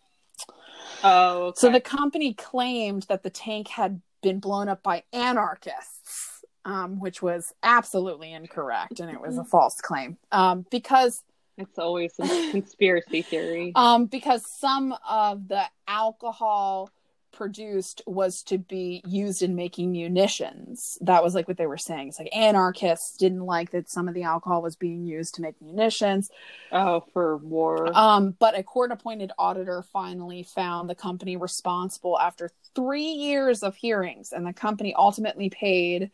Oh, 1.03 1.47
okay. 1.47 1.59
so 1.59 1.69
the 1.69 1.81
company 1.81 2.33
claimed 2.33 3.03
that 3.09 3.23
the 3.23 3.29
tank 3.29 3.67
had 3.67 4.01
been 4.21 4.39
blown 4.39 4.69
up 4.69 4.81
by 4.83 5.03
anarchists, 5.11 6.45
um, 6.65 6.99
which 6.99 7.21
was 7.21 7.53
absolutely 7.61 8.31
incorrect, 8.31 8.99
and 8.99 9.11
it 9.11 9.19
was 9.19 9.37
a 9.37 9.43
false 9.43 9.81
claim 9.81 10.17
um, 10.31 10.65
because 10.71 11.23
it's 11.57 11.77
always 11.77 12.15
some 12.15 12.27
conspiracy 12.51 13.21
theory. 13.21 13.73
um, 13.75 14.05
because 14.05 14.49
some 14.49 14.95
of 15.07 15.47
the 15.49 15.63
alcohol 15.87 16.89
produced 17.33 18.01
was 18.05 18.41
to 18.43 18.57
be 18.57 19.01
used 19.05 19.41
in 19.41 19.55
making 19.55 19.91
munitions. 19.91 20.97
That 21.01 21.23
was 21.23 21.35
like 21.35 21.47
what 21.47 21.57
they 21.57 21.67
were 21.67 21.77
saying. 21.77 22.09
It's 22.09 22.19
like 22.19 22.33
anarchists 22.33 23.17
didn't 23.17 23.45
like 23.45 23.71
that 23.71 23.89
some 23.89 24.07
of 24.07 24.13
the 24.13 24.23
alcohol 24.23 24.61
was 24.61 24.75
being 24.75 25.05
used 25.05 25.35
to 25.35 25.41
make 25.41 25.61
munitions. 25.61 26.29
oh, 26.71 27.03
for 27.11 27.37
war. 27.37 27.89
Um, 27.93 28.35
but 28.39 28.57
a 28.57 28.63
court 28.63 28.91
appointed 28.91 29.31
auditor 29.37 29.81
finally 29.81 30.43
found 30.43 30.89
the 30.89 30.95
company 30.95 31.35
responsible 31.35 32.17
after 32.19 32.51
three 32.75 33.11
years 33.11 33.63
of 33.63 33.75
hearings, 33.75 34.31
and 34.31 34.45
the 34.45 34.53
company 34.53 34.93
ultimately 34.95 35.49
paid 35.49 36.11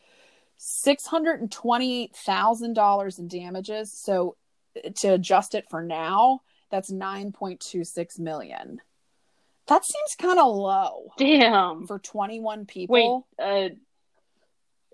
$628,000 0.60 3.20
in 3.20 3.28
damages. 3.28 3.93
So 3.93 4.36
to 4.95 5.13
adjust 5.13 5.53
it 5.55 5.65
for 5.70 5.82
now, 5.82 6.41
that's 6.70 6.91
9.26 6.91 8.20
million. 8.20 8.82
That 9.70 9.86
seems 9.86 10.15
kind 10.20 10.39
of 10.39 10.47
low 10.53 11.13
Damn. 11.17 11.88
for 11.88 11.99
21 11.99 12.59
Wait. 12.59 12.67
people. 12.67 13.28
Uh. 13.41 13.70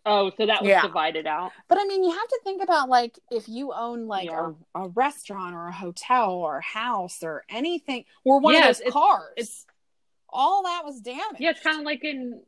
Oh, 0.07 0.29
so 0.37 0.45
that 0.45 0.61
was 0.61 0.69
Yeah. 0.69 0.83
divided 0.83 1.25
out. 1.25 1.51
But 1.67 1.79
I 1.79 1.85
mean, 1.85 2.03
you 2.03 2.11
have 2.11 2.27
to 2.27 2.39
think 2.43 2.61
about 2.61 2.89
like 2.89 3.17
if 3.31 3.49
you 3.49 3.73
own 3.73 4.05
like 4.07 4.25
Yeah. 4.29 4.51
a, 4.75 4.81
a 4.83 4.87
restaurant 4.89 5.55
or 5.55 5.67
a 5.67 5.71
hotel 5.73 6.31
or 6.33 6.57
a 6.59 6.63
house 6.63 7.23
or 7.23 7.43
anything, 7.49 8.05
or 8.23 8.39
one 8.39 8.53
Yes, 8.53 8.79
of 8.79 8.85
those 8.85 8.93
cars. 8.93 9.33
it's- 9.37 9.65
all 10.29 10.63
that 10.63 10.83
was 10.85 10.99
damaged. 11.01 11.39
Yeah, 11.39 11.51
it's 11.51 11.61
kind 11.61 11.79
of 11.79 11.85
like 11.85 12.03
in 12.03 12.43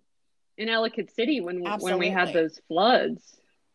in 0.58 0.70
Ellicott 0.70 1.10
City 1.12 1.40
when 1.42 1.64
when 1.80 1.98
we 1.98 2.10
had 2.10 2.34
those 2.34 2.60
floods. 2.68 3.24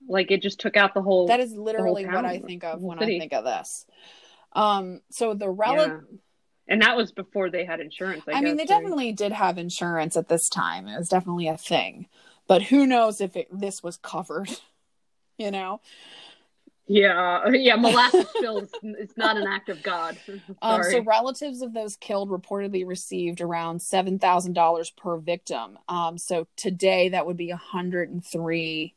Like 0.08 0.30
it 0.30 0.42
just 0.42 0.60
took 0.60 0.76
out 0.76 0.94
the 0.94 1.02
whole. 1.02 1.26
that 1.28 1.40
is 1.40 1.52
literally 1.52 2.04
what 2.06 2.24
I 2.24 2.38
think 2.40 2.62
of 2.64 2.82
when 2.82 2.98
city. 2.98 3.16
I 3.16 3.18
think 3.20 3.32
of 3.32 3.44
this. 3.44 3.86
Um, 4.52 5.00
so 5.10 5.32
the 5.34 5.46
yeah. 5.46 6.00
And 6.68 6.82
that 6.82 6.96
was 6.96 7.12
before 7.12 7.50
they 7.50 7.64
had 7.64 7.80
insurance. 7.80 8.22
I, 8.28 8.38
I, 8.38 8.40
mean, 8.40 8.56
they 8.56 8.62
right? 8.62 8.68
definitely 8.68 9.12
did 9.12 9.32
have 9.32 9.58
insurance 9.58 10.16
at 10.16 10.28
this 10.28 10.48
time. 10.48 10.86
It 10.86 10.96
was 10.96 11.08
definitely 11.08 11.48
a 11.48 11.56
thing, 11.56 12.06
but 12.46 12.62
who 12.62 12.86
knows 12.86 13.20
if 13.20 13.36
it, 13.36 13.48
this 13.50 13.82
was 13.82 13.96
covered? 13.96 14.48
you 15.38 15.50
know. 15.50 15.80
Yeah, 16.88 17.48
yeah, 17.50 17.76
molasses 17.76 18.26
spills 18.36 18.68
it's 18.82 19.16
not 19.16 19.36
an 19.36 19.46
act 19.46 19.68
of 19.68 19.82
God. 19.82 20.18
Um, 20.60 20.82
so 20.82 21.02
relatives 21.02 21.62
of 21.62 21.72
those 21.72 21.96
killed 21.96 22.28
reportedly 22.30 22.86
received 22.86 23.40
around 23.40 23.82
seven 23.82 24.18
thousand 24.18 24.52
dollars 24.52 24.90
per 24.90 25.16
victim. 25.16 25.78
Um, 25.88 26.18
so 26.18 26.46
today 26.56 27.08
that 27.08 27.26
would 27.26 27.36
be 27.36 27.50
a 27.50 27.56
hundred 27.56 28.10
and 28.10 28.24
three, 28.24 28.94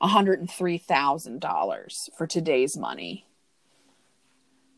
a 0.00 0.08
hundred 0.08 0.40
and 0.40 0.50
three 0.50 0.78
thousand 0.78 1.40
dollars 1.40 2.10
for 2.18 2.26
today's 2.26 2.76
money. 2.76 3.24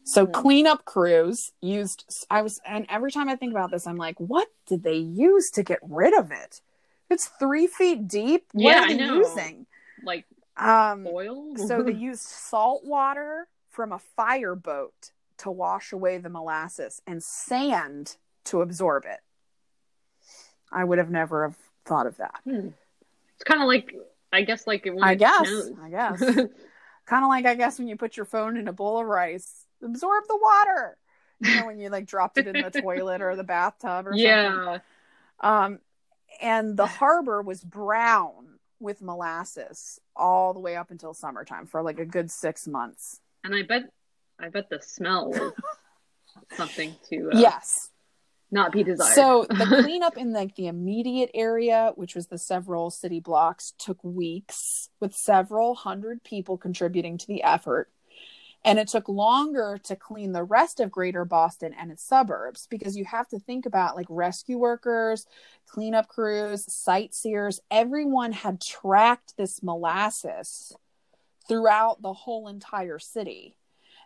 So 0.04 0.26
Hmm. 0.26 0.32
cleanup 0.32 0.84
crews 0.84 1.52
used. 1.60 2.04
I 2.30 2.42
was, 2.42 2.60
and 2.66 2.86
every 2.88 3.12
time 3.12 3.28
I 3.28 3.36
think 3.36 3.52
about 3.52 3.70
this, 3.70 3.86
I'm 3.86 3.96
like, 3.96 4.18
what 4.18 4.48
did 4.66 4.82
they 4.82 4.96
use 4.96 5.50
to 5.52 5.62
get 5.62 5.78
rid 5.82 6.16
of 6.18 6.30
it? 6.30 6.60
It's 7.08 7.26
three 7.26 7.66
feet 7.66 8.08
deep. 8.08 8.46
What 8.52 8.72
Yeah, 8.72 8.82
are 8.82 8.86
I 8.86 8.88
they 8.88 8.98
know. 8.98 9.14
using? 9.14 9.66
like 10.02 10.24
Um, 10.56 11.06
oil. 11.06 11.56
so 11.56 11.82
they 11.82 11.92
used 11.92 12.22
salt 12.22 12.84
water 12.84 13.48
from 13.70 13.92
a 13.92 13.98
fireboat 13.98 15.12
to 15.38 15.50
wash 15.50 15.92
away 15.92 16.18
the 16.18 16.28
molasses 16.28 17.02
and 17.06 17.22
sand 17.22 18.16
to 18.44 18.60
absorb 18.60 19.04
it. 19.04 19.20
I 20.70 20.84
would 20.84 20.98
have 20.98 21.10
never 21.10 21.44
have 21.48 21.56
thought 21.84 22.06
of 22.06 22.16
that. 22.16 22.40
Hmm. 22.44 22.68
It's 23.34 23.44
kind 23.44 23.60
of 23.60 23.66
like 23.68 23.94
I 24.32 24.42
guess 24.42 24.66
like 24.66 24.88
I 25.00 25.14
guess. 25.14 25.70
I 25.82 25.90
guess. 25.90 26.20
kind 27.06 27.24
of 27.24 27.28
like 27.28 27.44
I 27.44 27.54
guess 27.54 27.78
when 27.78 27.88
you 27.88 27.96
put 27.96 28.16
your 28.16 28.26
phone 28.26 28.56
in 28.56 28.68
a 28.68 28.72
bowl 28.72 29.00
of 29.00 29.06
rice, 29.06 29.61
absorb 29.82 30.24
the 30.28 30.38
water. 30.40 30.98
You 31.40 31.56
know 31.56 31.66
when 31.66 31.78
you 31.78 31.88
like 31.90 32.06
dropped 32.06 32.38
it 32.38 32.46
in 32.46 32.62
the 32.62 32.70
toilet 32.70 33.20
or 33.20 33.36
the 33.36 33.44
bathtub 33.44 34.06
or 34.06 34.12
something. 34.12 34.24
yeah. 34.24 34.78
Um, 35.40 35.80
and 36.40 36.76
the 36.76 36.86
harbor 36.86 37.42
was 37.42 37.62
brown 37.62 38.58
with 38.80 39.00
molasses 39.00 40.00
all 40.16 40.52
the 40.52 40.60
way 40.60 40.76
up 40.76 40.90
until 40.90 41.14
summertime 41.14 41.66
for 41.66 41.82
like 41.82 41.98
a 41.98 42.04
good 42.04 42.30
six 42.30 42.66
months. 42.66 43.20
And 43.44 43.54
I 43.54 43.62
bet 43.62 43.84
I 44.38 44.48
bet 44.48 44.68
the 44.68 44.80
smell 44.82 45.30
was 45.30 45.52
something 46.56 46.94
to 47.10 47.30
uh, 47.32 47.38
yes. 47.38 47.90
not 48.50 48.72
be 48.72 48.82
desired. 48.82 49.14
So 49.14 49.46
the 49.48 49.82
cleanup 49.82 50.16
in 50.16 50.32
like 50.32 50.56
the 50.56 50.66
immediate 50.66 51.30
area, 51.32 51.92
which 51.94 52.14
was 52.14 52.26
the 52.26 52.38
several 52.38 52.90
city 52.90 53.20
blocks, 53.20 53.72
took 53.78 54.02
weeks 54.02 54.88
with 55.00 55.14
several 55.14 55.74
hundred 55.74 56.24
people 56.24 56.58
contributing 56.58 57.18
to 57.18 57.26
the 57.26 57.42
effort. 57.42 57.88
And 58.64 58.78
it 58.78 58.88
took 58.88 59.08
longer 59.08 59.78
to 59.84 59.96
clean 59.96 60.32
the 60.32 60.44
rest 60.44 60.78
of 60.78 60.90
greater 60.90 61.24
Boston 61.24 61.74
and 61.78 61.90
its 61.90 62.04
suburbs 62.04 62.68
because 62.70 62.96
you 62.96 63.04
have 63.04 63.26
to 63.28 63.40
think 63.40 63.66
about 63.66 63.96
like 63.96 64.06
rescue 64.08 64.58
workers, 64.58 65.26
cleanup 65.66 66.08
crews, 66.08 66.72
sightseers, 66.72 67.60
everyone 67.70 68.32
had 68.32 68.60
tracked 68.60 69.36
this 69.36 69.62
molasses 69.62 70.76
throughout 71.48 72.02
the 72.02 72.12
whole 72.12 72.46
entire 72.46 73.00
city. 73.00 73.56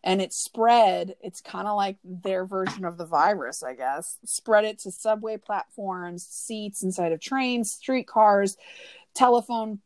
And 0.02 0.22
it 0.22 0.32
spread, 0.32 1.16
it's 1.20 1.40
kind 1.40 1.66
of 1.66 1.76
like 1.76 1.98
their 2.04 2.46
version 2.46 2.84
of 2.84 2.96
the 2.96 3.06
virus, 3.06 3.62
I 3.62 3.74
guess. 3.74 4.18
Spread 4.24 4.64
it 4.64 4.78
to 4.80 4.90
subway 4.90 5.36
platforms, 5.36 6.24
seats 6.24 6.82
inside 6.82 7.12
of 7.12 7.20
trains, 7.20 7.72
streetcars, 7.72 8.56
telephone 9.14 9.80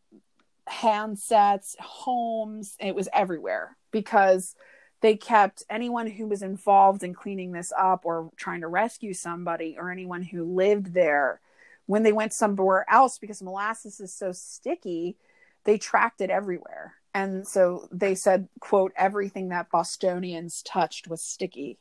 handsets, 0.69 1.75
homes. 1.81 2.77
It 2.79 2.95
was 2.95 3.09
everywhere 3.13 3.77
because 3.91 4.55
they 5.01 5.17
kept 5.17 5.65
anyone 5.71 6.07
who 6.07 6.27
was 6.27 6.43
involved 6.43 7.03
in 7.03 7.15
cleaning 7.15 7.53
this 7.53 7.73
up 7.79 8.03
or 8.05 8.31
trying 8.37 8.61
to 8.61 8.69
rescue 8.69 9.15
somebody 9.15 9.77
or 9.79 9.91
anyone 9.91 10.23
who 10.23 10.45
lived 10.45 10.93
there 10.93 11.41
when 11.87 12.03
they 12.03 12.13
went 12.13 12.33
somewhere 12.33 12.85
else 12.91 13.19
because 13.19 13.43
molasses 13.43 14.01
is 14.01 14.15
so 14.15 14.33
sticky 14.33 15.17
they 15.65 15.79
tracked 15.79 16.21
it 16.21 16.31
everywhere. 16.31 16.95
And 17.13 17.47
so 17.47 17.89
they 17.91 18.15
said 18.15 18.49
quote 18.61 18.93
everything 18.97 19.49
that 19.49 19.71
bostonians 19.71 20.63
touched 20.63 21.09
was 21.09 21.23
sticky 21.23 21.79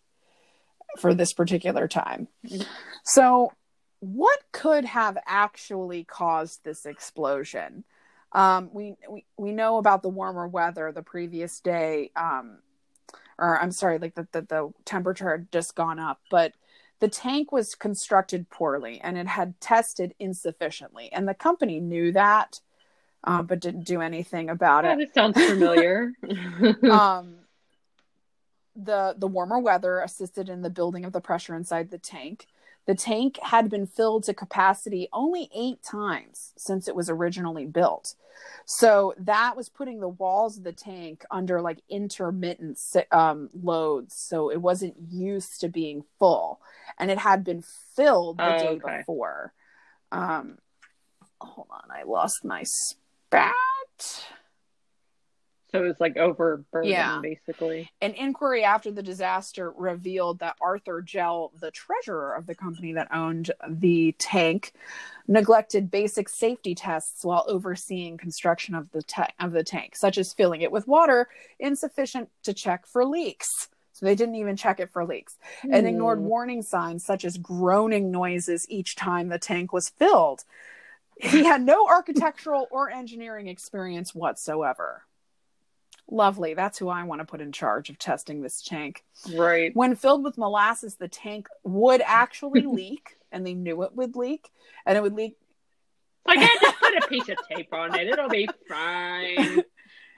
for 0.97 1.13
this 1.13 1.33
particular 1.33 1.87
time. 1.87 2.27
So 3.03 3.53
what 3.99 4.39
could 4.51 4.85
have 4.85 5.17
actually 5.27 6.03
caused 6.03 6.63
this 6.63 6.85
explosion 6.85 7.83
um, 8.31 8.69
we, 8.73 8.95
we 9.09 9.25
we 9.37 9.51
know 9.51 9.77
about 9.77 10.01
the 10.01 10.09
warmer 10.09 10.47
weather 10.47 10.91
the 10.91 11.01
previous 11.01 11.59
day 11.59 12.11
um, 12.15 12.59
or 13.37 13.59
i'm 13.59 13.71
sorry 13.71 13.97
like 13.97 14.15
the, 14.15 14.27
the, 14.31 14.41
the 14.41 14.73
temperature 14.85 15.31
had 15.31 15.51
just 15.51 15.75
gone 15.75 15.99
up 15.99 16.19
but 16.29 16.53
the 16.99 17.07
tank 17.07 17.51
was 17.51 17.75
constructed 17.75 18.49
poorly 18.49 18.99
and 19.01 19.17
it 19.17 19.27
had 19.27 19.59
tested 19.59 20.13
insufficiently 20.19 21.09
and 21.11 21.27
the 21.27 21.33
company 21.33 21.79
knew 21.79 22.11
that 22.11 22.59
uh, 23.23 23.41
but 23.41 23.59
didn't 23.59 23.83
do 23.83 24.01
anything 24.01 24.49
about 24.49 24.85
Oh, 24.85 24.91
it 24.91 24.97
this 24.97 25.13
sounds 25.13 25.37
familiar. 25.43 26.13
um, 26.89 27.35
the 28.75 29.15
the 29.17 29.27
warmer 29.27 29.59
weather 29.59 29.99
assisted 29.99 30.49
in 30.49 30.61
the 30.61 30.69
building 30.69 31.05
of 31.05 31.11
the 31.11 31.21
pressure 31.21 31.55
inside 31.55 31.89
the 31.89 31.97
tank. 31.97 32.47
The 32.89 32.95
tank 32.95 33.37
had 33.43 33.69
been 33.69 33.85
filled 33.85 34.23
to 34.23 34.33
capacity 34.33 35.09
only 35.13 35.47
eight 35.55 35.83
times 35.83 36.53
since 36.57 36.87
it 36.87 36.95
was 36.95 37.07
originally 37.07 37.67
built. 37.67 38.15
So 38.65 39.13
that 39.19 39.55
was 39.55 39.69
putting 39.69 39.99
the 39.99 40.09
walls 40.09 40.57
of 40.57 40.63
the 40.63 40.73
tank 40.73 41.23
under 41.29 41.61
like 41.61 41.83
intermittent 41.87 42.79
um, 43.11 43.51
loads. 43.53 44.15
So 44.15 44.49
it 44.49 44.59
wasn't 44.59 44.95
used 45.07 45.61
to 45.61 45.69
being 45.69 46.03
full. 46.17 46.61
And 46.97 47.11
it 47.11 47.19
had 47.19 47.43
been 47.43 47.61
filled 47.95 48.39
the 48.39 48.43
Oh, 48.45 48.57
day 48.57 48.79
okay. 48.83 48.97
before. 48.97 49.53
Um, 50.11 50.57
hold 51.39 51.67
on, 51.69 51.91
I 51.95 52.01
lost 52.07 52.43
my 52.43 52.63
spat. 52.63 53.53
So 55.71 55.83
it's 55.83 56.01
like 56.01 56.17
overburdened, 56.17 56.89
Yeah. 56.91 57.19
basically. 57.21 57.89
An 58.01 58.13
inquiry 58.13 58.63
after 58.63 58.91
the 58.91 59.03
disaster 59.03 59.71
revealed 59.71 60.39
that 60.39 60.55
Arthur 60.59 61.01
Jell, 61.01 61.51
the 61.59 61.69
treasurer 61.71 62.33
of 62.33 62.47
the 62.47 62.55
company 62.55 62.93
that 62.93 63.13
owned 63.13 63.51
the 63.67 64.13
tank, 64.17 64.73
neglected 65.27 65.91
basic 65.91 66.27
safety 66.27 66.73
tests 66.73 67.23
while 67.23 67.45
overseeing 67.47 68.17
construction 68.17 68.73
of 68.73 68.89
the 68.91 69.03
ta- 69.03 69.29
of 69.39 69.51
the 69.51 69.63
tank, 69.63 69.95
such 69.95 70.17
as 70.17 70.33
filling 70.33 70.61
it 70.61 70.71
with 70.71 70.87
water 70.87 71.29
insufficient 71.59 72.29
to 72.43 72.53
check 72.53 72.87
for 72.87 73.05
leaks. 73.05 73.69
So 73.93 74.05
they 74.05 74.15
didn't 74.15 74.35
even 74.35 74.55
check 74.55 74.79
it 74.79 74.89
for 74.89 75.05
leaks, 75.05 75.37
and 75.69 75.85
ignored 75.85 76.19
Hmm. 76.19 76.25
warning 76.25 76.61
signs 76.63 77.05
such 77.05 77.25
as 77.25 77.37
groaning 77.37 78.09
noises 78.11 78.65
each 78.69 78.95
time 78.95 79.27
the 79.27 79.37
tank 79.37 79.71
was 79.73 79.89
filled. 79.89 80.45
He 81.21 81.43
had 81.43 81.61
no 81.61 81.85
architectural 81.85 82.67
or 82.71 82.89
engineering 82.89 83.47
experience 83.47 84.15
whatsoever. 84.15 85.03
Lovely. 86.11 86.53
That's 86.55 86.77
who 86.79 86.89
I 86.89 87.03
want 87.03 87.21
to 87.21 87.25
put 87.25 87.39
in 87.41 87.51
charge 87.51 87.89
of 87.89 87.99
testing 87.99 88.41
this 88.41 88.61
tank. 88.63 89.03
Right. 89.33 89.75
When 89.75 89.95
filled 89.95 90.23
with 90.23 90.37
molasses, 90.37 90.95
the 90.95 91.07
tank 91.07 91.47
would 91.63 92.01
actually 92.05 92.61
leak, 92.61 93.17
and 93.31 93.45
they 93.45 93.53
knew 93.53 93.83
it 93.83 93.95
would 93.95 94.15
leak, 94.15 94.49
and 94.85 94.97
it 94.97 95.01
would 95.01 95.13
leak. 95.13 95.35
Like, 96.25 96.39
I 96.39 96.57
just 96.61 96.79
put 96.79 96.97
a 97.03 97.07
piece 97.09 97.29
of 97.29 97.37
tape 97.47 97.73
on 97.73 97.93
it. 97.97 98.07
It'll 98.07 98.29
be 98.29 98.47
fine. 98.67 99.59
It 99.59 99.65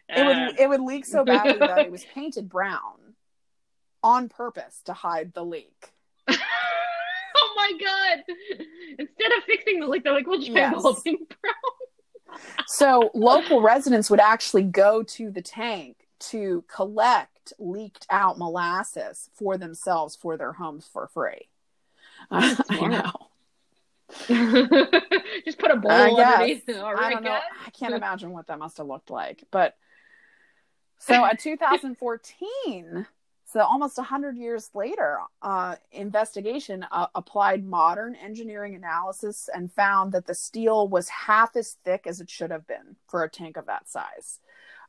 Uh, 0.10 0.26
would 0.48 0.60
it 0.60 0.68
would 0.70 0.82
leak 0.82 1.06
so 1.06 1.24
badly 1.24 1.54
that 1.60 1.78
it 1.78 1.92
was 1.92 2.04
painted 2.14 2.50
brown 2.50 3.16
on 4.04 4.28
purpose 4.30 4.82
to 4.86 4.94
hide 4.94 5.34
the 5.34 5.44
leak. 5.46 5.94
oh 6.28 7.54
my 7.56 7.72
god! 7.80 8.24
Instead 8.98 9.32
of 9.38 9.44
fixing 9.46 9.80
the 9.80 9.88
leak, 9.88 10.04
they're 10.04 10.12
like, 10.14 10.28
we'll 10.28 10.42
try 10.42 10.54
Yes. 10.54 10.74
the 10.76 10.80
whole 10.82 10.94
thing 10.96 11.18
brown. 11.42 11.54
So 12.68 13.12
local 13.14 13.62
residents 13.62 14.10
would 14.10 14.20
actually 14.20 14.64
go 14.64 15.04
to 15.04 15.32
the 15.32 15.42
tank 15.42 16.08
to 16.20 16.64
collect 16.68 17.54
leaked 17.60 18.06
out 18.10 18.38
molasses 18.38 19.30
for 19.34 19.58
themselves 19.58 20.16
for 20.16 20.38
their 20.38 20.54
homes 20.54 20.88
for 20.92 21.08
free. 21.08 21.50
I 22.32 22.88
know. 22.88 23.12
just 25.46 25.58
put 25.58 25.72
a 25.72 25.76
bowl 25.78 25.92
I 25.92 26.10
guess. 26.10 26.34
underneath. 26.34 26.70
All 26.70 26.98
I 26.98 27.10
don't 27.10 27.24
know. 27.24 27.40
I 27.66 27.70
can't 27.72 27.94
imagine 27.94 28.32
what 28.32 28.48
that 28.48 28.60
must 28.60 28.78
have 28.78 28.88
looked 28.88 29.10
like. 29.10 29.44
But 29.52 29.76
so, 31.00 31.26
a 31.26 31.36
2014, 31.36 33.08
so 33.52 33.60
almost 33.60 33.98
100 33.98 34.38
years 34.38 34.70
later, 34.74 35.18
uh, 35.42 35.76
investigation 35.92 36.86
uh, 36.90 37.08
applied 37.14 37.66
modern 37.66 38.16
engineering 38.16 38.76
analysis 38.76 39.50
and 39.54 39.70
found 39.74 40.14
that 40.14 40.26
the 40.26 40.34
steel 40.34 40.88
was 40.88 41.10
half 41.10 41.58
as 41.58 41.76
thick 41.84 42.08
as 42.08 42.22
it 42.22 42.30
should 42.30 42.50
have 42.50 42.66
been 42.66 42.96
for 43.10 43.24
a 43.24 43.30
tank 43.30 43.58
of 43.58 43.66
that 43.66 43.90
size. 43.90 44.40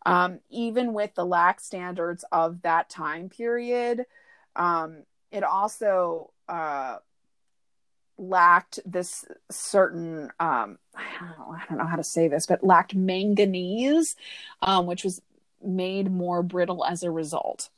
Um, 0.07 0.39
even 0.49 0.93
with 0.93 1.13
the 1.17 1.27
lax 1.27 1.65
standards 1.65 2.25
of 2.31 2.63
that 2.63 2.89
time 2.89 3.29
period, 3.29 4.07
um, 4.55 5.03
it 5.33 5.43
also 5.43 6.31
uh, 6.49 6.99
lacked 8.17 8.79
this 8.87 9.25
certain 9.51 10.31
um 10.39 10.79
I 10.95 11.03
don't, 11.19 11.39
know, 11.39 11.57
I 11.57 11.63
don't 11.69 11.79
know 11.79 11.87
how 11.87 11.97
to 11.97 12.05
say 12.05 12.29
this 12.29 12.47
but 12.47 12.63
lacked 12.63 12.95
manganese 12.95 14.15
um 14.61 14.87
which 14.87 15.03
was 15.03 15.21
made 15.65 16.13
more 16.13 16.43
brittle 16.43 16.85
as 16.85 17.03
a 17.03 17.11
result 17.11 17.71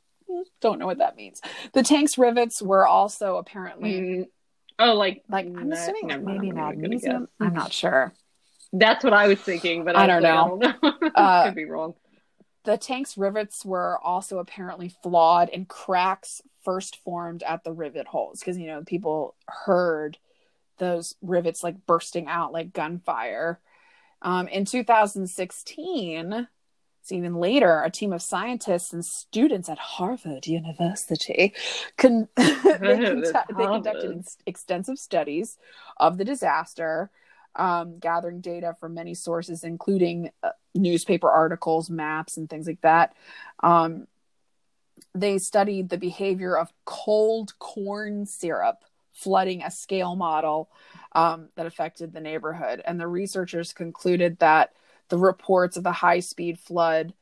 don't 0.61 0.79
know 0.79 0.85
what 0.85 0.97
that 0.99 1.15
means 1.15 1.41
the 1.73 1.83
tank's 1.83 2.17
rivets 2.17 2.61
were 2.61 2.85
also 2.87 3.37
apparently 3.37 3.93
Mm. 3.93 4.25
Oh, 4.77 4.93
like 4.93 5.23
like 5.29 5.45
i'm 5.45 5.69
na- 5.69 5.75
assuming 5.77 6.07
never 6.07 6.23
maybe 6.23 6.49
I'm 6.49 6.55
magnesium 6.55 7.27
i'm 7.39 7.53
not 7.53 7.71
sure 7.71 8.13
That's 8.73 9.03
what 9.05 9.13
I 9.13 9.27
was 9.29 9.39
thinking, 9.39 9.85
but 9.85 9.95
I 9.95 10.03
I, 10.03 10.07
don't 10.07 10.23
like, 10.23 10.33
I 10.33 10.35
don't 10.47 10.59
know. 11.01 11.09
Uh, 11.15 11.45
Could 11.45 11.55
be 11.55 11.63
wrong. 11.65 11.93
the 12.65 12.77
tank's 12.77 13.17
rivets 13.17 13.63
were 13.63 13.97
also 14.03 14.39
apparently 14.39 14.89
flawed 15.01 15.49
and 15.49 15.65
cracks 15.69 16.41
first 16.63 16.97
formed 17.05 17.41
at 17.43 17.63
the 17.63 17.71
rivet 17.71 18.07
holes 18.07 18.39
because 18.39 18.57
you 18.57 18.67
know 18.67 18.83
people 18.83 19.35
heard 19.47 20.17
those 20.77 21.15
rivets 21.21 21.63
like 21.63 21.85
bursting 21.85 22.27
out 22.27 22.51
like 22.51 22.73
gunfire 22.73 23.59
um, 24.23 24.47
in 24.49 24.65
2016 24.65 26.47
it's 27.05 27.11
even 27.11 27.35
later 27.35 27.81
a 27.83 27.89
team 27.91 28.11
of 28.11 28.21
scientists 28.21 28.91
and 28.91 29.05
students 29.05 29.69
at 29.69 29.77
harvard 29.77 30.47
university 30.47 31.53
con- 31.97 32.27
they, 32.35 32.43
conta- 32.43 33.57
they 33.57 33.65
conducted 33.65 34.17
ex- 34.17 34.37
extensive 34.45 34.97
studies 34.97 35.57
of 35.97 36.17
the 36.17 36.25
disaster 36.25 37.09
um, 37.55 37.99
gathering 37.99 38.41
data 38.41 38.75
from 38.79 38.95
many 38.95 39.13
sources 39.13 39.63
including 39.63 40.31
uh, 40.43 40.49
newspaper 40.75 41.29
articles, 41.29 41.89
maps, 41.89 42.37
and 42.37 42.49
things 42.49 42.67
like 42.67 42.81
that. 42.81 43.15
Um, 43.63 44.07
they 45.13 45.37
studied 45.37 45.89
the 45.89 45.97
behavior 45.97 46.57
of 46.57 46.71
cold 46.83 47.57
corn 47.59 48.25
syrup 48.25 48.83
flooding 49.13 49.63
a 49.63 49.71
scale 49.71 50.15
model 50.15 50.69
um, 51.13 51.47
that 51.55 51.65
affected 51.65 52.13
the 52.13 52.19
neighborhood. 52.19 52.81
And 52.85 52.99
the 52.99 53.07
researchers 53.07 53.71
concluded 53.71 54.39
that 54.39 54.73
the 55.09 55.17
reports 55.17 55.77
of 55.77 55.83
the 55.83 55.91
high 55.91 56.19
speed 56.19 56.59
flood 56.59 57.13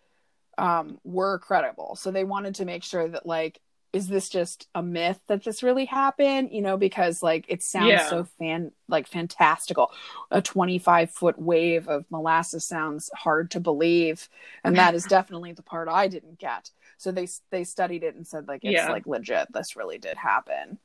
um, 0.57 0.99
were 1.03 1.39
credible. 1.39 1.95
So 1.95 2.11
they 2.11 2.23
wanted 2.23 2.55
to 2.55 2.65
make 2.65 2.83
sure 2.83 3.07
that, 3.07 3.25
like, 3.25 3.59
is 3.93 4.07
this 4.07 4.27
just 4.27 4.67
a 4.73 4.81
myth 4.81 5.19
that 5.27 5.43
this 5.43 5.61
really 5.61 5.85
happened 5.85 6.49
you 6.51 6.61
know 6.61 6.75
because 6.75 7.21
like 7.23 7.45
it 7.47 7.61
sounds 7.61 7.89
yeah. 7.89 8.09
so 8.09 8.23
fan 8.39 8.71
like 8.89 9.07
fantastical 9.07 9.91
a 10.31 10.41
25 10.41 11.11
foot 11.11 11.39
wave 11.39 11.87
of 11.87 12.03
molasses 12.09 12.65
sounds 12.65 13.09
hard 13.15 13.51
to 13.51 13.59
believe 13.59 14.27
and 14.63 14.75
that 14.75 14.95
is 14.95 15.03
definitely 15.09 15.53
the 15.53 15.61
part 15.61 15.87
i 15.87 16.07
didn't 16.07 16.39
get 16.39 16.71
so 16.97 17.11
they 17.11 17.27
they 17.51 17.63
studied 17.63 18.03
it 18.03 18.15
and 18.15 18.27
said 18.27 18.47
like 18.47 18.63
it's 18.63 18.73
yeah. 18.73 18.91
like 18.91 19.05
legit 19.05 19.47
this 19.53 19.75
really 19.75 19.99
did 19.99 20.17
happen 20.17 20.79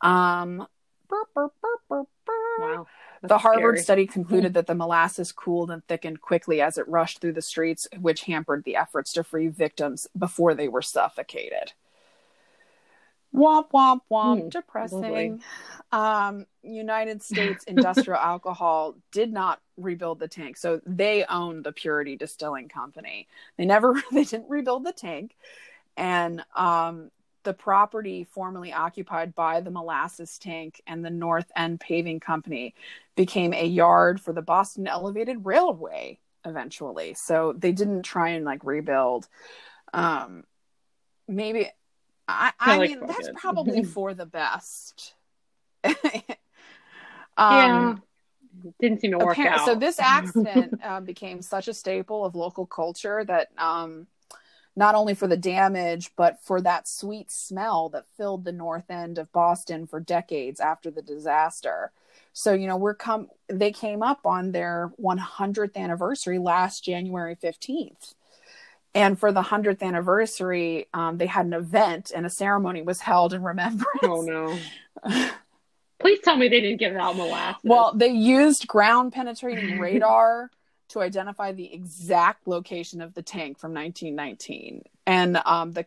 um 0.00 0.66
burp, 1.08 1.28
burp, 1.34 1.52
burp, 1.88 2.08
wow 2.58 2.86
the 3.22 3.38
Harvard 3.38 3.76
scary. 3.76 3.82
study 3.82 4.06
concluded 4.06 4.54
that 4.54 4.66
the 4.66 4.74
molasses 4.74 5.32
cooled 5.32 5.70
and 5.70 5.86
thickened 5.86 6.20
quickly 6.20 6.60
as 6.60 6.78
it 6.78 6.88
rushed 6.88 7.20
through 7.20 7.34
the 7.34 7.42
streets, 7.42 7.86
which 8.00 8.22
hampered 8.22 8.64
the 8.64 8.76
efforts 8.76 9.12
to 9.14 9.24
free 9.24 9.48
victims 9.48 10.06
before 10.16 10.54
they 10.54 10.68
were 10.68 10.82
suffocated. 10.82 11.72
Womp 13.34 13.70
womp 13.70 14.00
womp. 14.10 14.44
Mm, 14.44 14.50
Depressing. 14.50 15.40
Um, 15.92 16.46
United 16.62 17.22
States 17.22 17.64
Industrial 17.64 18.18
Alcohol 18.20 18.96
did 19.12 19.32
not 19.32 19.60
rebuild 19.76 20.18
the 20.18 20.28
tank, 20.28 20.56
so 20.56 20.80
they 20.84 21.24
owned 21.24 21.64
the 21.64 21.72
Purity 21.72 22.16
Distilling 22.16 22.68
Company. 22.68 23.28
They 23.56 23.66
never, 23.66 24.02
they 24.12 24.24
didn't 24.24 24.48
rebuild 24.48 24.84
the 24.84 24.92
tank, 24.92 25.36
and 25.96 26.42
um, 26.56 27.10
the 27.42 27.54
property 27.54 28.24
formerly 28.24 28.72
occupied 28.72 29.34
by 29.34 29.60
the 29.60 29.70
molasses 29.70 30.38
tank 30.38 30.80
and 30.86 31.04
the 31.04 31.10
North 31.10 31.50
End 31.56 31.80
Paving 31.80 32.20
Company 32.20 32.74
became 33.16 33.52
a 33.52 33.64
yard 33.64 34.20
for 34.20 34.32
the 34.32 34.42
Boston 34.42 34.86
Elevated 34.86 35.44
Railway 35.44 36.18
eventually. 36.44 37.14
So 37.14 37.54
they 37.56 37.72
didn't 37.72 38.02
try 38.02 38.30
and 38.30 38.44
like 38.44 38.64
rebuild. 38.64 39.28
Um, 39.92 40.44
maybe 41.28 41.70
I, 42.28 42.52
I 42.58 42.76
like 42.76 42.90
mean, 42.90 43.00
that's 43.06 43.28
it. 43.28 43.36
probably 43.36 43.84
for 43.96 44.14
the 44.14 44.26
best. 44.26 45.14
um, 45.84 45.94
yeah. 47.38 47.94
Didn't 48.80 49.00
seem 49.00 49.12
to 49.12 49.18
work 49.18 49.38
out. 49.38 49.64
So 49.64 49.74
this 49.74 49.98
accident 50.00 50.80
uh, 50.84 51.00
became 51.00 51.40
such 51.40 51.68
a 51.68 51.74
staple 51.74 52.24
of 52.24 52.34
local 52.34 52.66
culture 52.66 53.24
that 53.24 53.48
um, 53.56 54.06
not 54.80 54.94
only 54.94 55.12
for 55.12 55.28
the 55.28 55.36
damage, 55.36 56.10
but 56.16 56.42
for 56.42 56.58
that 56.62 56.88
sweet 56.88 57.30
smell 57.30 57.90
that 57.90 58.06
filled 58.16 58.46
the 58.46 58.50
north 58.50 58.90
end 58.90 59.18
of 59.18 59.30
Boston 59.30 59.86
for 59.86 60.00
decades 60.00 60.58
after 60.58 60.90
the 60.90 61.02
disaster. 61.02 61.92
So, 62.32 62.54
you 62.54 62.66
know, 62.66 62.78
we're 62.78 62.94
come 62.94 63.28
they 63.48 63.72
came 63.72 64.02
up 64.02 64.24
on 64.24 64.52
their 64.52 64.90
100th 64.98 65.76
anniversary 65.76 66.38
last 66.38 66.82
January 66.82 67.36
15th 67.36 68.14
and 68.94 69.18
for 69.18 69.30
the 69.32 69.42
100th 69.42 69.82
anniversary 69.82 70.88
um, 70.94 71.18
they 71.18 71.26
had 71.26 71.44
an 71.44 71.52
event 71.52 72.10
and 72.16 72.24
a 72.24 72.30
ceremony 72.30 72.80
was 72.80 73.00
held 73.00 73.34
in 73.34 73.42
remembrance. 73.42 73.86
Oh 74.02 74.22
no. 74.22 74.58
Please 76.00 76.20
tell 76.24 76.38
me 76.38 76.48
they 76.48 76.62
didn't 76.62 76.80
give 76.80 76.96
out 76.96 77.16
molasses 77.16 77.60
well 77.64 77.92
they 77.94 78.08
used 78.08 78.66
ground 78.66 79.12
penetrating 79.12 79.78
radar 79.78 80.50
to 80.90 81.00
identify 81.00 81.52
the 81.52 81.72
exact 81.72 82.46
location 82.46 83.00
of 83.00 83.14
the 83.14 83.22
tank 83.22 83.58
from 83.58 83.72
1919 83.72 84.82
and 85.06 85.36
um, 85.44 85.72
the 85.72 85.86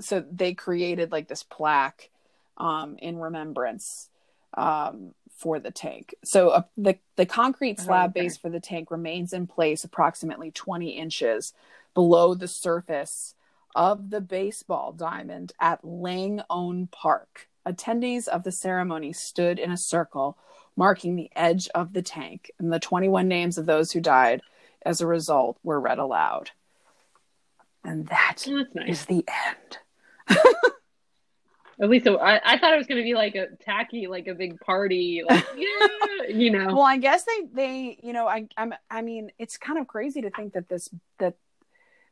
so 0.00 0.24
they 0.30 0.54
created 0.54 1.12
like 1.12 1.28
this 1.28 1.42
plaque 1.42 2.10
um, 2.56 2.96
in 2.98 3.18
remembrance 3.18 4.08
um, 4.54 5.14
for 5.36 5.58
the 5.58 5.70
tank. 5.70 6.14
So 6.24 6.50
uh, 6.50 6.62
the 6.76 6.98
the 7.16 7.26
concrete 7.26 7.80
slab 7.80 8.10
okay. 8.10 8.22
base 8.22 8.36
for 8.36 8.48
the 8.48 8.60
tank 8.60 8.90
remains 8.90 9.32
in 9.32 9.46
place 9.46 9.84
approximately 9.84 10.50
20 10.50 10.90
inches 10.90 11.52
below 11.94 12.34
the 12.34 12.48
surface 12.48 13.34
of 13.74 14.10
the 14.10 14.20
baseball 14.20 14.92
diamond 14.92 15.52
at 15.60 15.82
Langone 15.82 16.90
Park. 16.90 17.48
Attendees 17.66 18.28
of 18.28 18.44
the 18.44 18.52
ceremony 18.52 19.12
stood 19.12 19.58
in 19.58 19.70
a 19.70 19.76
circle 19.76 20.38
marking 20.76 21.16
the 21.16 21.30
edge 21.34 21.68
of 21.74 21.92
the 21.92 22.02
tank, 22.02 22.50
and 22.58 22.72
the 22.72 22.80
21 22.80 23.28
names 23.28 23.58
of 23.58 23.66
those 23.66 23.92
who 23.92 24.00
died 24.00 24.42
as 24.84 25.00
a 25.00 25.06
result 25.06 25.58
were 25.62 25.80
read 25.80 25.98
aloud. 25.98 26.50
And 27.84 28.06
that 28.08 28.44
oh, 28.48 28.64
nice. 28.74 28.88
is 28.88 29.04
the 29.06 29.24
end. 29.28 30.38
At 31.78 31.90
least 31.90 32.06
I, 32.06 32.40
I 32.42 32.58
thought 32.58 32.72
it 32.72 32.78
was 32.78 32.86
going 32.86 33.02
to 33.02 33.04
be 33.04 33.14
like 33.14 33.34
a 33.34 33.48
tacky, 33.56 34.06
like 34.06 34.28
a 34.28 34.34
big 34.34 34.58
party, 34.60 35.22
like 35.28 35.44
yeah, 35.56 36.26
you 36.28 36.50
know. 36.50 36.68
Well, 36.68 36.80
I 36.80 36.96
guess 36.96 37.24
they 37.24 37.42
they 37.52 37.98
you 38.02 38.14
know 38.14 38.26
I 38.26 38.48
I'm 38.56 38.72
I 38.90 39.02
mean 39.02 39.30
it's 39.38 39.58
kind 39.58 39.78
of 39.78 39.86
crazy 39.86 40.22
to 40.22 40.30
think 40.30 40.54
that 40.54 40.70
this 40.70 40.88
that 41.18 41.34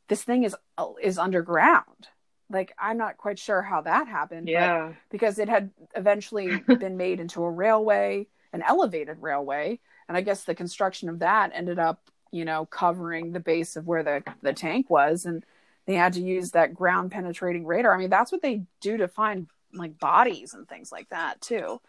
this 0.08 0.22
thing 0.22 0.44
is 0.44 0.54
is 1.02 1.18
underground 1.18 2.08
like 2.50 2.74
i'm 2.78 2.96
not 2.96 3.16
quite 3.16 3.38
sure 3.38 3.62
how 3.62 3.80
that 3.80 4.06
happened 4.06 4.48
yeah 4.48 4.92
because 5.10 5.38
it 5.38 5.48
had 5.48 5.70
eventually 5.94 6.58
been 6.78 6.96
made 6.96 7.20
into 7.20 7.42
a 7.42 7.50
railway 7.50 8.26
an 8.55 8.62
elevated 8.66 9.20
railway 9.20 9.78
and 10.09 10.16
i 10.16 10.22
guess 10.22 10.44
the 10.44 10.55
construction 10.55 11.09
of 11.09 11.18
that 11.18 11.50
ended 11.55 11.78
up 11.78 12.00
you 12.30 12.44
know 12.44 12.64
covering 12.64 13.32
the 13.32 13.40
base 13.40 13.76
of 13.76 13.86
where 13.86 14.02
the 14.02 14.22
the 14.42 14.52
tank 14.52 14.88
was 14.88 15.26
and 15.26 15.44
they 15.86 15.94
had 15.94 16.14
to 16.14 16.22
use 16.22 16.52
that 16.52 16.72
ground 16.72 17.11
penetrating 17.11 17.66
radar 17.66 17.94
i 17.94 17.98
mean 17.98 18.11
that's 18.11 18.32
what 18.32 18.40
they 18.40 18.62
do 18.80 18.96
to 18.96 19.07
find 19.07 19.46
like 19.74 19.98
bodies 19.98 20.55
and 20.55 20.66
things 20.68 20.90
like 20.90 21.09
that 21.11 21.40
too 21.42 21.80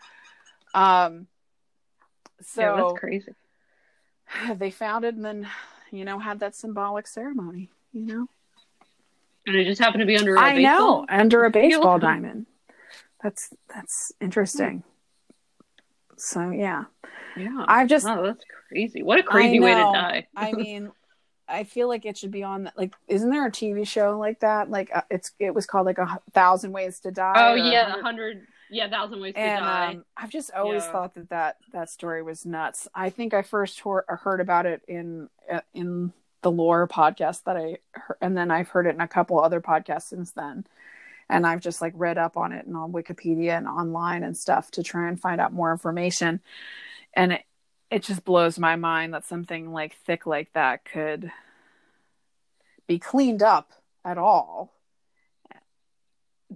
um 0.73 1.27
so 2.41 2.61
yeah, 2.61 2.75
that's 2.75 2.99
crazy 2.99 3.33
they 4.55 4.71
found 4.71 5.05
it 5.05 5.15
and 5.15 5.23
then 5.23 5.47
you 5.91 6.03
know 6.03 6.19
had 6.19 6.41
that 6.41 6.53
symbolic 6.53 7.07
ceremony 7.07 7.69
you 7.95 8.01
know. 8.01 8.27
And 9.47 9.55
it 9.55 9.65
just 9.65 9.81
happened 9.81 10.01
to 10.01 10.05
be 10.05 10.17
under 10.17 10.35
a 10.35 10.39
I 10.39 10.55
baseball? 10.55 11.01
know, 11.01 11.05
under 11.09 11.45
a 11.45 11.49
baseball 11.49 11.97
diamond. 11.97 12.45
That's 13.23 13.49
that's 13.73 14.11
interesting. 14.19 14.83
So 16.17 16.49
yeah. 16.49 16.85
Yeah. 17.37 17.65
I've 17.67 17.87
just 17.87 18.05
Oh, 18.07 18.23
that's 18.23 18.43
crazy. 18.69 19.03
What 19.03 19.19
a 19.19 19.23
crazy 19.23 19.59
way 19.59 19.73
to 19.73 19.81
die. 19.81 20.27
I 20.35 20.51
mean, 20.53 20.91
I 21.47 21.63
feel 21.63 21.87
like 21.87 22.05
it 22.05 22.17
should 22.17 22.31
be 22.31 22.43
on 22.43 22.71
like 22.75 22.93
isn't 23.07 23.29
there 23.29 23.45
a 23.45 23.51
TV 23.51 23.87
show 23.87 24.17
like 24.17 24.39
that? 24.39 24.69
Like 24.69 24.89
uh, 24.93 25.01
it's 25.09 25.31
it 25.39 25.53
was 25.53 25.65
called 25.65 25.85
like 25.85 25.97
a 25.97 26.19
thousand 26.31 26.71
ways 26.71 26.99
to 27.01 27.11
die. 27.11 27.33
Oh 27.35 27.55
yeah, 27.55 27.97
a 27.97 28.01
hundred 28.01 28.47
yeah, 28.69 28.89
thousand 28.89 29.21
ways 29.21 29.33
and, 29.35 29.59
to 29.59 29.63
die. 29.63 29.91
Um, 29.93 30.05
I've 30.17 30.31
just 30.31 30.51
always 30.51 30.83
yeah. 30.83 30.91
thought 30.91 31.13
that, 31.15 31.29
that 31.29 31.57
that 31.71 31.89
story 31.89 32.23
was 32.23 32.45
nuts. 32.45 32.87
I 32.95 33.09
think 33.09 33.33
I 33.33 33.41
first 33.41 33.79
heard, 33.81 34.05
heard 34.07 34.41
about 34.41 34.65
it 34.65 34.81
in 34.87 35.29
uh, 35.51 35.61
in 35.73 36.13
the 36.41 36.51
lore 36.51 36.87
podcast 36.87 37.43
that 37.43 37.57
I 37.57 37.77
heard, 37.91 38.17
and 38.21 38.37
then 38.37 38.51
I've 38.51 38.69
heard 38.69 38.87
it 38.87 38.95
in 38.95 39.01
a 39.01 39.07
couple 39.07 39.39
other 39.39 39.61
podcasts 39.61 40.09
since 40.09 40.31
then. 40.31 40.65
And 41.29 41.45
I've 41.45 41.61
just 41.61 41.81
like 41.81 41.93
read 41.95 42.17
up 42.17 42.37
on 42.37 42.51
it 42.51 42.65
and 42.65 42.75
on 42.75 42.91
Wikipedia 42.91 43.57
and 43.57 43.67
online 43.67 44.23
and 44.23 44.37
stuff 44.37 44.71
to 44.71 44.83
try 44.83 45.07
and 45.07 45.19
find 45.19 45.41
out 45.41 45.53
more 45.53 45.71
information. 45.71 46.39
And 47.13 47.33
it, 47.33 47.43
it 47.89 48.03
just 48.03 48.23
blows 48.25 48.59
my 48.59 48.75
mind 48.75 49.13
that 49.13 49.25
something 49.25 49.71
like 49.71 49.95
thick 50.05 50.25
like 50.25 50.51
that 50.53 50.85
could 50.85 51.31
be 52.87 52.99
cleaned 52.99 53.41
up 53.41 53.71
at 54.03 54.17
all. 54.17 54.71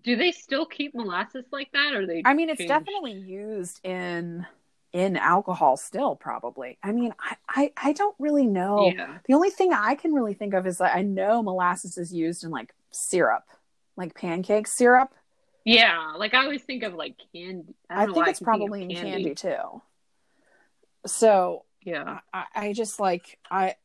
Do 0.02 0.16
they 0.16 0.32
still 0.32 0.66
keep 0.66 0.94
molasses 0.94 1.46
like 1.52 1.72
that 1.74 1.94
or 1.94 2.06
they 2.06 2.22
I 2.24 2.34
mean 2.34 2.50
it's 2.50 2.64
definitely 2.64 3.14
used 3.14 3.84
in 3.84 4.46
in 4.92 5.18
alcohol 5.18 5.78
still 5.78 6.16
probably 6.16 6.78
i 6.82 6.92
mean 6.92 7.14
i 7.20 7.36
i, 7.48 7.72
I 7.78 7.94
don't 7.94 8.16
really 8.18 8.48
know 8.48 8.92
yeah. 8.96 9.20
the 9.28 9.36
only 9.36 9.52
thing 9.52 9.72
i 9.72 9.94
can 9.94 10.14
really 10.14 10.34
think 10.34 10.56
of 10.56 10.66
is 10.66 10.80
like 10.80 10.96
i 10.96 11.04
know 11.04 11.44
molasses 11.44 11.98
is 11.98 12.12
used 12.12 12.44
in 12.44 12.50
like 12.50 12.74
syrup 12.90 13.44
like 14.00 14.16
pancake 14.16 14.68
syrup 14.68 15.14
yeah 15.66 16.14
like 16.18 16.34
i 16.34 16.44
always 16.44 16.64
think 16.64 16.82
of 16.82 16.96
like 16.96 17.16
candy 17.32 17.76
i, 17.90 18.04
I 18.04 18.06
think 18.08 18.28
it's 18.28 18.40
probably 18.40 18.82
in 18.84 18.90
candy. 18.90 19.12
candy. 19.12 19.36
too 19.36 19.82
so 21.06 21.66
yeah 21.84 22.20
I, 22.34 22.46
I 22.56 22.74
just 22.74 23.00
like 23.00 23.38
i 23.52 23.76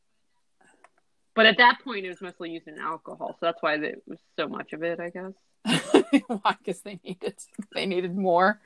But 1.35 1.45
at 1.47 1.57
that 1.57 1.79
point, 1.83 2.05
it 2.05 2.09
was 2.09 2.21
mostly 2.21 2.51
used 2.51 2.67
in 2.67 2.79
alcohol, 2.79 3.35
so 3.37 3.45
that's 3.45 3.61
why 3.61 3.77
there 3.77 3.95
was 4.07 4.19
so 4.39 4.47
much 4.47 4.71
of 4.71 4.83
it, 4.83 5.01
I 5.01 5.09
guess. 5.09 5.33
Why? 6.27 6.55
Because 6.63 6.81
they 6.81 6.97
needed 7.03 7.35
they 7.73 7.85
needed 7.85 8.15
more. 8.15 8.61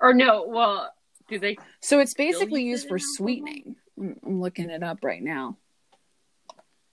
Or 0.00 0.14
no, 0.14 0.46
well, 0.46 0.92
do 1.28 1.38
they? 1.40 1.56
So 1.80 1.98
it's 1.98 2.14
basically 2.14 2.62
use 2.62 2.82
used 2.82 2.86
it 2.86 2.88
for 2.90 2.98
sweetening. 3.00 3.74
I'm 3.98 4.40
looking 4.40 4.70
it 4.70 4.84
up 4.84 4.98
right 5.02 5.22
now. 5.22 5.56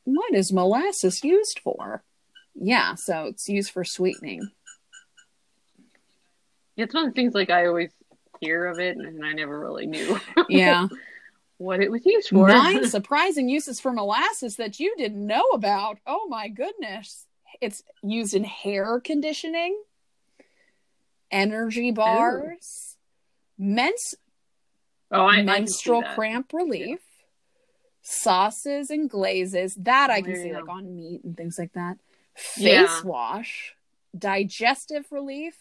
What 0.06 0.34
is 0.34 0.52
molasses 0.52 1.24
used 1.24 1.60
for? 1.64 2.04
Yeah, 2.56 2.96
so 2.96 3.26
it's 3.26 3.48
used 3.50 3.72
for 3.72 3.84
sweetening. 3.84 4.50
It's 6.78 6.94
one 6.94 7.06
of 7.08 7.14
the 7.14 7.16
things 7.22 7.34
like 7.34 7.50
I 7.50 7.68
always 7.68 7.92
hear 8.40 8.66
of 8.68 8.80
it, 8.80 8.98
and 8.98 9.24
I 9.26 9.34
never 9.34 9.60
really 9.60 9.86
knew 9.86 10.20
Yeah. 10.50 10.88
what 11.58 11.80
it 11.80 11.92
was 11.92 12.06
used 12.06 12.30
for. 12.30 12.48
Nine 12.48 12.88
surprising 12.90 13.50
uses 13.50 13.80
for 13.80 13.92
molasses 13.92 14.56
that 14.56 14.80
you 14.80 14.96
didn't 14.98 15.26
know 15.26 15.44
about. 15.54 16.00
Oh 16.08 16.28
my 16.28 16.48
goodness. 16.48 17.28
It's 17.60 17.84
used 18.02 18.34
in 18.34 18.44
hair 18.44 19.00
conditioning, 19.00 19.80
energy 21.30 21.92
bars, 21.92 22.98
mens- 23.58 24.16
oh, 25.12 25.26
I, 25.26 25.38
I 25.38 25.42
menstrual 25.44 26.02
that. 26.02 26.16
cramp 26.16 26.52
relief, 26.54 27.00
sauces 28.02 28.90
and 28.90 29.10
glazes. 29.10 29.76
That 29.76 30.10
I 30.10 30.22
can 30.22 30.36
see 30.36 30.54
like 30.54 30.70
on 30.70 30.96
meat 30.96 31.24
and 31.24 31.36
things 31.38 31.60
like 31.60 31.74
that. 31.74 31.98
Face 32.36 32.64
Yeah. 32.74 33.02
wash, 33.04 33.76
digestive 34.18 35.06
relief, 35.12 35.56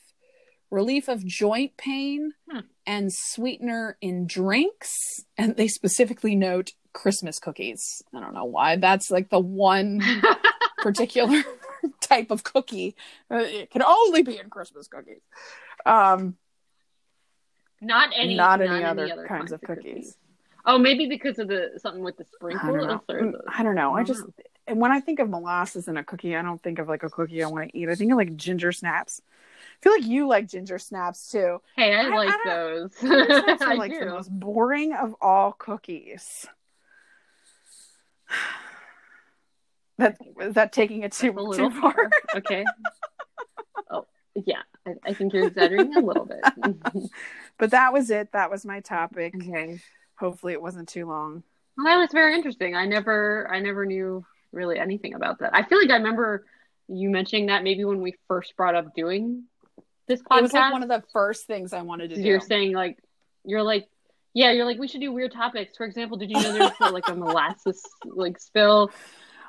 relief 0.71 1.09
of 1.09 1.25
joint 1.27 1.77
pain, 1.77 2.35
Hmm. 2.51 2.61
and 2.87 3.13
sweetener 3.13 3.97
in 4.01 4.27
drinks. 4.27 5.25
And 5.37 5.57
they 5.57 5.69
specifically 5.69 6.35
note 6.37 6.73
Christmas 6.93 7.39
cookies. 7.39 8.03
I 8.15 8.21
don't 8.21 8.35
know 8.35 8.45
why. 8.45 8.77
That's 8.77 9.11
like 9.11 9.31
the 9.31 9.39
one 9.41 10.01
particular 10.79 11.43
type 12.01 12.31
of 12.31 12.43
cookie. 12.45 12.95
Uh, 13.31 13.39
It 13.39 13.71
can 13.71 13.83
only 13.83 14.23
be 14.23 14.39
in 14.39 14.49
Christmas 14.51 14.89
cookies. 14.89 15.23
Um, 15.87 16.37
not 17.81 18.11
any, 18.15 18.35
Not 18.37 18.61
any 18.61 18.85
other 18.85 19.09
kinds 19.09 19.29
kinds 19.29 19.53
of 19.53 19.61
cookies. 19.63 20.17
Oh, 20.67 20.77
maybe 20.79 21.07
because 21.09 21.39
of 21.39 21.49
the 21.49 21.79
something 21.79 22.03
with 22.03 22.19
the 22.19 22.25
I 22.25 22.35
sprinkles. 22.37 22.63
don't 23.09 23.33
know. 23.33 23.41
I 23.49 23.63
don't 23.63 23.75
know. 23.75 23.95
I 23.95 24.01
I 24.01 24.05
just 24.05 24.21
know. 24.21 24.33
And 24.71 24.81
when 24.81 24.93
I 24.93 25.01
think 25.01 25.19
of 25.19 25.29
molasses 25.29 25.89
in 25.89 25.97
a 25.97 26.05
cookie, 26.05 26.35
I 26.37 26.43
don't 26.43 26.63
think 26.63 26.79
of 26.79 26.89
like 26.89 27.03
a 27.03 27.11
cookie 27.11 27.43
I 27.43 27.47
want 27.49 27.71
to 27.71 27.77
eat. 27.79 27.89
I 27.89 27.95
think 27.95 28.11
of 28.13 28.17
like 28.19 28.37
ginger 28.37 28.73
snaps. 28.73 29.21
I 29.23 29.83
feel 29.83 29.93
like 29.93 30.05
you 30.07 30.27
like 30.29 30.49
ginger 30.49 30.79
snaps 30.79 31.29
too. 31.31 31.61
Hey, 31.77 31.95
I, 31.95 32.03
I- 32.07 32.09
like 32.09 32.31
I 32.31 32.39
those. 32.47 32.93
Ginger 33.01 33.27
snaps 33.43 33.63
are 33.63 33.77
like 33.77 33.93
do. 33.93 34.01
the 34.01 34.07
most 34.07 34.31
boring 34.31 34.95
of 34.95 35.15
all 35.21 35.53
cookies. 35.53 36.47
That 39.99 40.17
is 40.41 40.55
that 40.55 40.73
taking 40.73 41.03
it 41.03 41.13
too 41.13 41.31
a 41.37 41.43
little 41.43 41.69
too 41.71 41.79
far? 41.79 41.93
far. 41.93 42.11
Okay. 42.37 42.65
oh, 43.91 44.07
yeah. 44.35 44.63
I, 44.87 44.93
I 45.05 45.13
think 45.13 45.35
you're 45.35 45.47
exaggerating 45.49 45.95
a 45.95 46.01
little 46.01 46.25
bit. 46.25 46.41
But 47.59 47.73
that 47.73 47.93
was 47.93 48.09
it. 48.11 48.33
That 48.33 48.51
was 48.51 48.65
my 48.65 48.81
topic. 48.81 49.35
okay. 49.37 49.79
Hopefully, 50.19 50.55
it 50.55 50.63
wasn't 50.63 50.89
too 50.89 51.05
long. 51.07 51.43
Well, 51.77 51.85
that 51.85 51.99
was 51.99 52.09
very 52.13 52.35
interesting. 52.35 52.75
I 52.75 52.87
never, 52.87 53.47
I 53.53 53.61
never 53.61 53.85
knew 53.85 54.25
really 54.53 54.79
anything 54.79 55.15
about 55.15 55.41
that. 55.41 55.55
I 55.55 55.63
feel 55.65 55.79
like 55.79 55.91
I 55.91 55.97
remember 55.97 56.45
you 56.89 57.11
mentioning 57.11 57.47
that 57.47 57.63
maybe 57.63 57.85
when 57.85 58.01
we 58.01 58.15
first 58.29 58.57
brought 58.57 58.75
up 58.75 58.95
doing 58.95 59.45
this 60.09 60.21
podcast. 60.23 60.39
It 60.39 60.43
was 60.43 60.53
like 60.53 60.73
one 60.73 60.83
of 60.83 60.89
the 60.89 61.03
first 61.13 61.47
things 61.47 61.73
I 61.73 61.83
wanted 61.83 62.11
to 62.11 62.17
do. 62.17 62.23
you're 62.23 62.41
saying 62.41 62.73
like, 62.73 62.99
you're 63.45 63.63
like, 63.63 63.89
yeah, 64.35 64.53
you're 64.53 64.65
like, 64.65 64.79
we 64.79 64.89
should 64.89 65.01
do 65.01 65.13
weird 65.13 65.33
topics. 65.33 65.77
For 65.77 65.85
example, 65.87 66.17
did 66.17 66.31
you 66.31 66.37
know 66.37 66.53
there 66.53 66.73
was 66.81 66.93
like 66.93 67.09
a 67.09 67.15
molasses 67.15 67.83
like 68.05 68.39
spill? 68.41 68.91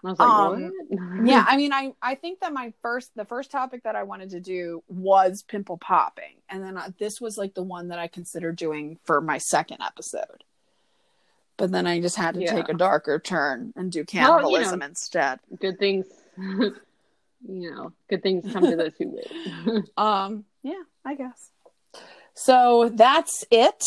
And 0.03 0.09
I 0.09 0.11
was 0.11 0.19
like, 0.19 0.29
Um, 0.29 0.71
what? 0.89 1.27
yeah 1.27 1.45
i 1.47 1.55
mean 1.57 1.71
i 1.73 1.93
i 2.01 2.15
think 2.15 2.39
that 2.39 2.51
my 2.51 2.73
first 2.81 3.11
the 3.15 3.23
first 3.25 3.51
topic 3.51 3.83
that 3.83 3.95
i 3.95 4.01
wanted 4.01 4.31
to 4.31 4.39
do 4.39 4.81
was 4.87 5.43
pimple 5.47 5.77
popping 5.77 6.37
and 6.49 6.63
then 6.63 6.75
uh, 6.75 6.89
this 6.97 7.21
was 7.21 7.37
like 7.37 7.53
the 7.53 7.61
one 7.61 7.89
that 7.89 7.99
i 7.99 8.07
considered 8.07 8.55
doing 8.55 8.97
for 9.03 9.21
my 9.21 9.37
second 9.37 9.77
episode 9.85 10.43
but 11.61 11.71
then 11.71 11.85
i 11.87 12.01
just 12.01 12.15
had 12.15 12.33
to 12.35 12.41
Yeah. 12.41 12.53
take 12.53 12.69
a 12.69 12.73
darker 12.73 13.19
turn 13.19 13.71
and 13.75 13.91
do 13.91 13.99
Well, 13.99 14.03
you 14.03 14.05
cannibalism 14.05 14.79
know. 14.79 14.85
instead 14.87 15.39
good 15.59 15.77
things. 15.79 16.05
you 16.37 16.73
know, 17.71 17.91
good 18.09 18.21
things 18.23 18.51
come 18.51 18.63
to 18.63 18.75
those 18.75 18.93
who 18.97 19.09
wait. 19.15 19.83
um 19.97 20.45
yeah 20.63 20.81
i 21.05 21.13
guess 21.15 21.51
so 22.33 22.89
that's 22.93 23.45
it 23.51 23.83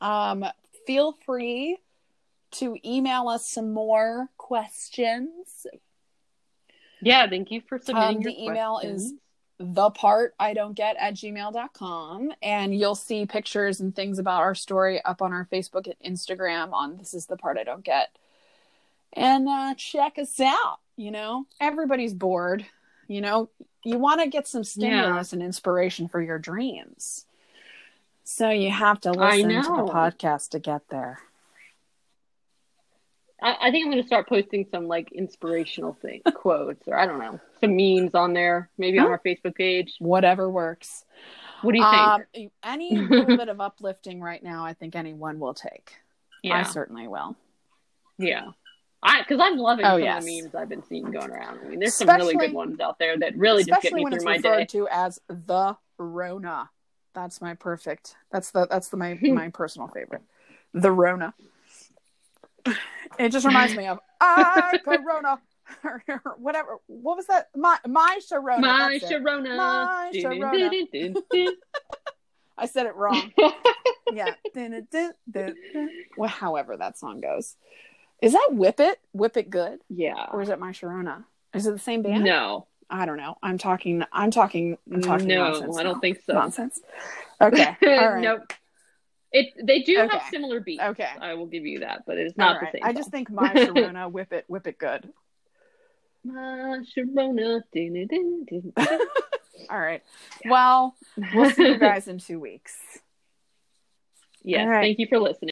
um 0.00 0.44
feel 0.86 1.16
free 1.24 1.78
to 2.52 2.76
email 2.84 3.28
us 3.28 3.42
some 3.50 3.72
more 3.72 4.28
questions 4.36 5.66
yeah, 7.02 7.28
thank 7.28 7.50
you 7.50 7.60
for 7.68 7.78
submitting 7.78 8.16
Um, 8.16 8.22
your 8.22 8.32
the 8.32 8.42
email 8.42 8.74
questions. 8.78 9.02
is 9.04 9.14
the 9.58 9.90
part 9.90 10.34
I 10.38 10.54
don't 10.54 10.74
get 10.74 10.96
at 10.98 11.14
gmail.com. 11.14 12.32
And 12.42 12.78
you'll 12.78 12.94
see 12.94 13.26
pictures 13.26 13.80
and 13.80 13.94
things 13.94 14.18
about 14.18 14.42
our 14.42 14.54
story 14.54 15.02
up 15.02 15.22
on 15.22 15.32
our 15.32 15.48
Facebook 15.50 15.86
and 15.86 16.14
Instagram 16.14 16.72
on 16.72 16.96
This 16.96 17.14
is 17.14 17.26
the 17.26 17.36
Part 17.36 17.58
I 17.58 17.64
Don't 17.64 17.84
Get. 17.84 18.16
And 19.12 19.48
uh, 19.48 19.74
check 19.76 20.18
us 20.18 20.38
out. 20.40 20.78
You 20.96 21.10
know, 21.10 21.46
everybody's 21.60 22.14
bored. 22.14 22.66
You 23.08 23.20
know, 23.20 23.50
you 23.84 23.98
want 23.98 24.20
to 24.20 24.28
get 24.28 24.48
some 24.48 24.64
stimulus 24.64 25.32
and 25.32 25.42
inspiration 25.42 26.08
for 26.08 26.20
your 26.20 26.38
dreams. 26.38 27.24
So 28.24 28.50
you 28.50 28.70
have 28.70 29.00
to 29.02 29.12
listen 29.12 29.48
to 29.48 29.54
the 29.54 29.92
podcast 29.92 30.50
to 30.50 30.58
get 30.58 30.88
there. 30.88 31.20
I, 33.40 33.56
I 33.60 33.70
think 33.70 33.84
I'm 33.84 33.92
going 33.92 34.02
to 34.02 34.06
start 34.06 34.28
posting 34.28 34.66
some 34.70 34.88
like 34.88 35.12
inspirational 35.12 35.94
thing 35.94 36.22
quotes 36.34 36.88
or 36.88 36.98
I 36.98 37.06
don't 37.06 37.20
know 37.20 37.40
some 37.60 37.76
memes 37.76 38.14
on 38.14 38.32
there, 38.32 38.70
maybe 38.78 38.98
on 38.98 39.06
our 39.06 39.20
Facebook 39.24 39.54
page. 39.54 39.94
Whatever 39.98 40.48
works. 40.50 41.04
What 41.62 41.72
do 41.72 41.78
you 41.78 41.84
think? 41.90 41.96
Um, 42.44 42.50
any 42.62 42.96
little 42.98 43.36
bit 43.36 43.48
of 43.48 43.60
uplifting 43.60 44.20
right 44.20 44.42
now, 44.42 44.64
I 44.64 44.74
think 44.74 44.94
anyone 44.94 45.38
will 45.38 45.54
take. 45.54 45.94
I 46.44 46.48
yeah, 46.48 46.62
certainly 46.64 47.08
will. 47.08 47.34
yeah. 48.18 48.48
I 49.02 49.20
because 49.22 49.40
I'm 49.40 49.56
loving 49.58 49.84
Oh, 49.84 49.90
some 49.96 50.02
yes. 50.02 50.18
of 50.18 50.24
the 50.26 50.40
memes 50.42 50.54
I've 50.54 50.68
been 50.68 50.82
seeing 50.84 51.10
going 51.10 51.30
around. 51.30 51.60
I 51.64 51.68
mean, 51.68 51.80
there's 51.80 51.94
some 51.96 52.08
really 52.08 52.34
good 52.34 52.52
ones 52.52 52.80
out 52.80 52.98
there 52.98 53.16
that 53.18 53.36
really 53.36 53.62
just 53.62 53.68
get 53.70 53.78
especially 53.78 53.96
me 53.98 54.04
when 54.04 54.12
through 54.12 54.16
it's 54.16 54.24
my 54.24 54.36
referred 54.36 54.58
day. 54.58 54.64
to 54.66 54.88
as 54.90 55.20
the 55.28 55.76
Rona. 55.98 56.70
That's 57.14 57.40
my 57.40 57.54
perfect. 57.54 58.16
That's 58.32 58.50
the 58.50 58.66
that's 58.70 58.88
the 58.88 58.96
my 58.96 59.14
my 59.22 59.48
personal 59.50 59.88
favorite. 59.88 60.22
The 60.74 60.90
Rona. 60.90 61.34
It 63.18 63.30
just 63.30 63.46
reminds 63.46 63.74
me 63.76 63.86
of 63.86 63.98
I 64.20 64.78
Corona 64.84 65.38
or 65.84 66.02
whatever. 66.38 66.78
What 66.86 67.16
was 67.16 67.26
that? 67.26 67.48
My 67.54 67.78
my 67.86 68.18
Sharona. 68.30 68.60
My. 68.60 68.98
Sharona. 69.02 69.56
My 69.56 70.12
Sharona. 70.14 71.52
I 72.58 72.66
said 72.66 72.86
it 72.86 72.94
wrong. 72.96 73.32
yeah. 74.12 74.34
Well, 76.16 76.28
however 76.30 76.76
that 76.76 76.98
song 76.98 77.20
goes. 77.20 77.56
Is 78.22 78.32
that 78.32 78.48
Whip 78.52 78.80
It? 78.80 78.98
Whip 79.12 79.36
It 79.36 79.50
Good? 79.50 79.80
yeah. 79.90 80.28
Or 80.32 80.40
is 80.40 80.48
it 80.48 80.58
My 80.58 80.72
Sharona? 80.72 81.24
Is 81.52 81.66
it 81.66 81.72
the 81.72 81.78
same 81.78 82.02
band? 82.02 82.24
No. 82.24 82.66
I 82.88 83.04
don't 83.04 83.16
know. 83.18 83.36
I'm 83.42 83.58
talking. 83.58 84.04
I'm 84.12 84.30
talking. 84.30 84.78
I'm 84.92 85.02
talking 85.02 85.26
no, 85.26 85.50
nonsense. 85.50 85.76
I 85.76 85.82
don't 85.82 85.94
now. 85.94 86.00
think 86.00 86.22
so. 86.24 86.32
Nonsense. 86.32 86.80
Okay. 87.40 87.76
All 87.82 88.12
right. 88.14 88.22
nope. 88.22 88.52
It 89.32 89.52
they 89.62 89.82
do 89.82 89.98
Okay. 90.00 90.16
have 90.16 90.28
similar 90.30 90.60
beats. 90.60 90.82
Okay. 90.82 91.08
I 91.20 91.34
will 91.34 91.46
give 91.46 91.66
you 91.66 91.80
that, 91.80 92.04
but 92.06 92.16
it's 92.16 92.38
not 92.38 92.62
right. 92.62 92.72
the 92.72 92.78
same. 92.78 92.88
I 92.88 92.92
just 92.92 93.10
think 93.10 93.28
my 93.30 93.52
Sharona, 93.52 94.10
whip 94.10 94.32
it, 94.32 94.44
whip 94.48 94.66
it 94.66 94.78
good. 94.78 95.12
Sharona. 96.26 97.60
All 99.70 99.78
right. 99.78 100.02
Well, 100.44 100.94
we'll 101.34 101.50
see 101.50 101.68
you 101.68 101.78
guys 101.78 102.08
in 102.08 102.18
two 102.18 102.38
weeks. 102.38 102.76
Yes, 104.42 104.68
right. 104.68 104.82
thank 104.82 104.98
you 105.00 105.08
for 105.08 105.18
listening. 105.18 105.40